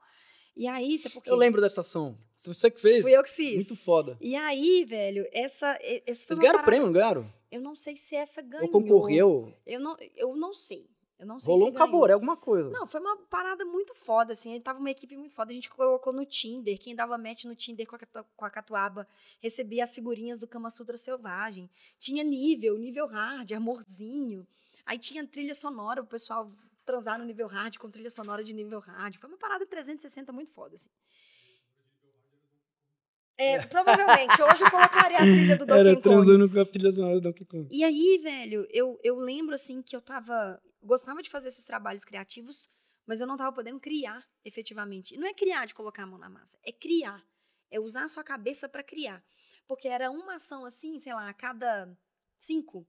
[0.56, 2.18] E aí, até porque Eu lembro dessa ação.
[2.38, 3.56] Se você que fez, fui eu que fiz.
[3.56, 4.18] muito foda.
[4.22, 5.78] E aí, velho, essa.
[5.82, 7.34] essa foi Vocês ganharam parada- prêmio, não ganharam?
[7.52, 8.66] Eu não sei se essa ganhou.
[8.68, 9.54] Ou concorreu?
[9.66, 10.90] Eu não, eu não sei.
[11.24, 11.88] Eu não sei Rolou se um ganhou.
[11.88, 12.70] caboré, alguma coisa.
[12.70, 14.60] Não, foi uma parada muito foda, assim.
[14.60, 15.52] Tava uma equipe muito foda.
[15.52, 16.78] A gente colocou no Tinder.
[16.78, 19.08] Quem dava match no Tinder com a, com a Catuaba
[19.42, 21.70] recebia as figurinhas do Kama Sutra Selvagem.
[21.98, 24.46] Tinha nível, nível hard, amorzinho.
[24.86, 26.52] Aí tinha trilha sonora, o pessoal
[26.86, 29.18] transar no nível hard com trilha sonora de nível hard.
[29.18, 30.90] Foi uma parada 360 muito foda, assim.
[33.38, 34.42] É, provavelmente.
[34.42, 36.50] Hoje eu colocaria a trilha do Donkey Kong.
[36.50, 37.68] com a trilha sonora do Donkey Kong.
[37.72, 40.62] E aí, velho, eu, eu lembro, assim, que eu tava...
[40.84, 42.70] Gostava de fazer esses trabalhos criativos,
[43.06, 45.16] mas eu não tava podendo criar, efetivamente.
[45.16, 47.26] E não é criar de colocar a mão na massa, é criar.
[47.72, 49.24] É usar a sua cabeça pra criar.
[49.66, 51.98] Porque era uma ação, assim, sei lá, a cada
[52.38, 52.88] cinco.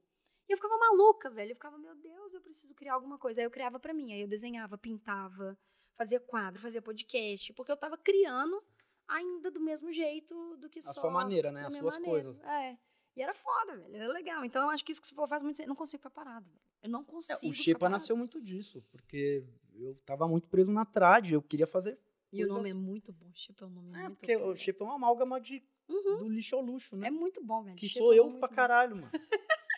[0.48, 1.52] E eu ficava maluca, velho.
[1.52, 3.40] Eu ficava, meu Deus, eu preciso criar alguma coisa.
[3.40, 4.12] Aí eu criava pra mim.
[4.12, 5.56] Aí eu desenhava, pintava,
[5.94, 7.52] fazia quadro, fazia podcast.
[7.54, 8.62] Porque eu tava criando
[9.08, 11.00] ainda do mesmo jeito do que A só...
[11.00, 11.64] sua maneira, né?
[11.66, 12.32] As suas maneira.
[12.34, 12.44] coisas.
[12.44, 12.78] É.
[13.16, 13.96] E era foda, velho.
[13.96, 14.44] Era legal.
[14.44, 15.62] Então eu acho que isso que você falou faz muito.
[15.62, 16.73] Eu não consigo ficar parado, velho.
[16.84, 17.36] Eu não É, consigo.
[17.50, 19.42] o ficar Xepa nasceu muito disso, porque
[19.74, 21.98] eu tava muito preso na trad, eu queria fazer.
[22.32, 23.30] E o coisas- nome é muito bom.
[23.34, 24.48] Xepa é um nome É, muito porque bom.
[24.50, 26.18] o Xepa é uma amálgama de, Uhum.
[26.18, 27.08] do lixo ao luxo, né?
[27.08, 27.76] É muito bom, velho.
[27.76, 28.54] que Xepa sou é eu pra bom.
[28.54, 29.10] caralho, mano.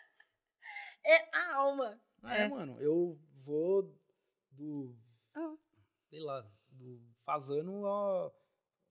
[1.05, 2.01] É a alma.
[2.25, 2.49] É, É.
[2.49, 3.95] mano, eu vou
[4.51, 4.93] do.
[5.35, 5.55] Ah.
[6.11, 8.35] Sei lá, do fazano ao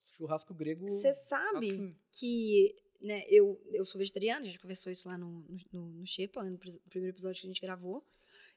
[0.01, 0.87] churrasco grego.
[0.87, 1.95] Você sabe assim.
[2.13, 2.73] que
[3.05, 6.57] né, eu, eu sou vegetariana, a gente conversou isso lá no, no, no, Xepa, no
[6.57, 8.05] pr- primeiro episódio que a gente gravou.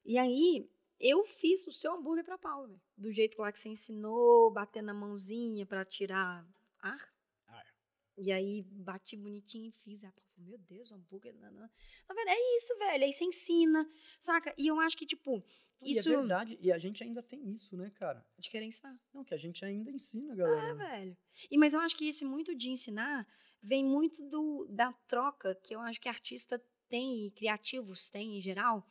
[0.04, 0.68] E aí,
[0.98, 2.80] eu fiz o seu hambúrguer pra Paula.
[2.96, 6.46] Do jeito lá que você ensinou, bater na mãozinha pra tirar
[6.80, 7.12] ar.
[8.20, 10.00] E aí, bati bonitinho e fiz.
[10.00, 11.70] Falou, meu Deus, hambúrguer, nanã.
[12.06, 12.28] Tá vendo?
[12.30, 13.04] É isso, velho.
[13.04, 13.88] Aí você ensina,
[14.18, 14.52] saca?
[14.58, 15.40] E eu acho que, tipo,
[15.80, 16.08] E isso...
[16.08, 18.26] é verdade, e a gente ainda tem isso, né, cara?
[18.36, 18.98] De querer ensinar.
[19.14, 20.74] Não, que a gente ainda ensina, É, galera.
[20.74, 21.16] velho.
[21.48, 23.24] E, mas eu acho que esse muito de ensinar
[23.62, 28.40] vem muito do, da troca que eu acho que artista tem e criativos têm em
[28.40, 28.84] geral,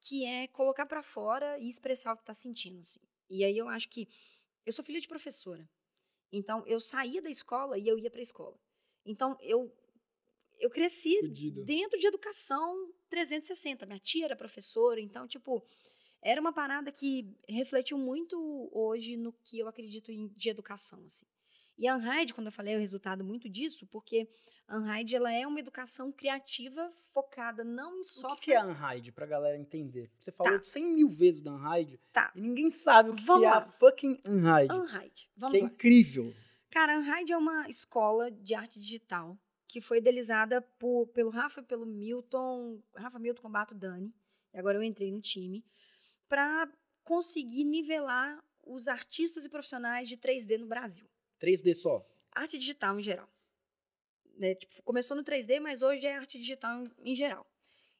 [0.00, 3.00] que é colocar pra fora e expressar o que tá sentindo, assim.
[3.28, 4.08] E aí eu acho que
[4.66, 5.68] eu sou filha de professora.
[6.32, 8.58] Então eu saía da escola e eu ia pra escola.
[9.04, 9.72] Então eu
[10.58, 11.64] eu cresci Fudido.
[11.64, 13.84] dentro de educação 360.
[13.84, 15.64] Minha tia era professora, então tipo
[16.22, 21.26] era uma parada que refletiu muito hoje no que eu acredito em, de educação, assim.
[21.82, 24.28] E a Unhide, quando eu falei, é o resultado muito disso, porque
[24.68, 28.36] a Unhide, ela é uma educação criativa focada não em O software.
[28.38, 30.08] que, que é a Unhide, pra galera entender?
[30.16, 30.62] Você falou Tá.
[30.62, 32.30] 100 mil vezes da Unhide Tá.
[32.36, 34.72] e ninguém sabe o que, Vamos que é a fucking Unhide.
[34.72, 35.28] Unhide.
[35.36, 35.66] Vamos que é lá.
[35.66, 36.32] incrível.
[36.70, 39.36] Cara, a Unhide é uma escola de arte digital
[39.66, 44.14] que foi idealizada por, pelo Rafa e pelo Milton, Rafa Milton Combato Dani,
[44.54, 45.64] e agora eu entrei no time,
[46.28, 46.70] para
[47.02, 51.06] conseguir nivelar os artistas e profissionais de 3D no Brasil.
[51.42, 52.06] 3D só.
[52.32, 53.28] arte digital em geral.
[54.36, 54.54] Né?
[54.54, 57.46] Tipo, começou no 3D, mas hoje é arte digital em, geral.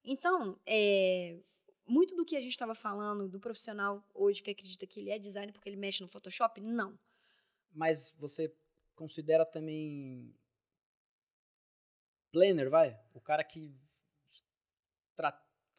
[0.05, 1.39] Então, é,
[1.87, 5.19] muito do que a gente estava falando do profissional hoje que acredita que ele é
[5.19, 6.99] designer porque ele mexe no Photoshop, não.
[7.71, 8.55] Mas você
[8.95, 10.35] considera também
[12.31, 12.99] planner, vai?
[13.13, 13.75] O cara que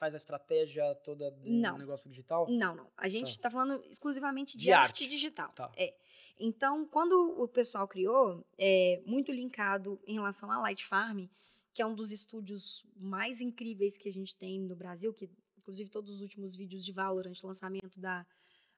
[0.03, 1.77] faz a estratégia toda do Não.
[1.77, 2.45] negócio digital?
[2.49, 2.91] Não, não.
[2.97, 5.03] A gente está falando exclusivamente de, De arte.
[5.03, 5.07] arte.
[5.07, 5.49] digital.
[5.53, 5.71] Tá.
[5.77, 5.95] É.
[6.37, 11.27] Então, quando o pessoal criou, é muito linkado em relação à Light Farm,
[11.73, 15.89] que é um dos estúdios mais incríveis que a gente tem no Brasil, que inclusive
[15.89, 18.25] todos os últimos vídeos de Valorant, lançamento da,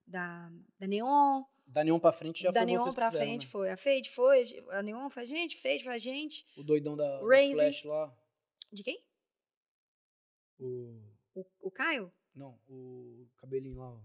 [0.06, 3.26] da, da Neon, Da Neon pra frente já da foi Neon vocês que pra fizeram,
[3.26, 3.52] frente né?
[3.52, 6.46] foi a Fade, foi, a Neon foi a gente, Fade foi a gente.
[6.56, 7.26] O doidão da, da.
[7.26, 8.16] Flash lá.
[8.72, 9.02] De quem?
[10.60, 11.15] O...
[11.36, 12.12] O, o Caio?
[12.34, 13.99] Não, o cabelinho lá, ó.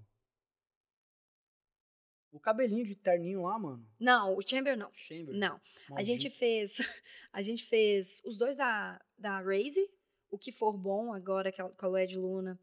[2.32, 3.84] O cabelinho de terninho lá, mano.
[3.98, 4.90] Não, o Chamber não.
[4.94, 5.34] Chamber.
[5.34, 5.54] Não.
[5.88, 6.06] A maldito.
[6.06, 6.78] gente fez.
[7.32, 9.88] A gente fez os dois da, da Raze,
[10.30, 12.58] o que for bom agora é com a Led Luna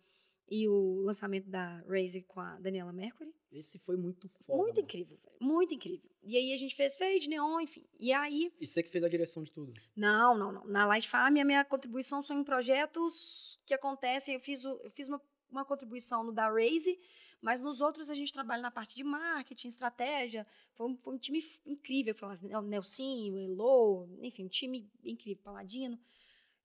[0.49, 3.33] e o lançamento da Raze com a Daniela Mercury.
[3.51, 4.57] Esse foi muito foda.
[4.57, 4.85] muito mano.
[4.85, 5.37] incrível, velho.
[5.41, 6.09] Muito incrível.
[6.27, 7.85] E aí a gente fez Fade, Neon, enfim.
[7.99, 8.51] E aí.
[8.59, 9.71] E você que fez a direção de tudo.
[9.95, 10.65] Não, não, não.
[10.67, 14.33] Na Light Farm, a minha contribuição são em projetos que acontecem.
[14.35, 16.99] Eu fiz, o- eu fiz uma, uma contribuição no da Raze,
[17.41, 20.45] mas nos outros a gente trabalha na parte de marketing, estratégia.
[20.73, 22.13] Foi um, foi um time incrível.
[22.13, 25.41] Foi lá, o Nelsinho, Elo, enfim, um time incrível.
[25.43, 25.97] Paladino,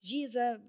[0.01, 0.61] Giza.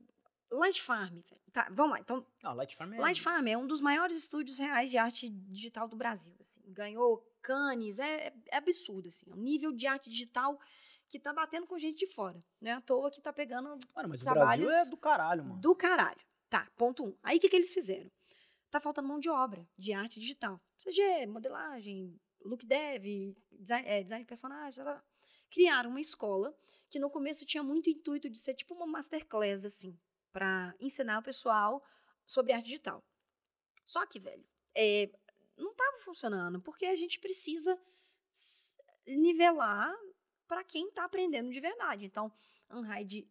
[0.52, 1.42] Light Farm, velho.
[1.52, 2.00] Tá, vamos lá.
[2.00, 3.00] Então, Ah, Light Farm é...
[3.00, 6.36] Light Farm é um dos maiores estúdios reais de arte digital do Brasil.
[6.40, 6.62] assim.
[6.68, 9.26] Ganhou Cannes, é, é- é absurdo, assim.
[9.30, 10.60] É um nível de arte digital
[11.08, 12.40] que tá batendo com gente de fora.
[12.60, 15.44] Não é à toa que tá pegando Mano, mas o trabalhos Brasil é do caralho,
[15.46, 15.62] mano.
[15.62, 16.20] do caralho.
[16.50, 17.16] Tá, ponto um.
[17.22, 18.10] Aí o que, que eles fizeram?
[18.72, 20.60] Tá faltando mão de obra de arte digital.
[20.80, 25.04] CG, modelagem, look dev, design, é, design de tal, tal.
[25.52, 26.56] Criaram uma escola
[26.90, 29.96] que no começo tinha muito intuito de ser tipo uma masterclass, assim,
[30.32, 31.84] para ensinar o pessoal
[32.26, 33.04] sobre arte digital.
[33.86, 34.46] Só que, velho,
[34.76, 35.12] é,
[35.58, 37.80] não estava funcionando, porque a gente precisa
[39.06, 39.94] nivelar
[40.48, 42.06] para quem está aprendendo de verdade.
[42.06, 42.32] Então,
[42.70, 42.82] a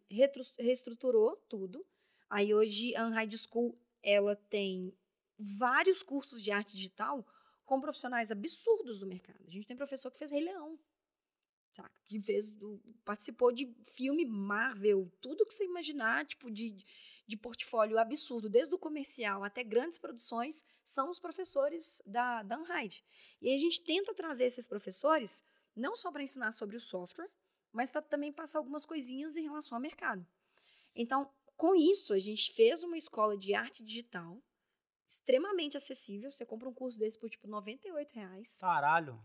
[0.09, 1.85] retro- reestruturou tudo.
[2.29, 4.93] Aí hoje a Unhide School ela tem
[5.37, 7.25] vários cursos de arte digital
[7.65, 9.43] com profissionais absurdos do mercado.
[9.47, 10.79] A gente tem professor que fez Rei Leão,
[11.73, 11.91] saca?
[12.05, 12.53] Que fez,
[13.03, 16.75] participou de filme Marvel, tudo que você imaginar, tipo de,
[17.25, 23.03] de portfólio absurdo, desde o comercial até grandes produções, são os professores da, da Unhide.
[23.41, 25.43] E a gente tenta trazer esses professores
[25.75, 27.29] não só para ensinar sobre o software,
[27.71, 30.25] mas para também passar algumas coisinhas em relação ao mercado.
[30.95, 34.41] Então, com isso, a gente fez uma escola de arte digital
[35.07, 36.31] extremamente acessível.
[36.31, 38.57] Você compra um curso desse por tipo 98 reais.
[38.59, 39.19] Caralho.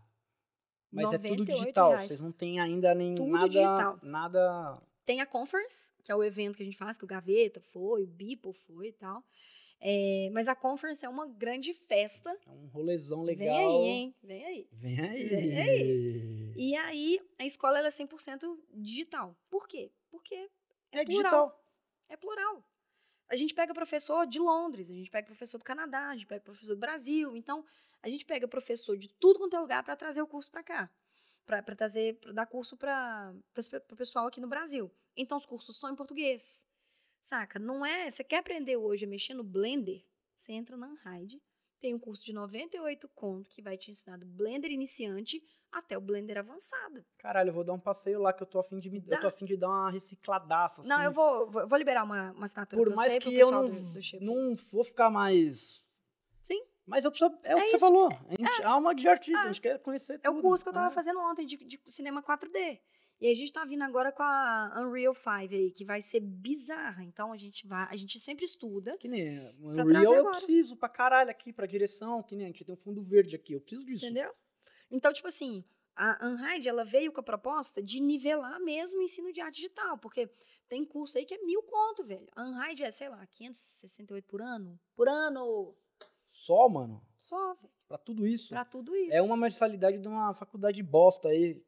[0.91, 1.89] Mas é tudo 98 digital.
[1.91, 2.07] reais.
[2.07, 3.47] Vocês não têm ainda nem Tudo nada.
[3.47, 3.99] digital.
[4.01, 4.81] Nada.
[5.05, 8.03] Tem a Conference, que é o evento que a gente faz, que o Gaveta foi,
[8.03, 9.23] o Beeple foi e tal.
[9.81, 12.29] É, mas a Conference é uma grande festa.
[12.45, 13.47] É um rolezão legal.
[13.47, 14.15] Vem aí, hein?
[14.21, 14.67] Vem aí.
[14.71, 15.25] Vem aí.
[15.27, 19.35] Vem E aí, a escola ela é 100% digital.
[19.49, 19.91] Por quê?
[20.11, 20.35] Porque
[20.91, 21.07] É plural.
[21.07, 21.63] digital.
[22.09, 22.63] É plural.
[23.29, 26.41] A gente pega professor de Londres, a gente pega professor do Canadá, a gente pega
[26.41, 27.35] professor do Brasil.
[27.37, 27.63] Então,
[28.01, 30.89] a gente pega professor de tudo quanto é lugar para trazer o curso para cá.
[31.45, 33.33] Para trazer, para dar curso para
[33.91, 34.91] o pessoal aqui no Brasil.
[35.17, 36.67] Então, os cursos são em português.
[37.21, 37.57] Saca?
[37.59, 38.09] Não é.
[38.09, 40.05] Você quer aprender hoje a mexer no Blender?
[40.37, 41.41] Você entra na Unhide.
[41.81, 46.01] Tem um curso de 98 conto que vai te ensinar do Blender iniciante até o
[46.01, 47.05] Blender avançado.
[47.17, 49.03] Caralho, eu vou dar um passeio lá que eu tô afim de me.
[49.07, 50.83] Eu tô afim de dar uma recicladaça.
[50.83, 51.05] Não, assim.
[51.05, 53.75] eu vou, vou, liberar uma, uma assinatura Por pra mais você que eu não, do,
[53.75, 55.87] do não vou ficar mais.
[56.89, 57.85] Mas eu preciso, é, o É que você isso.
[57.85, 58.07] falou.
[58.09, 59.43] A gente é alma de artista, É.
[59.43, 60.39] a gente quer conhecer É tudo.
[60.39, 60.89] o curso que eu tava É.
[60.91, 62.79] fazendo ontem de, de cinema 4D.
[63.21, 67.03] E a gente tá vindo agora com a Unreal 5 aí, que vai ser bizarra.
[67.03, 68.97] Então a gente vai, a gente sempre estuda.
[68.97, 72.49] Que nem o Pra Unreal eu preciso pra caralho aqui, pra direção, que nem a
[72.49, 74.05] gente tem um fundo verde aqui, eu preciso disso.
[74.05, 74.33] Entendeu?
[74.89, 75.65] Então, tipo assim,
[75.97, 79.97] a Unhide, ela veio com a proposta de nivelar mesmo o ensino de arte digital,
[79.97, 80.29] porque
[80.69, 82.25] tem curso aí que é mil conto, velho.
[82.37, 84.79] A Unhide é, sei lá, 568 por ano?
[84.95, 85.75] Por ano!
[86.29, 87.69] Só, mano, Só, velho.
[87.87, 88.49] pra tudo isso.
[88.49, 89.13] Pra tudo isso.
[89.15, 91.63] É uma mensalidade de uma faculdade bosta aí,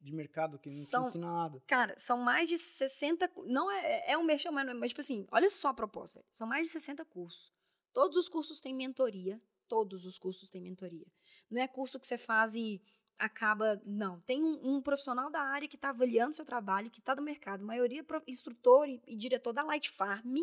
[0.00, 1.60] de mercado, que não São- te ensina nada.
[1.66, 3.28] Cara, são mais de 60.
[3.28, 6.20] cu- Não é, é um merchan, mas, é- mas, tipo assim, olha só a proposta.
[6.20, 6.28] velho.
[6.32, 7.52] São mais de 60 cursos.
[7.92, 9.40] Todos os cursos têm mentoria.
[9.66, 11.06] Todos os cursos têm mentoria.
[11.50, 12.80] Não é curso que você faz e
[13.18, 13.80] acaba.
[13.84, 14.20] Não.
[14.20, 17.62] Tem um, um profissional da área que está avaliando seu trabalho, que está do mercado.
[17.62, 20.36] A maioria é instrutor e, e diretor da Light Farm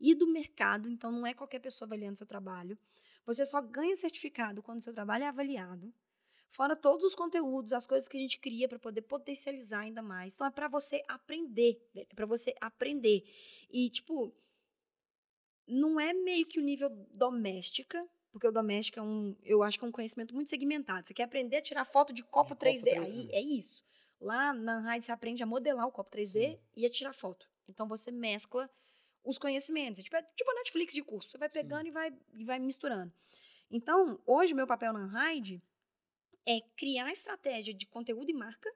[0.00, 0.88] e do mercado.
[0.88, 2.78] Então, não é qualquer pessoa avaliando seu trabalho.
[3.24, 5.92] Você só ganha certificado quando seu trabalho é avaliado.
[6.48, 10.34] Fora todos os conteúdos, as coisas que a gente cria para poder potencializar ainda mais.
[10.34, 13.24] Então é para você aprender, é para você aprender.
[13.70, 14.32] E tipo,
[15.66, 18.00] não é meio que o nível doméstica,
[18.30, 21.06] porque o doméstico é um, eu acho que é um conhecimento muito segmentado.
[21.06, 23.04] Você quer aprender a tirar foto de copo De copo 3D, 3D.
[23.04, 23.82] aí é isso.
[24.20, 26.58] Lá na Raid você aprende a modelar o copo 3D Sim.
[26.74, 27.48] e a tirar foto.
[27.68, 28.70] Então você mescla
[29.26, 30.00] os conhecimentos.
[30.00, 31.30] É tipo, é tipo a Netflix de curso.
[31.30, 31.54] Você vai Sim.
[31.54, 33.12] pegando e vai, e vai misturando.
[33.70, 35.60] Então, hoje, meu papel na Unhide
[36.46, 38.72] é criar estratégia de conteúdo e marca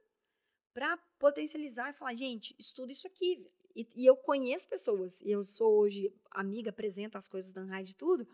[0.75, 3.47] para potencializar e falar, gente, estuda isso aqui.
[3.75, 7.93] E, e eu conheço pessoas, e eu sou hoje amiga, apresento as coisas da Unhide
[7.93, 8.27] e tudo,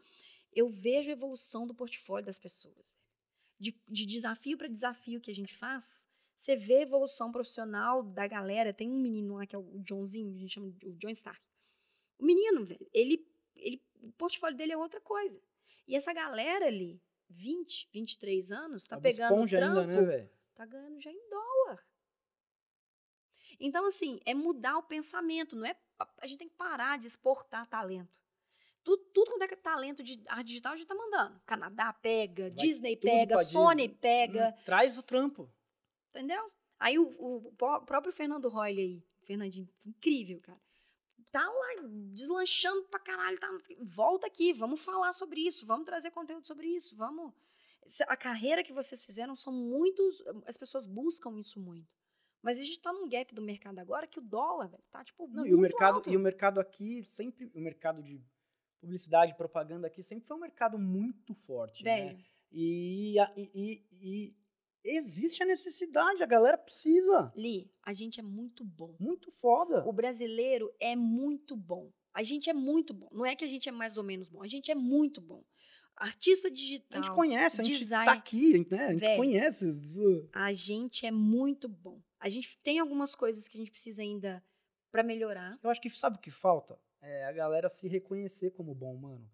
[0.54, 2.96] eu vejo a evolução do portfólio das pessoas.
[3.58, 8.26] De, de desafio para desafio que a gente faz, você vê a evolução profissional da
[8.26, 8.72] galera.
[8.72, 11.40] Tem um menino lá que é o Johnzinho, a gente chama de o John Stark.
[12.18, 15.40] O menino, velho, ele, ele, o portfólio dele é outra coisa.
[15.86, 20.30] E essa galera ali, 20, 23 anos, tá Uma pegando esponja trampo, ainda, né, velho?
[20.54, 21.86] tá ganhando já em dólar.
[23.58, 25.76] Então, assim, é mudar o pensamento, não é?
[26.18, 28.14] A gente tem que parar de exportar talento.
[28.84, 31.40] Tudo, tudo quanto é talento de arte digital, a gente tá mandando.
[31.44, 33.98] Canadá pega, Vai Disney pega, Sony Disney.
[34.00, 35.50] pega, Hum, traz o trampo.
[36.10, 36.52] entendeu?
[36.78, 40.60] Aí o, o pró- próprio Fernando Royle aí, Fernandinho, incrível, cara.
[41.30, 41.82] Tá lá
[42.12, 43.48] deslanchando pra caralho, tá,
[43.82, 47.32] volta aqui, vamos falar sobre isso, vamos trazer conteúdo sobre isso, vamos.
[48.08, 51.96] A carreira que vocês fizeram são muitos, as pessoas buscam isso muito.
[52.42, 55.26] Mas a gente tá num gap do mercado agora que o dólar, velho, tá tipo
[55.28, 56.10] Não, muito e o mercado, alto.
[56.10, 58.20] e o mercado aqui sempre, o mercado de
[58.80, 62.06] publicidade, propaganda aqui sempre foi um mercado muito forte, né?
[62.06, 64.36] Velho, E, a- e, e- e
[64.86, 67.32] existe a necessidade, a galera precisa.
[67.36, 68.94] Li, a gente é muito bom.
[69.00, 69.86] Muito foda.
[69.86, 71.90] O brasileiro é muito bom.
[72.14, 73.08] A gente é muito bom.
[73.12, 75.44] Não é que a gente é mais ou menos bom, a gente é muito bom.
[75.94, 77.02] Artista A digital.
[77.02, 78.86] gente conhece, a gente design- tá aqui, né?
[78.86, 79.16] A gente Velho.
[79.16, 79.64] conhece.
[80.32, 82.02] A gente é muito bom.
[82.20, 84.44] A gente tem algumas coisas que a gente precisa ainda
[84.90, 85.58] pra melhorar.
[85.62, 86.78] Eu acho que sabe o que falta?
[87.00, 89.30] É a galera se reconhecer como bom, mano.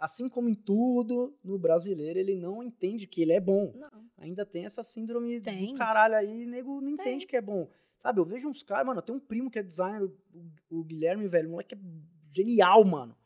[0.00, 3.72] Assim como em tudo, no brasileiro, ele não entende que ele é bom.
[3.76, 4.08] Não.
[4.18, 5.72] Ainda tem essa síndrome Tem.
[5.72, 7.06] do caralho aí, nego não Tem.
[7.08, 7.68] entende que é bom.
[7.98, 10.08] Sabe, eu vejo uns caras, mano, eu tenho um primo que é designer,
[10.70, 11.78] o, Guilherme, velho, o moleque é
[12.30, 13.16] genial, mano.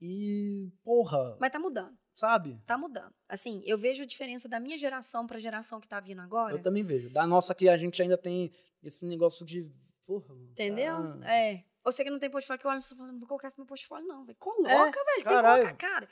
[0.00, 1.96] E, porra, Mas tá mudando.
[2.14, 2.60] sabe?
[2.66, 3.12] Tá mudando.
[3.28, 6.54] Assim, eu vejo a diferença da minha geração pra geração que tá vindo agora.
[6.54, 7.10] Eu também vejo.
[7.10, 8.50] Da nossa que a gente ainda tem
[8.82, 9.70] esse negócio de,
[10.06, 11.18] porra, Entendeu?
[11.20, 11.64] tá- É.
[11.84, 13.66] Você que não tem portfólio, que olha e você falando, não vou colocar esse meu
[13.66, 14.24] portfólio, não.
[14.24, 14.36] velho.
[14.38, 14.92] Coloca, velho.
[14.92, 15.62] Você tem que É, caralho.
[15.62, 15.76] colocar.
[15.90, 16.08] Cara,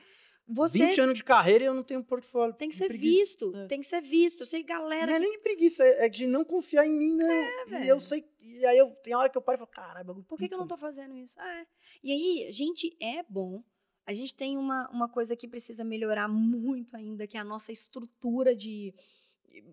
[0.51, 2.55] você 20 anos de carreira e eu não tenho portfólio.
[2.55, 3.55] tem que ser visto.
[3.55, 3.67] É.
[3.67, 4.41] Tem que ser visto.
[4.41, 5.13] Eu sei, Não galera.
[5.13, 7.51] é nem de preguiça, é é de não confiar em mim, né?
[7.67, 7.85] e velho.
[7.91, 8.25] eu sei.
[8.41, 10.25] E aí eu, tem hora que eu paro e falo, caralho, bagulho.
[10.25, 11.39] Por que, que eu não tô fazendo isso?
[11.39, 11.67] É.
[12.03, 13.63] E aí, a gente é bom.
[14.07, 17.71] A gente tem uma, uma coisa que precisa melhorar muito ainda, que é a nossa
[17.71, 18.95] estrutura de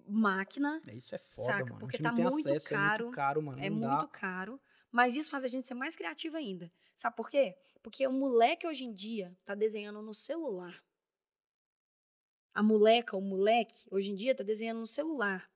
[0.08, 0.82] máquina.
[0.86, 0.98] mano.
[0.98, 1.66] Isso é foda, Saca?
[1.74, 1.80] mano.
[1.80, 3.60] Porque não tá muito acesso, é caro, muito caro, mano.
[3.64, 4.60] É não muito caro.
[4.92, 6.72] Mas isso faz a gente ser mais criativo ainda.
[6.96, 7.56] Sabe por quê?
[7.84, 10.82] Porque o moleque hoje em dia tá desenhando no celular.
[12.54, 15.50] A moleca, o moleque, hoje em dia tá desenhando no celular.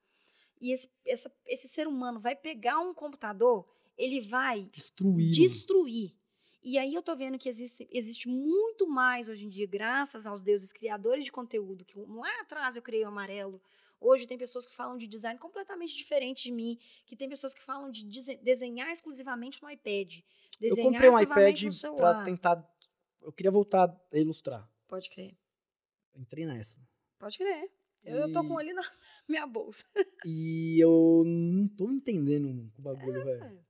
[0.60, 3.66] E esse, essa- esse ser humano vai pegar um computador,
[3.96, 5.30] ele vai Destruir.
[5.32, 6.14] destruir.
[6.62, 10.42] E aí eu tô vendo que existe, existe muito mais hoje em dia, graças aos
[10.42, 13.62] deuses criadores de conteúdo, que lá atrás eu criei o amarelo.
[14.00, 17.62] Hoje tem pessoas que falam de design completamente diferente de mim, que tem pessoas que
[17.62, 20.20] falam de dese- desenhar exclusivamente no iPad.
[20.60, 22.76] Eu Desenhar comprei um iPad pra tentar.
[23.22, 24.66] Eu queria voltar a ilustrar.
[24.88, 25.36] Pode crer.
[26.16, 26.80] Entrei nessa.
[27.18, 27.70] Pode crer.
[28.02, 28.82] Eu, eu tô E- com ele na
[29.28, 29.84] minha bolsa.
[30.24, 33.40] E eu não tô entendendo o bagulho, velho.
[33.40, 33.66] velho.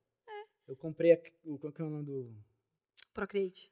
[0.67, 1.11] Eu comprei.
[1.11, 1.17] A,
[1.59, 2.33] qual que é o nome do.
[3.13, 3.69] Procreate.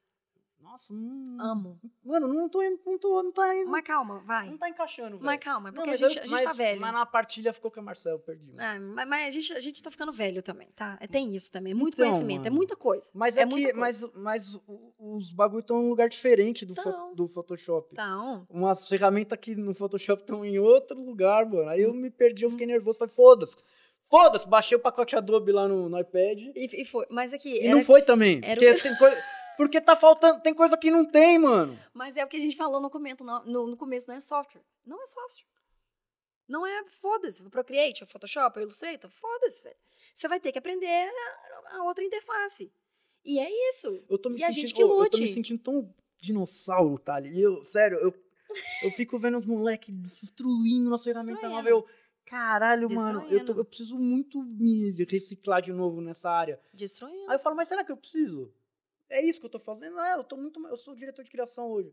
[0.62, 1.40] Nossa, não.
[1.40, 1.80] Amo.
[2.04, 3.70] Mano, não tô, não tô, não tá indo.
[3.70, 4.48] Mas calma, vai.
[4.50, 5.24] Não tá encaixando, velho.
[5.24, 6.80] Mas calma, Não, porque mas a gente, eu- a gente mas, tá velho.
[6.80, 8.52] Mas na partilha ficou com a Marcelo, perdi.
[8.58, 10.96] É, mas, mas a, gente, a gente tá ficando velho também, tá?
[11.00, 11.72] É, Tem isso também.
[11.72, 12.56] É muito Então, conhecimento, é mano.
[12.56, 13.10] muita coisa.
[13.14, 13.50] Mas é é, que.
[13.50, 13.74] coisa.
[13.74, 17.88] Mas, mas o- os bagulho estão em um lugar diferente do, fo- do Photoshop.
[17.92, 21.68] Então, Umas ferramentas que no Photoshop estão em outro lugar, mano.
[21.68, 22.98] Aí eu me perdi, eu fiquei nervoso.
[22.98, 23.56] Falei, foda-se.
[24.04, 26.38] Foda-se, baixei o pacote Adobe lá no, no iPad.
[26.54, 27.06] e, e foi.
[27.10, 28.40] Mas aqui, E não foi também.
[28.42, 29.16] era o Porque, que- tem coisa,
[29.56, 30.40] porque tá faltando.
[30.42, 31.78] Tem coisa que não tem, mano.
[31.92, 34.62] mas é o que a gente falou no, comento, no, no, começo, não é software.
[34.84, 35.46] Não é software.
[36.48, 37.42] Não é, foda-se.
[37.48, 39.76] Procreate, o Photoshop, o Illustrator, foda-se, velho.
[40.14, 42.72] Você vai ter que aprender a, a outra interface.
[43.24, 44.02] E é isso.
[44.08, 44.60] Eu tô me E a sentindo.
[44.62, 45.34] gente que ô, eu tô me lute.
[45.34, 47.40] sentindo tão dinossauro, Thali.
[47.40, 48.12] Eu, sério, eu,
[48.82, 51.68] eu fico vendo os moleques destruindo nossa ferramenta nova.
[51.68, 51.86] Eu,
[52.26, 56.60] caralho, mano, eu, tô- eu preciso muito me reciclar de novo nessa área.
[56.74, 57.30] Destruindo.
[57.30, 58.52] Aí eu falo, mas será que eu preciso?
[59.10, 59.96] É isso que eu tô fazendo?
[59.96, 60.64] Não, eu tô muito.
[60.66, 61.92] Eu sou diretor de criação hoje.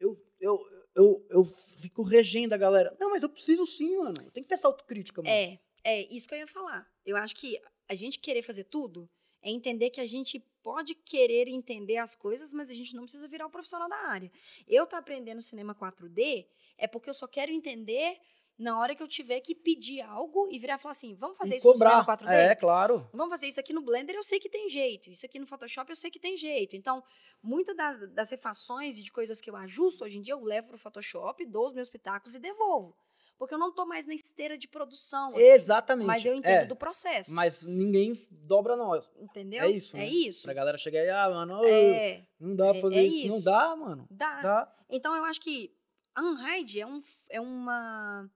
[0.00, 0.58] Eu, eu,
[0.94, 2.96] eu, eu fico regendo a galera.
[2.98, 4.14] Não, mas eu preciso sim, mano.
[4.32, 5.34] Tem que ter essa autocrítica, mano.
[5.34, 6.90] É, é isso que eu ia falar.
[7.04, 9.08] Eu acho que a gente querer fazer tudo
[9.42, 13.28] é entender que a gente pode querer entender as coisas, mas a gente não precisa
[13.28, 14.30] virar um profissional da área.
[14.66, 18.18] Eu tá aprendendo cinema 4D é porque eu só quero entender
[18.58, 21.54] na hora que eu tiver que pedir algo e virar e falar assim, vamos fazer
[21.54, 21.90] e isso cobrar.
[21.98, 22.50] no cinema 4D?
[22.50, 23.08] É, claro.
[23.12, 25.08] Vamos fazer isso aqui no Blender, eu sei que tem jeito.
[25.10, 26.74] Isso aqui no Photoshop, eu sei que tem jeito.
[26.74, 27.02] Então,
[27.42, 30.66] muitas das, das refações e de coisas que eu ajusto hoje em dia, eu levo
[30.68, 32.96] para o Photoshop, dou os meus pitacos e devolvo.
[33.38, 35.30] Porque eu não estou mais na esteira de produção.
[35.30, 36.08] assim, Exatamente.
[36.08, 37.32] Mas eu entendo é, do processo.
[37.32, 39.08] Mas ninguém dobra nós.
[39.16, 39.62] Entendeu?
[39.62, 40.08] É isso, É né?
[40.08, 40.42] isso.
[40.42, 43.28] Pra galera chegar e, ah, mano, É, não dá pra é- fazer é isso.
[43.28, 43.44] Não isso.
[43.44, 44.08] dá, mano.
[44.10, 44.42] dá.
[44.42, 44.76] Dá.
[44.90, 45.72] Então, eu acho que
[46.18, 46.98] Unhide é, um,
[47.30, 48.28] é uma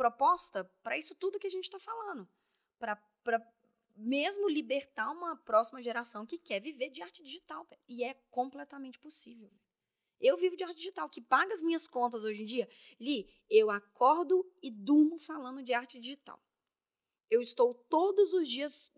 [0.00, 2.26] proposta para isso tudo que a gente está falando.
[2.78, 2.98] Para
[3.94, 7.66] mesmo libertar uma próxima geração que quer viver de arte digital.
[7.68, 7.82] velho.
[7.86, 9.50] E é completamente possível.
[10.18, 12.66] Eu vivo de arte digital, que paga as minhas contas hoje em dia.
[12.98, 16.42] Li, eu acordo e durmo falando de arte digital.
[17.28, 18.90] Eu estou todos os dias,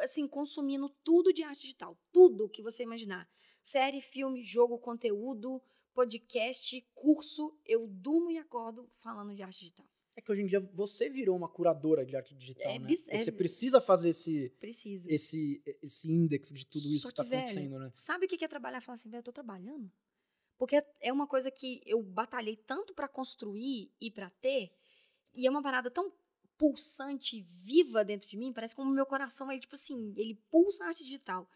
[0.00, 1.98] assim, consumindo tudo de arte digital.
[2.12, 3.26] Tudo que você imaginar.
[3.62, 5.62] Série, filme, jogo, conteúdo,
[5.94, 7.58] podcast, curso.
[7.64, 9.88] Eu durmo e acordo falando de arte digital.
[10.20, 12.92] É que hoje em dia você virou uma curadora de arte digital, É né?
[13.08, 15.10] é- Você precisa fazer esse, Preciso.
[15.10, 17.90] esse, esse índex de tudo isso Só que tá que, velho, acontecendo, né?
[17.96, 18.82] Sabe o que é trabalhar?
[18.82, 19.90] Falar assim, velho, eu tô trabalhando.
[20.58, 24.70] Porque é uma coisa que eu batalhei tanto pra construir e pra ter,
[25.32, 26.12] e é uma parada tão
[26.58, 30.84] pulsante, viva dentro de mim, parece como o meu coração, ele, tipo assim, ele pulsa
[30.84, 31.48] a arte digital.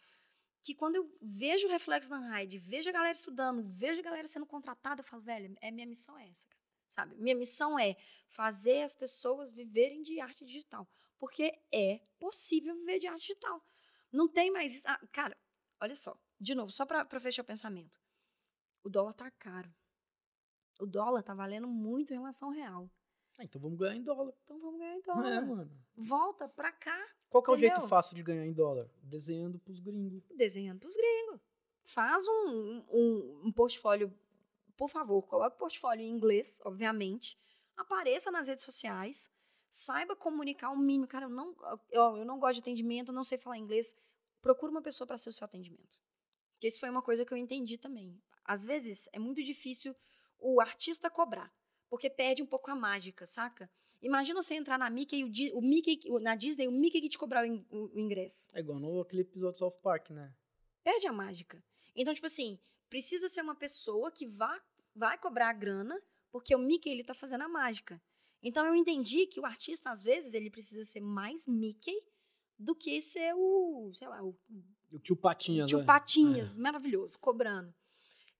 [0.63, 4.27] Que quando eu vejo o reflexo da Raid, vejo a galera estudando, vejo a galera
[4.27, 6.64] sendo contratada, eu falo, velho, é minha missão é essa, cara.
[6.89, 7.15] Sabe?
[7.17, 7.97] Minha missão é
[8.29, 10.89] fazer as pessoas viverem de arte digital.
[11.19, 13.65] Porque é possível viver de arte digital.
[14.13, 14.89] Não tem mais isso.
[14.89, 15.37] Ah, cara,
[15.81, 16.17] olha só.
[16.39, 17.99] De novo, só para fechar o pensamento.
[18.83, 19.73] O dólar tá caro.
[20.81, 22.91] O dólar tá valendo muito em relação ao real.
[23.39, 24.35] Ah, então vamos ganhar em dólar.
[24.45, 25.47] Então vamos ganhar em É, dólar.
[25.47, 25.85] mano.
[25.97, 27.01] Volta pra cá,
[27.31, 28.89] Qual que é o jeito fácil de ganhar em dólar?
[29.03, 30.23] Desenhando pros gringos.
[30.37, 31.41] desenhando pros gringos.
[31.85, 34.13] Faz um, um, um portfólio
[34.77, 37.39] por favor, coloque o portfólio em inglês, obviamente.
[37.77, 39.31] Apareça nas redes sociais.
[39.71, 41.07] Saiba comunicar o mínimo.
[41.09, 41.55] Cara, eu não,
[41.91, 43.95] eu, eu não gosto de atendimento, não sei falar inglês.
[44.41, 45.99] Procura uma pessoa para ser o seu atendimento.
[46.53, 48.21] Porque isso foi uma coisa que eu entendi também.
[48.45, 49.95] Às vezes, é muito difícil
[50.39, 51.53] o artista cobrar,
[51.89, 53.69] porque perde um pouco a mágica, saca?
[54.03, 57.17] Imagina você entrar na Mickey e o, o Mickey, na Disney, o Mickey que te
[57.19, 58.49] cobrar o, in- o- o ingresso.
[58.55, 60.33] É igual no aquele episódio do South Park, né?
[60.83, 61.65] Perde a mágica.
[61.97, 62.59] Então, tipo assim,
[62.89, 64.63] precisa ser uma pessoa que vá,
[64.95, 66.01] vai cobrar a grana,
[66.31, 68.03] porque o Mickey, ele tá fazendo a mágica.
[68.43, 71.99] Então, eu entendi que o artista, às vezes, ele precisa ser mais Mickey
[72.59, 74.37] do que ser o, sei lá, o
[74.93, 75.85] O tio Patinhas, Tio né?
[75.85, 77.75] Patinhas, maravilhoso, cobrando.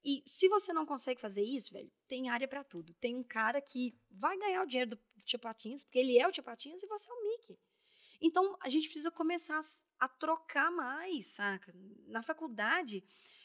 [0.05, 2.93] E se você não consegue fazer isso, velho, tem área pra tudo.
[2.95, 6.33] Tem um cara que vai ganhar o dinheiro do Tio Patinhas, porque ele é o
[6.33, 7.59] Tio Patinhas e você é o Mickey.
[8.21, 9.59] Então, a gente precisa começar
[9.99, 11.75] a trocar mais, saca?
[12.07, 13.03] Na faculdade,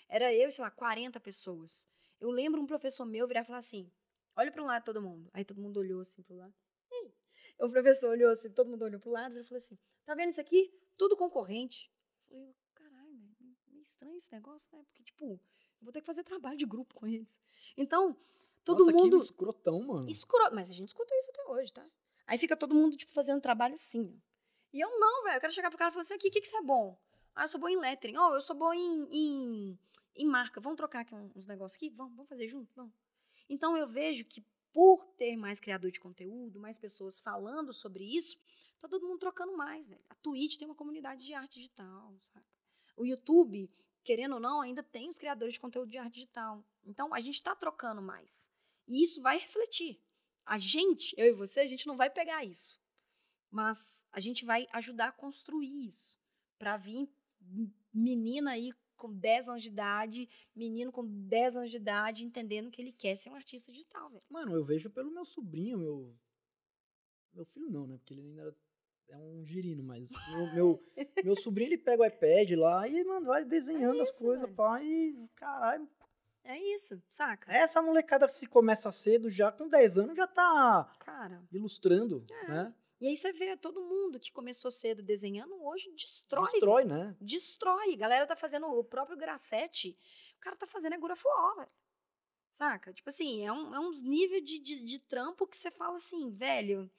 [0.09, 1.87] era eu, sei lá, 40 pessoas.
[2.19, 3.89] Eu lembro um professor meu virar e falar assim:
[4.35, 5.29] olha para um lado todo mundo.
[5.31, 6.53] Aí todo mundo olhou assim pro lado.
[6.91, 7.13] Ei.
[7.59, 10.41] O professor olhou assim, todo mundo olhou pro lado e falou assim: tá vendo isso
[10.41, 10.73] aqui?
[10.97, 11.91] Tudo concorrente.
[12.29, 13.19] Eu falei, caralho,
[13.67, 14.83] meio estranho esse negócio, né?
[14.87, 15.39] Porque, tipo,
[15.79, 17.39] vou ter que fazer trabalho de grupo com eles.
[17.77, 18.17] Então,
[18.65, 19.17] todo Nossa, mundo.
[19.17, 20.09] que escrotão, mano.
[20.09, 20.53] Escro...
[20.53, 21.85] Mas a gente escuta isso até hoje, tá?
[22.27, 24.19] Aí fica todo mundo, tipo, fazendo trabalho assim.
[24.73, 25.37] E eu não, velho.
[25.37, 26.97] Eu quero chegar pro cara e falar assim: aqui, o que, que você é bom?
[27.35, 28.17] Ah, eu sou bom em lettering.
[28.17, 29.79] Oh, eu sou bom em, em,
[30.15, 30.59] em marca.
[30.59, 31.89] Vamos trocar aqui uns negócios aqui?
[31.89, 32.73] Vamos, vamos fazer junto?
[32.75, 32.93] Vamos.
[33.47, 38.37] Então eu vejo que por ter mais criador de conteúdo, mais pessoas falando sobre isso,
[38.77, 40.03] tá todo mundo trocando mais, velho.
[40.09, 42.13] A Twitch tem uma comunidade de arte digital?
[42.95, 43.69] O YouTube,
[44.03, 46.63] querendo ou não, ainda tem os criadores de conteúdo de arte digital.
[46.85, 48.51] Então a gente tá trocando mais.
[48.87, 49.99] E isso vai refletir.
[50.45, 52.81] A gente, eu e você, a gente não vai pegar isso.
[53.51, 56.19] Mas a gente vai ajudar a construir isso.
[56.57, 57.09] Pra vir
[57.93, 62.81] menina aí com 10 anos de idade, menino com 10 anos de idade, entendendo que
[62.81, 64.23] ele quer ser um artista digital, velho.
[64.29, 66.15] Mano, eu vejo pelo meu sobrinho, meu.
[67.33, 67.97] Meu filho não, né?
[67.97, 68.55] Porque ele ainda
[69.07, 70.09] é um girino, mas.
[70.31, 70.83] Meu, meu,
[71.23, 74.55] meu sobrinho, ele pega o iPad lá e, mano, vai desenhando as isso, coisas, velho.
[74.55, 75.27] pá, e.
[75.35, 75.87] Caralho.
[76.43, 77.51] É isso, saca?
[77.51, 81.43] Essa molecada se começa cedo, já com 10 anos, já tá Cara.
[81.51, 82.47] ilustrando, É.
[82.47, 82.73] né?
[82.99, 86.51] E aí você vê todo mundo que começou cedo desenhando, hoje destrói.
[86.51, 87.15] Destrói, né?
[87.19, 87.93] destrói.
[87.93, 89.97] A galera tá fazendo o próprio Grassetti.
[90.37, 91.69] O cara tá fazendo agora fuó, velho.
[92.51, 92.91] Saca?
[92.91, 96.29] Tipo assim, é, um, é uns níveis de, de, de trampo que você fala assim,
[96.29, 96.91] velho,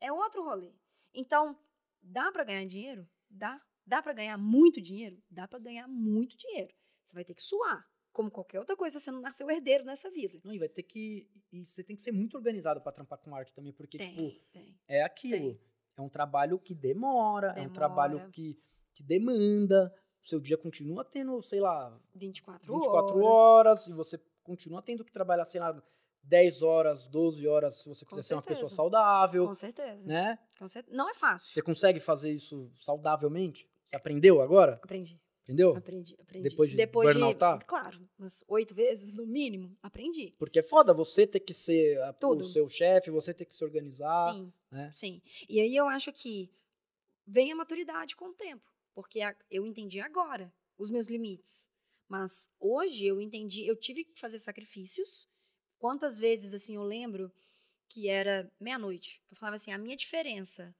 [0.00, 0.72] é outro rolê.
[1.14, 1.56] Então,
[2.02, 3.08] dá pra ganhar dinheiro?
[3.30, 3.60] Dá.
[3.86, 5.22] Dá pra ganhar muito dinheiro?
[5.30, 6.74] Dá pra ganhar muito dinheiro.
[7.04, 7.88] Você vai ter que suar.
[8.16, 10.40] Como qualquer outra coisa, você não nasceu herdeiro nessa vida.
[10.42, 11.28] Não, e vai ter que.
[11.52, 14.46] E você tem que ser muito organizado pra trampar com arte também, porque, tem, tipo,
[14.50, 14.74] tem.
[14.88, 15.60] é aquilo.
[15.94, 17.74] É um trabalho que demora, é um Demora.
[17.74, 18.58] trabalho que,
[18.94, 19.94] que demanda.
[20.22, 23.26] O seu dia continua tendo, sei lá, 24, 24 horas.
[23.26, 25.78] horas, e você continua tendo que trabalhar, sei lá,
[26.22, 30.02] 10 horas, 12 horas, se você quiser ser uma pessoa saudável, Com certeza.
[30.06, 30.38] né?
[30.58, 30.96] Com certeza.
[30.96, 31.50] Não é fácil.
[31.50, 33.68] Você consegue fazer isso saudavelmente?
[33.84, 34.80] Você aprendeu agora?
[34.82, 35.20] Aprendi.
[35.46, 35.76] Aprendeu?
[35.76, 36.48] Aprendi, aprendi.
[36.48, 37.64] Depois de Depois burnoutar?
[37.64, 40.34] Claro, umas oito vezes no mínimo, aprendi.
[40.36, 43.62] Porque é foda você ter que ser a- o seu chefe, você ter que se
[43.64, 44.34] organizar.
[44.34, 44.90] sim, né?
[44.92, 45.22] sim.
[45.48, 46.50] E aí eu acho que
[47.24, 51.70] vem a maturidade com o tempo, porque a- eu entendi agora os meus limites.
[52.08, 55.28] Mas hoje eu entendi, eu tive que fazer sacrifícios.
[55.78, 57.32] Quantas vezes, assim, eu lembro
[57.88, 59.22] que era meia-noite.
[59.30, 60.74] Eu falava assim, a minha diferença,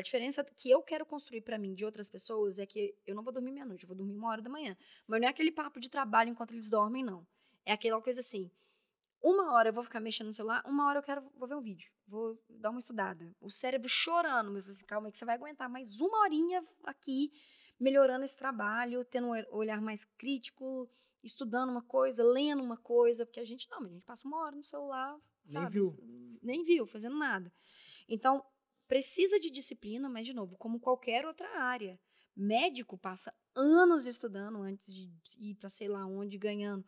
[0.00, 3.22] a diferença que eu quero construir pra mim de outras pessoas é que eu não
[3.22, 4.76] vou dormir meia-noite, eu vou dormir uma hora da manhã.
[5.06, 7.26] Mas não é aquele papo de trabalho enquanto eles dormem, não.
[7.64, 8.50] É aquela coisa assim,
[9.22, 11.60] uma hora eu vou ficar mexendo no celular, uma hora eu quero vou ver um
[11.60, 13.34] vídeo, vou dar uma estudada.
[13.40, 17.30] O cérebro chorando, mas assim, calma aí que você vai aguentar mais uma horinha aqui,
[17.78, 20.90] melhorando esse trabalho, tendo um olhar mais crítico,
[21.22, 24.56] estudando uma coisa, lendo uma coisa, porque a gente não, a gente passa uma hora
[24.56, 25.12] no celular,
[25.44, 25.72] Nem sabe?
[25.72, 25.96] viu.
[26.42, 27.52] Nem viu, fazendo nada.
[28.08, 28.42] Então,
[28.90, 31.96] precisa de disciplina, mas de novo, como qualquer outra área.
[32.34, 35.08] Médico passa anos estudando antes de
[35.38, 36.84] ir para sei lá onde ganhando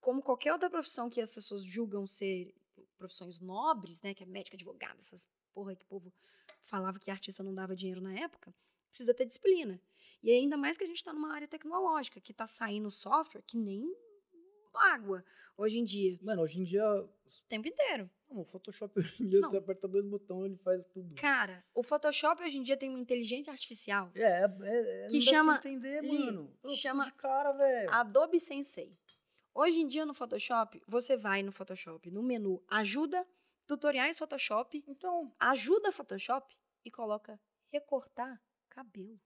[0.00, 2.54] como qualquer outra profissão que as pessoas julgam ser
[2.98, 6.12] profissões nobres, né, que é médica, advogada, essas porra que o povo
[6.60, 8.54] falava que artista não dava dinheiro na época,
[8.90, 9.80] precisa ter disciplina.
[10.22, 13.56] E ainda mais que a gente está numa área tecnológica, que está saindo software que
[13.56, 13.82] nem
[14.74, 15.24] água
[15.56, 17.08] hoje em dia, Mano, hoje em dia, o
[17.48, 18.10] tempo inteiro.
[18.30, 19.50] Não, o Photoshop hoje em dia, Não.
[19.50, 21.14] você aperta dois botões, ele faz tudo.
[21.16, 25.24] Cara, o Photoshop hoje em dia tem uma inteligência artificial, É, é, é Que não
[25.24, 26.56] dá chama- entender, Li, mano.
[26.62, 27.90] Eu chama de cara, velho.
[27.92, 28.96] Adobe Sensei.
[29.54, 33.26] Hoje em dia no Photoshop, você vai no Photoshop, no menu Ajuda,
[33.66, 36.54] Tutoriais Photoshop, Então, ajuda Photoshop
[36.84, 37.38] e coloca
[37.68, 39.20] recortar cabelo.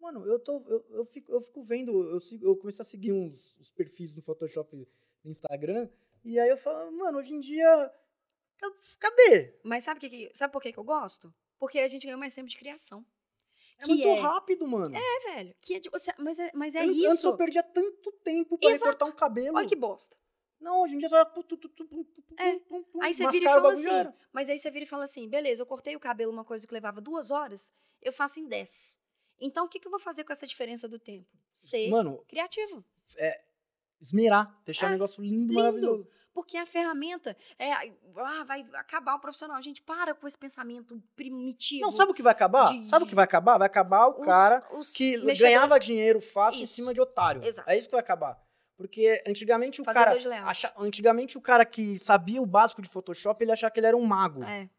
[0.00, 0.62] mano, eu tô.
[0.68, 4.16] Eu, eu, fico, eu fico vendo, eu, sigo, eu comecei a seguir uns, uns perfis
[4.16, 4.88] no Photoshop
[5.24, 5.88] Instagram.
[6.28, 7.90] E aí eu falo, mano, hoje em dia.
[8.58, 9.54] ca- Cadê?
[9.62, 11.32] Mas sabe, que, sabe por que, que eu gosto?
[11.58, 13.04] Porque a gente ganhou mais tempo de criação.
[13.78, 14.94] É Que muito é- rápido, mano.
[14.94, 15.54] É, velho.
[15.60, 17.36] Que é de você, mas é, mas é Eu- Antes eu isso.
[17.38, 18.84] perdia tanto tempo pra Exato.
[18.84, 19.56] recortar um cabelo.
[19.56, 20.16] Olha que bosta.
[20.60, 22.04] Não, hoje em dia pum, pum,
[22.38, 22.60] É.
[23.00, 24.14] Aí você vira e fala assim, era.
[24.32, 26.74] mas aí você vira e fala assim, beleza, eu cortei o cabelo, uma coisa que
[26.74, 27.72] levava duas horas,
[28.02, 29.00] eu faço em dez.
[29.40, 31.28] Então, o que, que eu vou fazer com essa diferença do tempo?
[31.52, 32.84] Ser Mano, criativo.
[34.00, 35.54] Esmerar, deixar É, um negócio lindo, lindo.
[35.54, 36.06] maravilhoso.
[36.32, 39.60] Porque a ferramenta é, ah, vai acabar o profissional.
[39.60, 41.80] Gente, para com esse pensamento primitivo.
[41.82, 42.70] Não, sabe o que vai acabar?
[42.72, 43.58] de- Sabe o que vai acabar?
[43.58, 46.74] Vai acabar o Os- cara os que mexedores- ganhava dinheiro fácil em Isso.
[46.74, 47.42] cima de otário.
[47.42, 47.68] Exato.
[47.68, 48.40] É isso que vai acabar.
[48.76, 50.44] Porque antigamente o Fazedor cara.
[50.46, 53.96] acha- antigamente o cara que sabia o básico de Photoshop, ele achava que ele era
[53.96, 54.44] um mago.
[54.44, 54.70] É.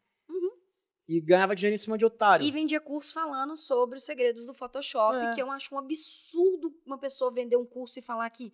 [1.06, 2.46] E ganhava dinheiro em cima de otário.
[2.46, 5.34] E vendia curso falando sobre os segredos do Photoshop, É.
[5.34, 8.52] que eu acho um absurdo uma pessoa vender um curso e falar que,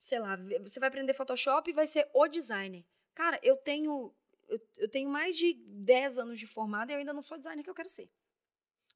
[0.00, 2.84] sei lá, você vai aprender Photoshop e vai ser o designer.
[3.14, 4.12] Cara, eu tenho
[4.48, 7.62] eu, eu tenho mais de 10 anos de formada e eu ainda não sou designer
[7.62, 8.10] que eu quero ser.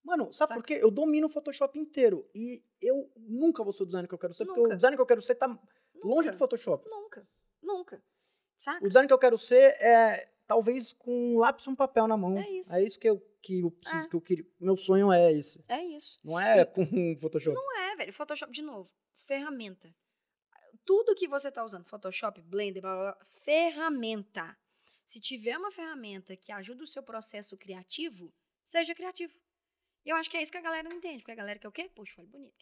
[0.03, 0.55] Mano, sabe Saca?
[0.61, 0.79] por quê?
[0.83, 2.29] Eu domino o Photoshop inteiro.
[2.35, 4.77] E eu nunca vou ser o designer que eu quero ser, porque o Nunca.
[4.77, 6.33] designer que eu quero ser tá longe Nunca.
[6.33, 6.91] do Photoshop.
[6.91, 7.29] Nunca.
[7.63, 8.03] Nunca.
[8.59, 8.85] Saca?
[8.85, 12.17] O designer que eu quero ser é talvez com um lápis e um papel na
[12.17, 12.37] mão.
[12.37, 12.75] É isso.
[12.75, 14.09] É isso que eu, que eu preciso, É.
[14.09, 14.47] que eu queria.
[14.61, 15.65] Meu sonho é esse.
[15.69, 16.19] É isso.
[16.25, 16.85] Não é com
[17.21, 17.55] Photoshop.
[17.55, 18.13] Não é, velho.
[18.13, 19.95] Photoshop, de novo, ferramenta.
[20.85, 24.57] Tudo que você tá usando, Photoshop, Blender, blá, blá, blá, ferramenta.
[25.07, 28.33] Se tiver uma ferramenta que ajuda o seu processo criativo,
[28.63, 29.33] seja criativo.
[30.05, 31.19] E eu acho que é isso que a galera não entende.
[31.19, 31.91] Porque a galera quer o quê?
[31.95, 32.55] Poxa, olha bonito.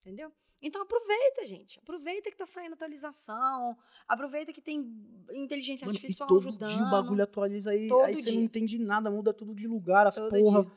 [0.00, 0.32] Entendeu?
[0.62, 1.78] Então aproveita, gente.
[1.78, 3.76] Aproveita que tá saindo atualização.
[4.06, 4.80] Aproveita que tem
[5.32, 6.70] inteligência Mano, e artificial todo ajudando.
[6.70, 8.44] dia o bagulho atualiza aí, Todo aí você não dia.
[8.44, 10.64] entende nada, muda tudo de lugar, as Todo porra.
[10.64, 10.72] dia.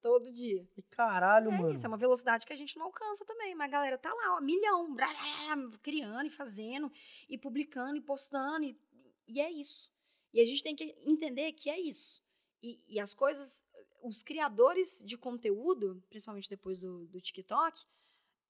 [0.00, 0.68] Todo dia.
[0.76, 1.74] E caralho, É mano.
[1.74, 3.54] isso, é uma velocidade que a gente não alcança também.
[3.54, 6.90] Mas a galera tá lá, ó, milhão, brá, brá, brá, criando e fazendo,
[7.28, 8.78] e publicando e postando, e,
[9.26, 9.90] e é isso.
[10.32, 12.22] E a gente tem que entender que é isso.
[12.62, 13.64] E, e as coisas,
[14.02, 17.84] os criadores de conteúdo, principalmente depois do, do TikTok,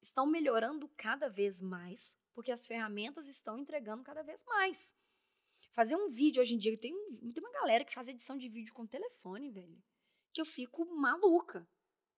[0.01, 4.95] estão melhorando cada vez mais, porque as ferramentas estão entregando cada vez mais.
[5.73, 6.93] Fazer um vídeo hoje em dia, tem,
[7.33, 9.83] tem uma galera que faz edição de vídeo com telefone, velho,
[10.33, 11.67] que eu fico maluca.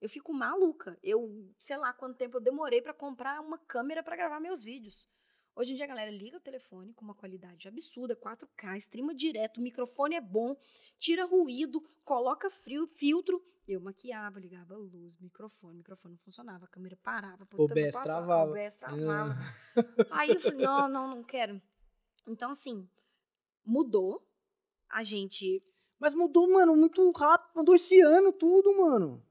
[0.01, 0.99] Eu fico maluca.
[1.03, 5.09] Eu, sei lá quanto tempo eu demorei pra comprar uma câmera pra gravar meus vídeos.
[5.55, 9.59] Hoje em dia a galera liga o telefone com uma qualidade absurda, 4K, streama direto,
[9.59, 10.57] o microfone é bom,
[10.99, 13.45] tira ruído, coloca frio, filtro.
[13.69, 17.47] Eu maquiava, ligava a luz, microfone, o microfone não funcionava, a câmera parava.
[17.53, 18.51] OBS travava.
[18.51, 19.37] OBS travava.
[20.11, 21.61] Aí eu falei, não, não, não quero.
[22.27, 22.89] Então, assim,
[23.65, 24.27] mudou.
[24.89, 25.63] A gente.
[26.01, 27.51] Mas mudou, mano, muito rápido.
[27.57, 29.23] Mudou esse ano tudo, mano.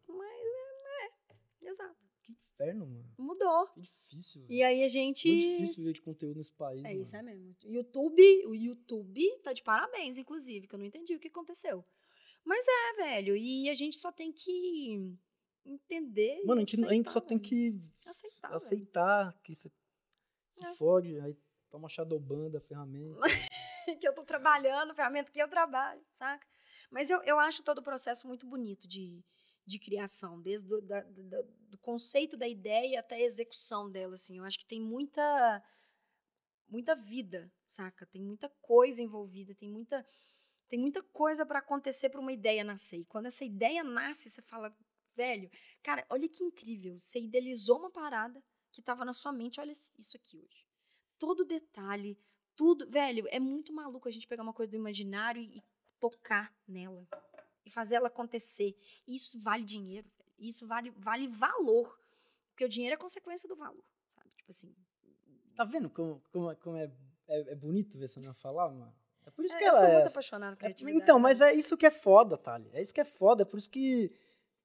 [1.62, 1.96] Exato.
[2.24, 3.06] Que inferno, mano.
[3.18, 3.68] Mudou.
[3.68, 4.46] Que difícil.
[4.50, 5.28] E aí a gente.
[5.28, 6.84] Muito difícil ver de conteúdo nesse país.
[6.84, 7.02] É mano.
[7.02, 7.56] isso, é mesmo.
[7.64, 11.84] YouTube, o YouTube tá de parabéns, inclusive, que eu não entendi o que aconteceu.
[12.44, 15.14] Mas é, velho, e a gente só tem que
[15.66, 16.42] entender.
[16.46, 17.50] Mano, a gente, a gente só aceitar, tem velho.
[17.50, 18.48] que aceitar.
[18.48, 18.56] velho.
[18.58, 19.72] aceitar que você
[20.50, 20.74] se É.
[20.76, 21.38] fode, aí
[21.70, 23.20] toma shadowban da ferramenta.
[24.00, 26.48] que eu tô trabalhando, ferramenta que eu trabalho, saca?
[26.92, 29.24] Mas eu, eu acho todo o processo muito bonito de,
[29.66, 34.38] de criação, desde do, da, da- do conceito da ideia até a execução dela, assim.
[34.38, 35.62] Eu acho que tem muita
[36.68, 38.06] muita vida, saca?
[38.06, 40.06] Tem muita coisa envolvida, tem muita
[40.70, 42.98] tem muita coisa para acontecer para uma ideia nascer.
[43.00, 44.76] E quando essa ideia nasce, você fala,
[45.16, 45.50] velho,
[45.84, 50.18] cara, olha que incrível, você idealizou uma parada que estava na sua mente, olha isso
[50.18, 50.66] aqui hoje.
[51.20, 52.20] Todo detalhe,
[52.56, 55.64] tudo, velho, é muito maluco a gente pegar uma coisa do imaginário e,
[56.00, 57.08] tocar nela
[57.66, 58.76] e fazer ela acontecer.
[59.08, 60.10] Isso vale dinheiro.
[60.38, 62.00] Isso vale vale valor,
[62.50, 64.30] porque o dinheiro é consequência do valor, sabe?
[64.38, 64.76] Tipo assim,
[65.56, 66.90] Tá vendo como, como, é- como é,
[67.28, 68.96] é, é bonito ver essa menina falar, mano?
[69.26, 69.92] É por isso é, que eu ela sou é.
[69.92, 70.10] muito essa.
[70.12, 71.04] apaixonada por É- criatividade.
[71.04, 71.50] então, mas né?
[71.50, 72.70] é isso que é foda, Thali.
[72.72, 73.42] É isso que é foda.
[73.42, 74.10] É por isso que,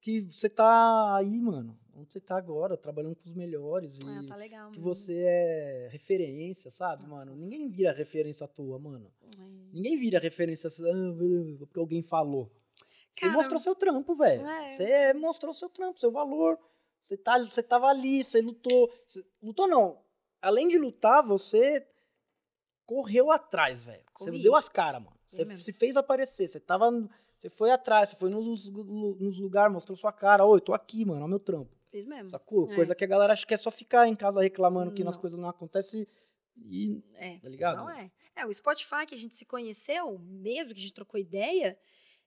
[0.00, 1.76] que você tá aí, mano.
[1.96, 3.98] Onde você tá agora, trabalhando com os melhores.
[3.98, 4.70] E Ah, tá legal.
[4.70, 4.94] que mesmo.
[4.94, 7.34] você é referência, sabe, mano?
[7.36, 9.12] Ninguém vira referência à toa, mano.
[9.38, 9.42] É.
[9.72, 12.50] Ninguém vira referência ah, porque alguém falou.
[13.12, 14.44] Você mostrou seu trampo, velho.
[14.46, 14.68] é.
[14.70, 16.58] Você mostrou seu trampo, seu valor.
[17.00, 18.90] Você, tá, você tava ali, você lutou.
[19.06, 20.00] Você- lutou não.
[20.42, 21.86] Além de lutar, você
[22.86, 24.02] correu atrás, velho.
[24.18, 25.16] Você deu as caras, mano.
[25.26, 25.62] Você mesmo.
[25.62, 26.48] se fez aparecer.
[26.48, 26.90] Você tava.
[27.38, 30.44] Você foi atrás, você foi nos, nos lugares, mostrou sua cara.
[30.44, 31.18] Oi, tô aqui, mano.
[31.20, 31.76] Olha o meu trampo.
[31.94, 32.28] Fiz mesmo.
[32.28, 32.68] Sacou?
[32.72, 32.74] É.
[32.74, 35.20] Coisa que a galera acha que é só ficar em casa reclamando que as Não.
[35.20, 36.04] coisas não acontecem
[36.56, 37.00] e.
[37.14, 37.38] É.
[37.38, 37.76] Tá ligado?
[37.76, 38.10] Não é.
[38.34, 41.78] É, o Spotify que a gente se conheceu, mesmo que a gente trocou ideia,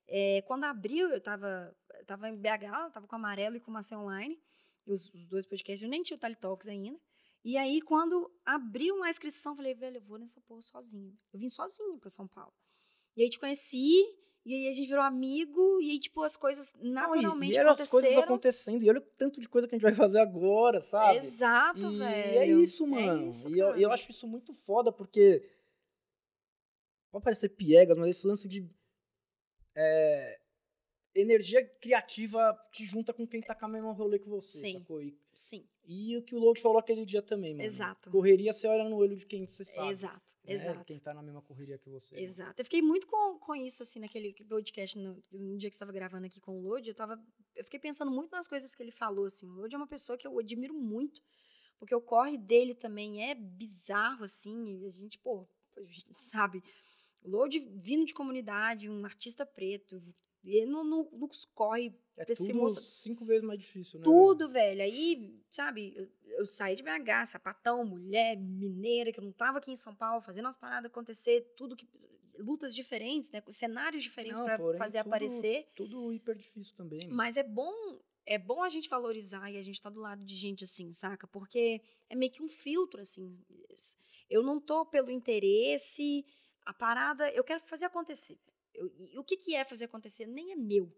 [0.07, 3.59] é, quando abriu, eu tava, eu tava em BH, eu tava com o Amarelo e
[3.59, 4.41] com o Márcia Online,
[4.85, 6.97] os, os dois podcasts, eu nem tinha o Tali Talks ainda.
[7.43, 11.13] E aí, quando abriu uma inscrição, eu falei, velho, eu vou nessa porra sozinha.
[11.33, 12.53] Eu vim sozinha pra São Paulo.
[13.17, 14.01] E aí te conheci,
[14.47, 17.57] e aí a gente virou amigo, e aí, tipo, as coisas naturalmente não, e, e
[17.57, 18.01] eram as aconteceram.
[18.01, 18.81] coisas acontecendo.
[18.81, 21.17] E olha o tanto de coisa que a gente vai fazer agora, sabe?
[21.17, 22.37] Exato, e velho.
[22.37, 23.25] é isso, mano.
[23.25, 25.45] É isso, e eu, eu acho isso muito foda, porque.
[27.11, 28.65] Pode parecer piegas, mas esse lance de.
[29.75, 30.39] é,
[31.13, 34.79] energia criativa te junta com quem tá com a mesma rolê que você, Sim.
[34.79, 35.01] sacou?
[35.01, 37.61] E, Sim, e o que o Load falou aquele dia também, mano.
[37.61, 38.09] Exato.
[38.09, 39.91] Correria, você olha no olho de quem você sabe.
[39.91, 40.53] exato, né?
[40.53, 40.83] exato.
[40.83, 42.15] Quem tá na mesma correria que você.
[42.15, 42.25] mano.
[42.25, 42.59] Exato.
[42.59, 45.91] Eu fiquei muito com, com isso, assim, naquele podcast, no, no dia que você estava
[45.91, 47.23] gravando aqui com o Lodi, eu tava.
[47.55, 49.45] Eu fiquei pensando muito nas coisas que ele falou, assim.
[49.47, 51.21] O Lodi é uma pessoa que eu admiro muito,
[51.77, 54.81] porque o corre dele também é bizarro, assim.
[54.81, 55.47] e a gente, pô,
[55.77, 56.63] a gente sabe.
[57.21, 60.03] O Lodi vindo de comunidade, um artista preto,
[60.43, 64.03] e no, no, nos corre É esse tudo moço- cinco vezes mais difícil, né?
[64.03, 64.81] tudo, velho.
[64.81, 66.07] Aí, sabe, eu,
[66.39, 70.21] eu saí de BH, sapatão, mulher, mineira, que eu não tava aqui em São Paulo,
[70.21, 71.87] fazendo as paradas acontecer, tudo que.
[72.39, 73.41] lutas diferentes, né?
[73.49, 75.65] Cenários diferentes Não, pra porém, fazer tudo- aparecer.
[75.75, 76.99] Tudo hiper difícil também.
[77.03, 77.15] mano.
[77.15, 77.73] Mas é bom.
[78.29, 81.25] É bom a gente valorizar e a gente tá do lado de gente assim, saca?
[81.27, 83.39] Porque é meio que um filtro, assim.
[84.29, 86.25] Eu não tô pelo interesse,
[86.65, 87.31] a parada.
[87.31, 88.37] Eu quero fazer acontecer.
[88.77, 90.25] Eu- e o que, que é fazer acontecer?
[90.25, 90.91] Nem é meu.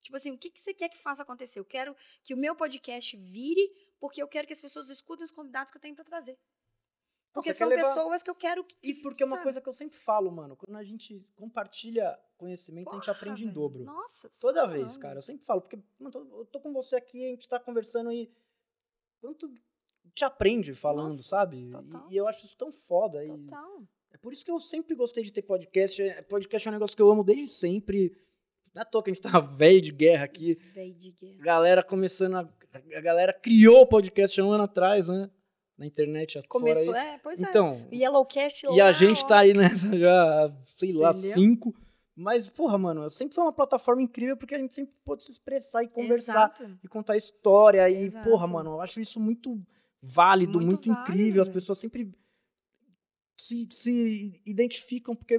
[0.00, 1.58] Tipo assim, o que, que você quer que faça acontecer?
[1.58, 3.66] Eu quero que o meu podcast vire,
[3.98, 6.38] porque eu quero que as pessoas escutem os convidados que eu tenho pra trazer.
[7.32, 8.76] Porque você são levar- pessoas que eu quero que.
[8.82, 10.56] E porque é uma coisa que eu sempre falo, mano.
[10.56, 13.54] Quando a gente compartilha conhecimento, a gente Porra, aprende em velho.
[13.54, 13.82] dobro.
[13.84, 14.30] Nossa.
[14.38, 14.76] Toda falando.
[14.84, 15.18] vez, cara.
[15.18, 18.30] Eu sempre falo, porque mano, eu tô com você aqui, a gente tá conversando e.
[19.20, 19.52] Quanto
[20.14, 21.70] te aprende falando, Nossa, sabe?
[22.10, 23.24] E, e eu acho isso tão foda.
[23.24, 23.88] E Total.
[24.14, 26.00] É por isso que eu sempre gostei de ter podcast.
[26.00, 28.16] É- Podcast é um negócio que eu amo desde sempre.
[28.74, 30.54] Não é à toa que a gente tá velho de guerra aqui.
[30.72, 31.42] Véi de guerra.
[31.42, 32.48] Galera começando a.
[32.96, 35.30] A galera criou o podcast um ano atrás, né?
[35.78, 36.40] Na internet.
[36.48, 37.48] Começou, é, pois é.
[37.48, 39.26] Então, O Yellowcast e a lá, gente ó.
[39.26, 41.30] tá aí nessa já, sei lá, Entendeu?
[41.32, 41.74] cinco.
[42.16, 45.82] Mas, porra, mano, sempre foi uma plataforma incrível porque a gente sempre pôde se expressar
[45.82, 46.78] e conversar Exato.
[46.82, 47.88] e contar história.
[47.90, 48.28] E, Exato.
[48.28, 49.60] porra, mano, eu acho isso muito
[50.00, 51.42] válido, Muito muito, válido, incrível.
[51.42, 51.54] As velho.
[51.60, 52.12] pessoas sempre
[53.38, 55.38] se, se identificam porque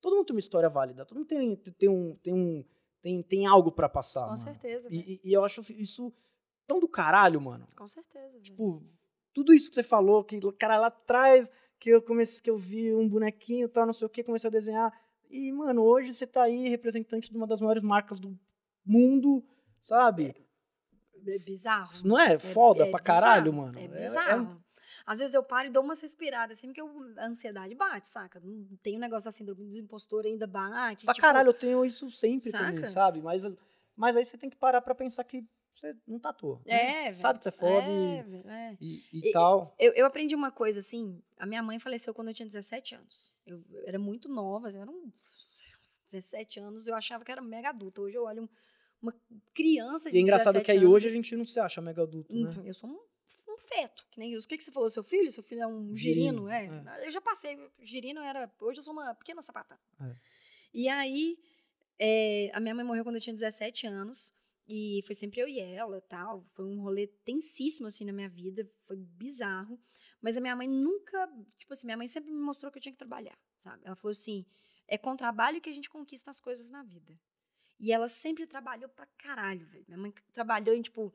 [0.00, 1.04] todo mundo tem uma história válida.
[1.06, 2.64] Todo mundo tem, tem, um, tem, um,
[3.02, 4.22] tem, tem algo pra passar.
[4.22, 4.38] Com mano.
[4.38, 4.88] certeza.
[4.90, 6.12] E, e- eu acho isso
[6.66, 7.66] tão do caralho, mano.
[7.76, 8.42] Com certeza, velho.
[8.42, 8.82] Tipo,
[9.32, 12.94] tudo isso que você falou, que, cara, lá atrás, que eu comecei, que eu vi
[12.94, 14.92] um bonequinho e tal, não sei o que, comecei a desenhar.
[15.30, 18.38] E, mano, hoje você tá aí representante de uma das maiores marcas do
[18.84, 19.44] mundo,
[19.80, 20.34] sabe?
[21.26, 21.92] É bizarro.
[21.92, 23.78] Isso não é foda é pra caralho, bizarro, mano?
[23.78, 24.63] É É- bizarro.
[25.06, 28.40] Às vezes eu paro e dou umas respiradas, assim, porque eu- a ansiedade bate, saca?
[28.40, 31.04] Não tem um negócio da síndrome do impostor ainda bate.
[31.04, 32.90] Pra tipo, caralho, eu tenho isso sempre também, saca?
[32.90, 33.20] sabe?
[33.22, 33.42] Mas,
[33.94, 35.44] mas aí você tem que parar pra pensar que
[35.74, 36.62] você não tá à toa.
[36.64, 36.72] né?
[36.74, 37.14] É, velho.
[37.16, 38.76] sabe que você é foda É, é.
[38.80, 39.74] e, e, e tal.
[39.78, 43.34] Eu, eu aprendi uma coisa, assim, a minha mãe faleceu quando eu tinha 17 anos.
[43.46, 45.10] Eu era muito nova, eu era um
[46.10, 48.00] 17 anos, eu achava que era mega adulta.
[48.02, 48.48] Hoje eu olho um-
[49.02, 49.14] uma
[49.52, 51.80] criança de E é engraçado 17 que aí anos, hoje a gente não se acha
[51.82, 52.40] mega adulto, né?
[52.50, 52.98] Então, Eu sou um,
[53.54, 54.46] um feto, que nem isso.
[54.46, 54.90] O que, que você falou?
[54.90, 55.30] Seu filho?
[55.30, 56.88] Seu filho é um Girino, girino?
[56.90, 57.06] é.
[57.06, 57.58] Eu já passei.
[57.80, 58.52] Girino era.
[58.60, 59.78] Hoje eu sou uma pequena sapatã.
[60.00, 60.16] É.
[60.72, 61.38] E aí,
[61.98, 64.34] é, a minha mãe morreu quando eu tinha 17 anos.
[64.66, 66.42] E foi sempre eu e ela tal.
[66.54, 68.68] Foi um rolê tensíssimo, assim, na minha vida.
[68.86, 69.78] Foi bizarro.
[70.20, 71.28] Mas a minha mãe nunca.
[71.58, 73.82] Tipo assim, minha mãe sempre me mostrou que eu tinha que trabalhar, sabe?
[73.84, 74.44] Ela falou assim:
[74.88, 77.18] é com trabalho que a gente conquista as coisas na vida.
[77.78, 79.84] E ela sempre trabalhou pra caralho, velho.
[79.86, 81.12] Minha mãe trabalhou em, tipo,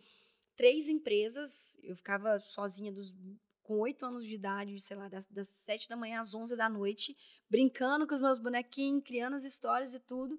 [0.59, 1.79] três empresas.
[1.81, 3.15] Eu ficava sozinha dos,
[3.63, 6.67] com oito anos de idade, sei lá, das, das sete da manhã às onze da
[6.67, 7.15] noite,
[7.49, 10.37] brincando com os meus bonequinhos, criando as histórias e tudo,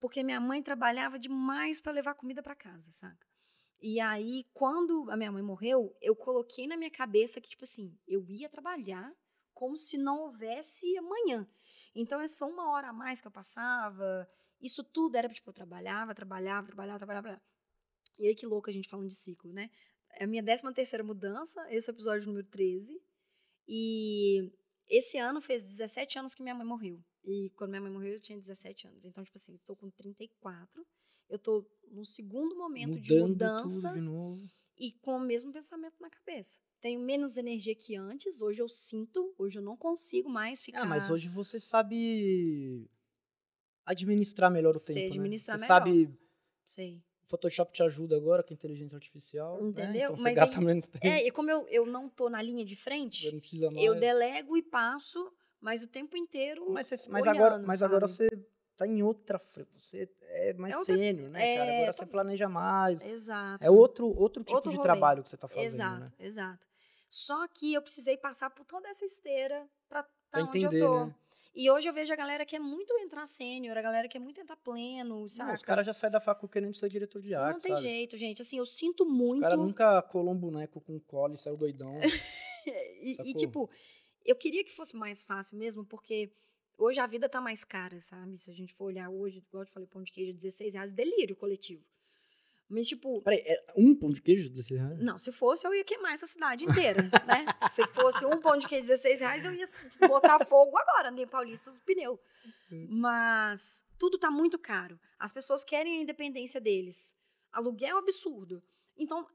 [0.00, 3.26] porque minha mãe trabalhava demais para levar comida para casa, saca?
[3.82, 7.94] E aí, quando a minha mãe morreu, eu coloquei na minha cabeça que, tipo assim,
[8.08, 9.12] eu ia trabalhar
[9.52, 11.46] como se não houvesse amanhã.
[11.94, 14.26] Então, é só uma hora a mais que eu passava.
[14.58, 17.42] Isso tudo era, tipo, eu trabalhava, trabalhava, trabalhava, trabalhava.
[18.18, 19.70] E aí, que louco a gente falando de ciclo, né?
[20.18, 23.00] É a minha 13 terceira mudança, esse é o episódio número 13.
[23.66, 24.50] E
[24.88, 27.02] esse ano fez 17 anos que minha mãe morreu.
[27.24, 29.04] E quando minha mãe morreu, eu tinha 17 anos.
[29.04, 30.84] Então, tipo assim, eu tô com 34.
[31.28, 34.50] Eu tô no segundo momento de Mudando mudança tudo de novo.
[34.76, 36.60] e com o mesmo pensamento na cabeça.
[36.80, 40.82] Tenho menos energia que antes, hoje eu sinto, hoje eu não consigo mais ficar.
[40.82, 42.90] Ah, mas hoje você sabe
[43.84, 45.66] administrar melhor o Sei tempo, administrar né?
[45.66, 46.06] Você melhor.
[46.08, 46.18] sabe,
[46.64, 47.02] Sei.
[47.30, 49.68] Photoshop te ajuda agora com a inteligência artificial, né?
[49.70, 50.02] Entendeu?
[50.04, 52.42] Então você Mas gasta aí- menos tempo, É, e como eu, eu não tô na
[52.42, 53.84] linha de você frente, não precisa mais.
[53.84, 56.68] eu delego e passo, mas o tempo inteiro.
[56.70, 58.28] Mas, você- mas olhando, agora, mas agora você
[58.76, 59.40] tá em outra,
[59.76, 61.70] você é mais É outra- sênior, né, cara?
[61.70, 63.00] é, Agora você tô- planeja mais.
[63.02, 63.64] Exato.
[63.64, 64.86] É outro, outro tipo Outro de rolê.
[64.88, 66.12] trabalho que você tá fazendo, Exato, né?
[66.18, 66.66] exato.
[67.08, 71.04] Só que eu precisei passar por toda essa esteira estar Pra onde entender, eu tô.
[71.06, 71.14] né?
[71.54, 74.20] E hoje eu vejo a galera que é muito entrar sênior, a galera que é
[74.20, 75.48] muito entrar pleno, sabe?
[75.48, 77.82] Não, os caras já saem da facu querendo ser diretor de arte, Não tem sabe?
[77.82, 78.40] jeito, gente.
[78.40, 79.40] Assim, eu sinto Os muito.
[79.40, 81.98] caras nunca colou um boneco com cola e saiu doidão.
[83.02, 83.70] E, e, tipo,
[84.22, 86.30] eu queria que fosse mais fácil mesmo, porque
[86.76, 88.36] hoje a vida tá mais cara, sabe?
[88.36, 90.92] Se a gente for olhar hoje, igual eu te falei, pão de queijo, 16 reais,
[90.92, 91.82] delírio coletivo.
[92.70, 94.96] Mas, tipo, Peraí, é um pão de queijo desse reais?
[95.02, 97.44] não, se fosse, eu ia queimar essa cidade inteira, né?
[97.74, 99.66] Se fosse um pão de queijo, 16 reais, eu ia
[100.06, 102.18] botar fogo agora, nem Paulista, os pneus.
[102.70, 102.86] Hum.
[102.88, 105.00] Mas tudo tá muito caro.
[105.18, 107.12] As pessoas querem a independência deles.
[107.50, 108.62] Aluguel é um absurdo.
[108.96, 109.26] Então,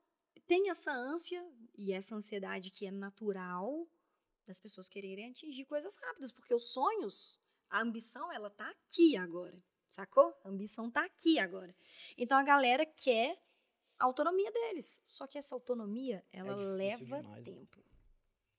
[0.47, 1.45] tem essa ânsia
[1.77, 3.85] e essa ansiedade que é natural
[4.47, 7.37] das pessoas quererem atingir coisas rápidas, porque os sonhos,
[7.69, 9.61] a ambição, ela tá aqui agora.
[9.95, 10.37] Sacou?
[10.43, 11.73] A ambição tá aqui agora.
[12.17, 13.41] Então a galera quer
[13.97, 14.99] a autonomia deles.
[15.05, 17.41] Só que essa autonomia, ela difícil leva demais, né?
[17.43, 17.81] tempo.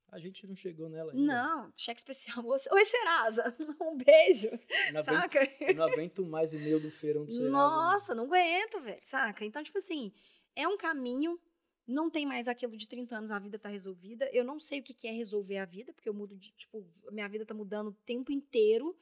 [0.08, 1.26] A gente não chegou nela ainda.
[1.26, 2.42] Não, cheque especial.
[2.46, 3.54] Oi, Serasa.
[3.78, 4.48] Um beijo.
[4.94, 5.50] Não aguento, Saca?
[5.60, 7.50] eu não aguento mais e-mail do feirão do Serasa.
[7.50, 9.00] Nossa, não aguento, velho.
[9.02, 9.44] Saca?
[9.44, 10.14] Então, tipo assim,
[10.54, 11.38] é um caminho.
[11.86, 14.26] Não tem mais aquilo de 30 anos, a vida tá resolvida.
[14.32, 16.82] Eu não sei o que que é resolver a vida, porque eu mudo de, tipo,
[17.12, 18.96] minha vida tá mudando o tempo inteiro.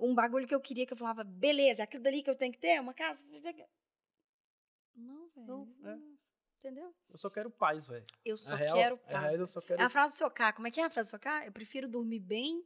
[0.00, 2.52] Um bagulho que eu queria que eu falava, beleza, é aquilo dali que eu tenho
[2.52, 3.22] que ter, uma casa.
[4.94, 5.46] Não, velho.
[5.46, 5.98] Não, é.
[6.58, 6.94] Entendeu?
[7.08, 8.04] Eu só quero paz, velho.
[8.24, 9.40] Eu só real, quero na real, paz.
[9.40, 10.52] eu só quero É a frase do seu K.
[10.52, 11.46] Como é que é a frase do seu K?
[11.46, 12.62] Eu prefiro dormir bem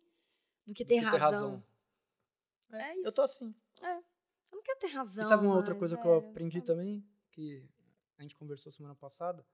[0.66, 1.62] do que do ter que razão.
[2.73, 3.15] É, É Eu isso.
[3.15, 3.55] tô assim.
[3.82, 4.02] Eu
[4.56, 5.24] não quero ter razão.
[5.24, 6.66] E sabe uma outra coisa que eu velho, aprendi sabe?
[6.66, 7.09] também?
[7.31, 7.69] Que
[8.19, 9.47] a gente conversou semana passada?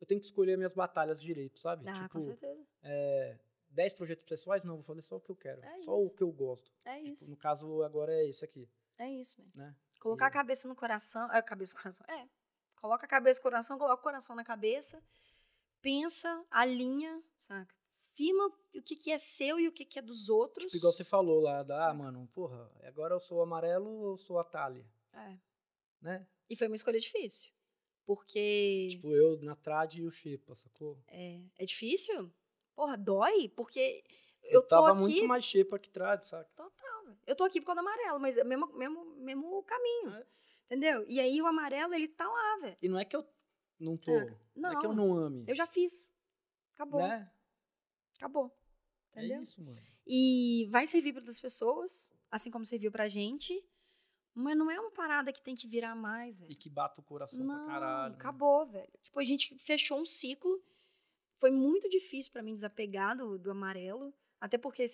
[0.00, 1.88] Eu tenho que escolher minhas batalhas direito, sabe?
[1.88, 2.64] Ah, tipo, com certeza.
[2.82, 3.38] é,
[3.70, 5.62] 10 projetos pessoais, não, vou fazer só o que eu quero.
[5.64, 6.12] É só isso.
[6.12, 6.70] o que eu gosto.
[6.84, 7.30] É Tipo, isso.
[7.30, 8.68] no caso, agora é esse aqui,
[8.98, 9.52] É isso, velho.
[9.56, 9.76] né?
[10.00, 11.30] Colocar a E- cabeça no coração.
[11.32, 12.06] É, cabeça no coração.
[12.08, 12.28] É.
[12.76, 15.02] Coloca a cabeça no coração, coloca o coração na cabeça.
[15.80, 17.74] Pensa, alinha, saca?
[18.12, 20.66] Firma o que, que é seu e o que, que é dos outros.
[20.66, 24.38] Tipo, igual você falou lá, da, ah, mano, porra, agora eu sou amarelo ou sou
[24.38, 25.38] a Thalia, É.
[26.02, 26.26] né?
[26.48, 27.52] E foi uma escolha difícil.
[28.04, 30.98] Porque Tipo, eu na trad e o Xepa, sacou?
[31.06, 32.30] é, é difícil.
[32.80, 34.02] Porra, dói, porque
[34.42, 35.00] Eu, eu tô tava aqui.
[35.02, 36.50] muito mais Xepa que trad, saca?
[36.56, 37.14] Total.
[37.26, 40.14] Eu tô aqui por causa do amarelo, mas é mesmo, mesmo, mesmo caminho.
[40.14, 40.26] É.
[40.64, 41.04] Entendeu?
[41.06, 42.76] E aí o amarelo, ele tá lá, velho.
[42.80, 43.22] E não é que eu
[43.78, 44.40] não tô, Saca?
[44.56, 45.12] não, é que eu Não.
[45.14, 46.10] ame, Eu já fiz.
[46.74, 47.02] Acabou.
[47.02, 47.30] né?
[48.16, 48.50] Acabou.
[49.10, 49.36] Entendeu?
[49.40, 49.78] É isso, mano.
[50.06, 53.62] E vai servir para outras pessoas, assim como serviu pra gente.
[54.32, 56.56] Mas não é uma parada que tem que virar mais, E velho.
[56.56, 58.12] que bata o coração Não, pra caralho.
[58.12, 58.18] né?
[58.18, 58.88] acabou, velho.
[59.02, 60.64] Tipo, a gente fechou um ciclo.
[61.40, 64.14] Foi muito difícil pra mim desapegar do, do amarelo.
[64.38, 64.84] Até porque,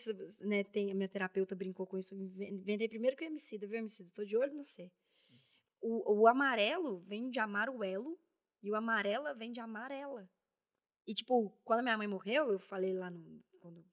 [0.40, 2.14] né, tem, a minha terapeuta brincou com isso.
[2.14, 4.10] Inventei primeiro que o Emicida, viu, Emicida?
[4.14, 4.90] Tô de olho no você.
[5.80, 8.18] O, o amarelo vem de amar o elo
[8.62, 10.28] e o amarela vem de amarela.
[11.06, 13.44] E, tipo, quando minha mãe morreu, eu falei lá no.
[13.60, 13.84] Quando,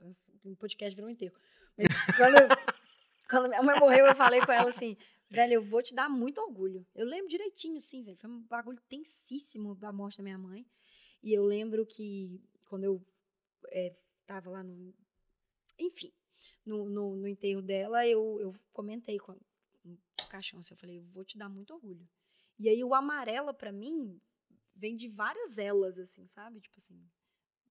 [0.00, 1.34] enfim, o podcast virou um enterro.
[1.76, 2.36] Mas quando,
[3.28, 4.96] quando minha mãe morreu, eu falei com ela assim:
[5.30, 6.86] velho, eu vou te dar muito orgulho.
[6.94, 8.16] Eu lembro direitinho, assim, velho.
[8.16, 10.66] Foi um bagulho tensíssimo da morte da minha mãe.
[11.22, 13.06] E eu lembro que quando eu
[13.68, 13.96] é,
[14.26, 14.94] tava lá no.
[15.78, 16.12] Enfim,
[16.64, 19.36] no, no, no enterro dela, eu, eu comentei com
[19.84, 19.98] no
[20.28, 22.08] caixão, assim, eu falei, eu vou te dar muito orgulho.
[22.58, 24.20] E aí o amarelo, pra mim,
[24.74, 26.60] vem de várias elas, assim, sabe?
[26.60, 27.04] Tipo assim.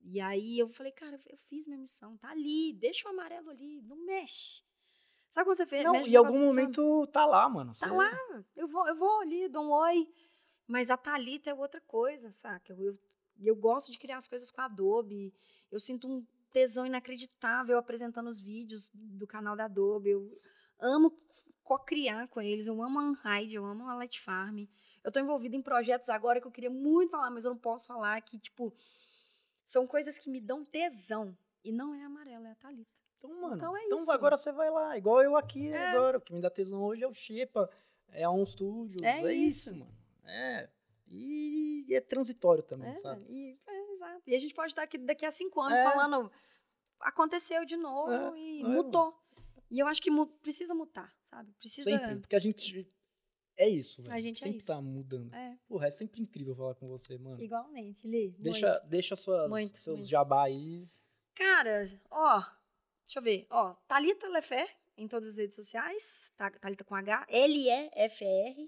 [0.01, 3.81] E aí eu falei, cara, eu fiz minha missão, tá ali, deixa o amarelo ali,
[3.81, 4.61] não mexe.
[5.33, 5.83] Sabe quando você fez?
[5.83, 7.71] Não, no algum momento tá lá, mano.
[7.71, 10.07] Tá Você- lá, eu vou, eu vou ali, dou um oi.
[10.67, 12.71] Mas a Thalita é outra coisa, saca?
[12.71, 12.99] Eu, eu,
[13.41, 15.33] eu gosto de criar as coisas com a Adobe.
[15.71, 20.11] Eu sinto um tesão inacreditável apresentando os vídeos do canal da Adobe.
[20.11, 20.39] Eu
[20.79, 21.11] amo
[21.63, 22.67] co-criar com eles.
[22.67, 24.65] Eu amo a Unhide, eu amo a Light Farm.
[25.03, 27.87] Eu tô envolvida em projetos agora que eu queria muito falar, mas eu não posso
[27.87, 28.71] falar que, tipo,
[29.65, 31.35] são coisas que me dão tesão.
[31.63, 33.02] E não é a amarela, é a Thalita.
[33.23, 34.11] Então, mano, Então é então isso.
[34.11, 35.87] agora você vai lá, igual eu aqui É.
[35.91, 36.17] agora.
[36.17, 37.69] O que me dá tesão hoje é o Xepa,
[38.09, 39.69] é a On Studios, É é, isso.
[39.69, 39.79] isso.
[39.79, 39.95] mano.
[40.25, 40.69] É.
[41.07, 43.23] E é transitório também, É, sabe?
[43.29, 44.21] E, é, exato.
[44.27, 45.83] E a gente pode estar aqui daqui a cinco anos É.
[45.83, 46.31] falando
[46.99, 48.67] aconteceu de novo É, e é.
[48.67, 49.13] mudou.
[49.69, 51.51] E eu acho que mu- precisa mutar, sabe?
[51.59, 51.89] Precisa.
[51.89, 52.17] Sempre.
[52.17, 52.91] Porque a gente.
[53.55, 54.13] É isso, velho.
[54.15, 54.67] A gente é sempre isso.
[54.67, 55.31] tá mudando.
[55.33, 57.39] É, Porra, é sempre incrível falar com você, mano.
[57.41, 58.31] igualmente, Li.
[58.39, 58.87] Deixa, muito.
[58.87, 60.09] deixa suas, Muito, seus muito.
[60.09, 60.89] jabá aí.
[61.35, 62.43] Cara, ó,
[63.13, 63.45] deixa eu ver.
[63.49, 64.67] Ó, Thalita Lefer
[64.97, 66.31] em todas as redes sociais.
[66.59, 67.25] Thalita com H.
[67.29, 68.63] L-E-F-R.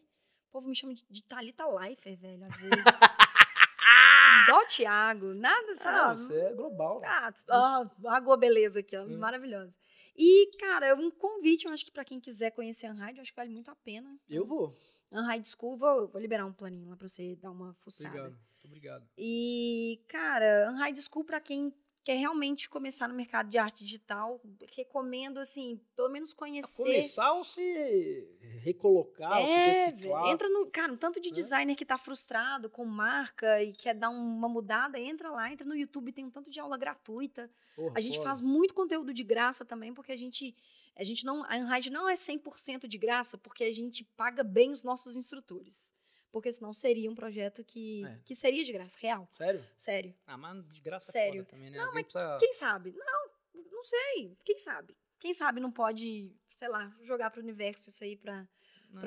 [0.49, 2.85] O povo me chama de, de Thalita Leifer, velho, às vezes.
[4.43, 5.33] Igual o Thiago.
[5.33, 6.19] Nada, Ah, sabe?
[6.19, 7.01] você é global.
[7.03, 9.17] Ah, ó, a globeleza aqui, ó, Hum.
[9.17, 9.73] maravilhosa.
[10.15, 13.31] E, cara, um convite, eu acho que pra quem quiser conhecer a Unhide, eu acho
[13.31, 14.17] que vale muito a pena.
[14.29, 14.77] Eu vou.
[15.11, 18.09] Unhide School, vou, vou liberar um planinho lá pra você dar uma fuçada.
[18.09, 18.31] Obrigado.
[18.31, 19.09] Muito obrigado.
[19.17, 21.73] E, cara, Unhide School, pra quem
[22.05, 24.39] quer realmente começar no mercado de arte digital,
[24.75, 26.83] recomendo, assim, pelo menos conhecer.
[26.83, 28.29] Começar ou se
[28.61, 30.27] recolocar, ou se É, reciclar.
[30.27, 30.67] entra no.
[30.67, 31.35] Cara, um tanto de né?
[31.35, 35.75] designer que tá frustrado com marca e quer dar uma mudada, entra lá, entra no
[35.75, 37.49] YouTube, tem um tanto de aula gratuita.
[37.75, 38.29] Porra, A gente foda.
[38.29, 40.55] faz muito conteúdo de graça também, porque a gente.
[40.95, 41.43] A gente não.
[41.43, 45.91] A Unhide não é 100% de graça, porque a gente paga bem os nossos instrutores.
[46.35, 48.19] Porque senão seria um projeto que, É.
[48.25, 49.25] que seria de graça, real.
[49.31, 49.65] Sério?
[49.77, 50.13] Sério.
[50.27, 51.43] Ah, mas de graça Sério.
[51.43, 51.77] é foda também, né?
[51.77, 52.91] Não, Alguém mas precisa- Quem sabe?
[52.91, 53.29] Não,
[53.71, 54.37] não sei.
[54.43, 54.97] Quem sabe?
[55.17, 58.45] Quem sabe não pode, sei lá, jogar pro universo isso aí pra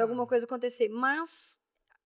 [0.01, 0.89] alguma coisa acontecer.
[0.89, 1.61] Mas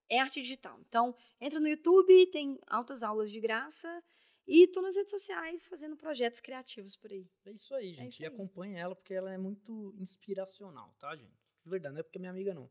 [0.09, 0.77] é arte digital.
[0.81, 4.03] Então, entra no YouTube, tem altas aulas de graça.
[4.45, 7.31] E tô nas redes sociais fazendo projetos criativos por aí.
[7.45, 8.09] É isso aí, gente.
[8.15, 8.33] isso e aí.
[8.33, 11.39] acompanha ela porque ela é muito inspiracional, tá, gente?
[11.65, 12.69] De verdade, não é porque é minha amiga, não.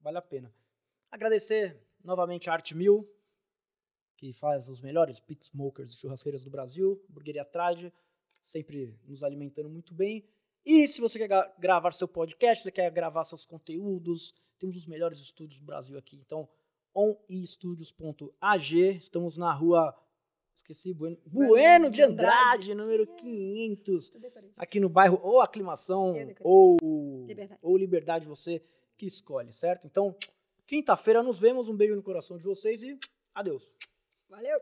[0.00, 0.50] Vale a pena.
[1.10, 3.08] Agradecer novamente a Art Mill,
[4.16, 7.92] que faz os melhores pit smokers e churrasqueiras do Brasil, Burgueria Trade,
[8.42, 10.24] sempre nos alimentando muito bem.
[10.64, 14.86] E se você quer gra- gravar seu podcast, você quer gravar seus conteúdos, temos os
[14.86, 16.16] melhores estúdios do Brasil aqui.
[16.16, 16.46] Então,
[17.60, 19.94] onestudios.ag, estamos na rua,
[20.54, 24.52] esqueci, Bueno, bueno de Andrade, número 500 Eu decorei.
[24.56, 26.36] aqui no bairro ou Aclimação decorei.
[26.42, 26.76] ou
[27.26, 27.60] Liberdade.
[27.62, 28.62] ou Liberdade, você
[28.96, 29.86] que escolhe, certo?
[29.86, 30.14] Então,
[30.70, 32.96] quinta-feira nos vemos, um beijo no coração de vocês e
[33.34, 33.68] adeus.
[34.28, 34.60] Valeu!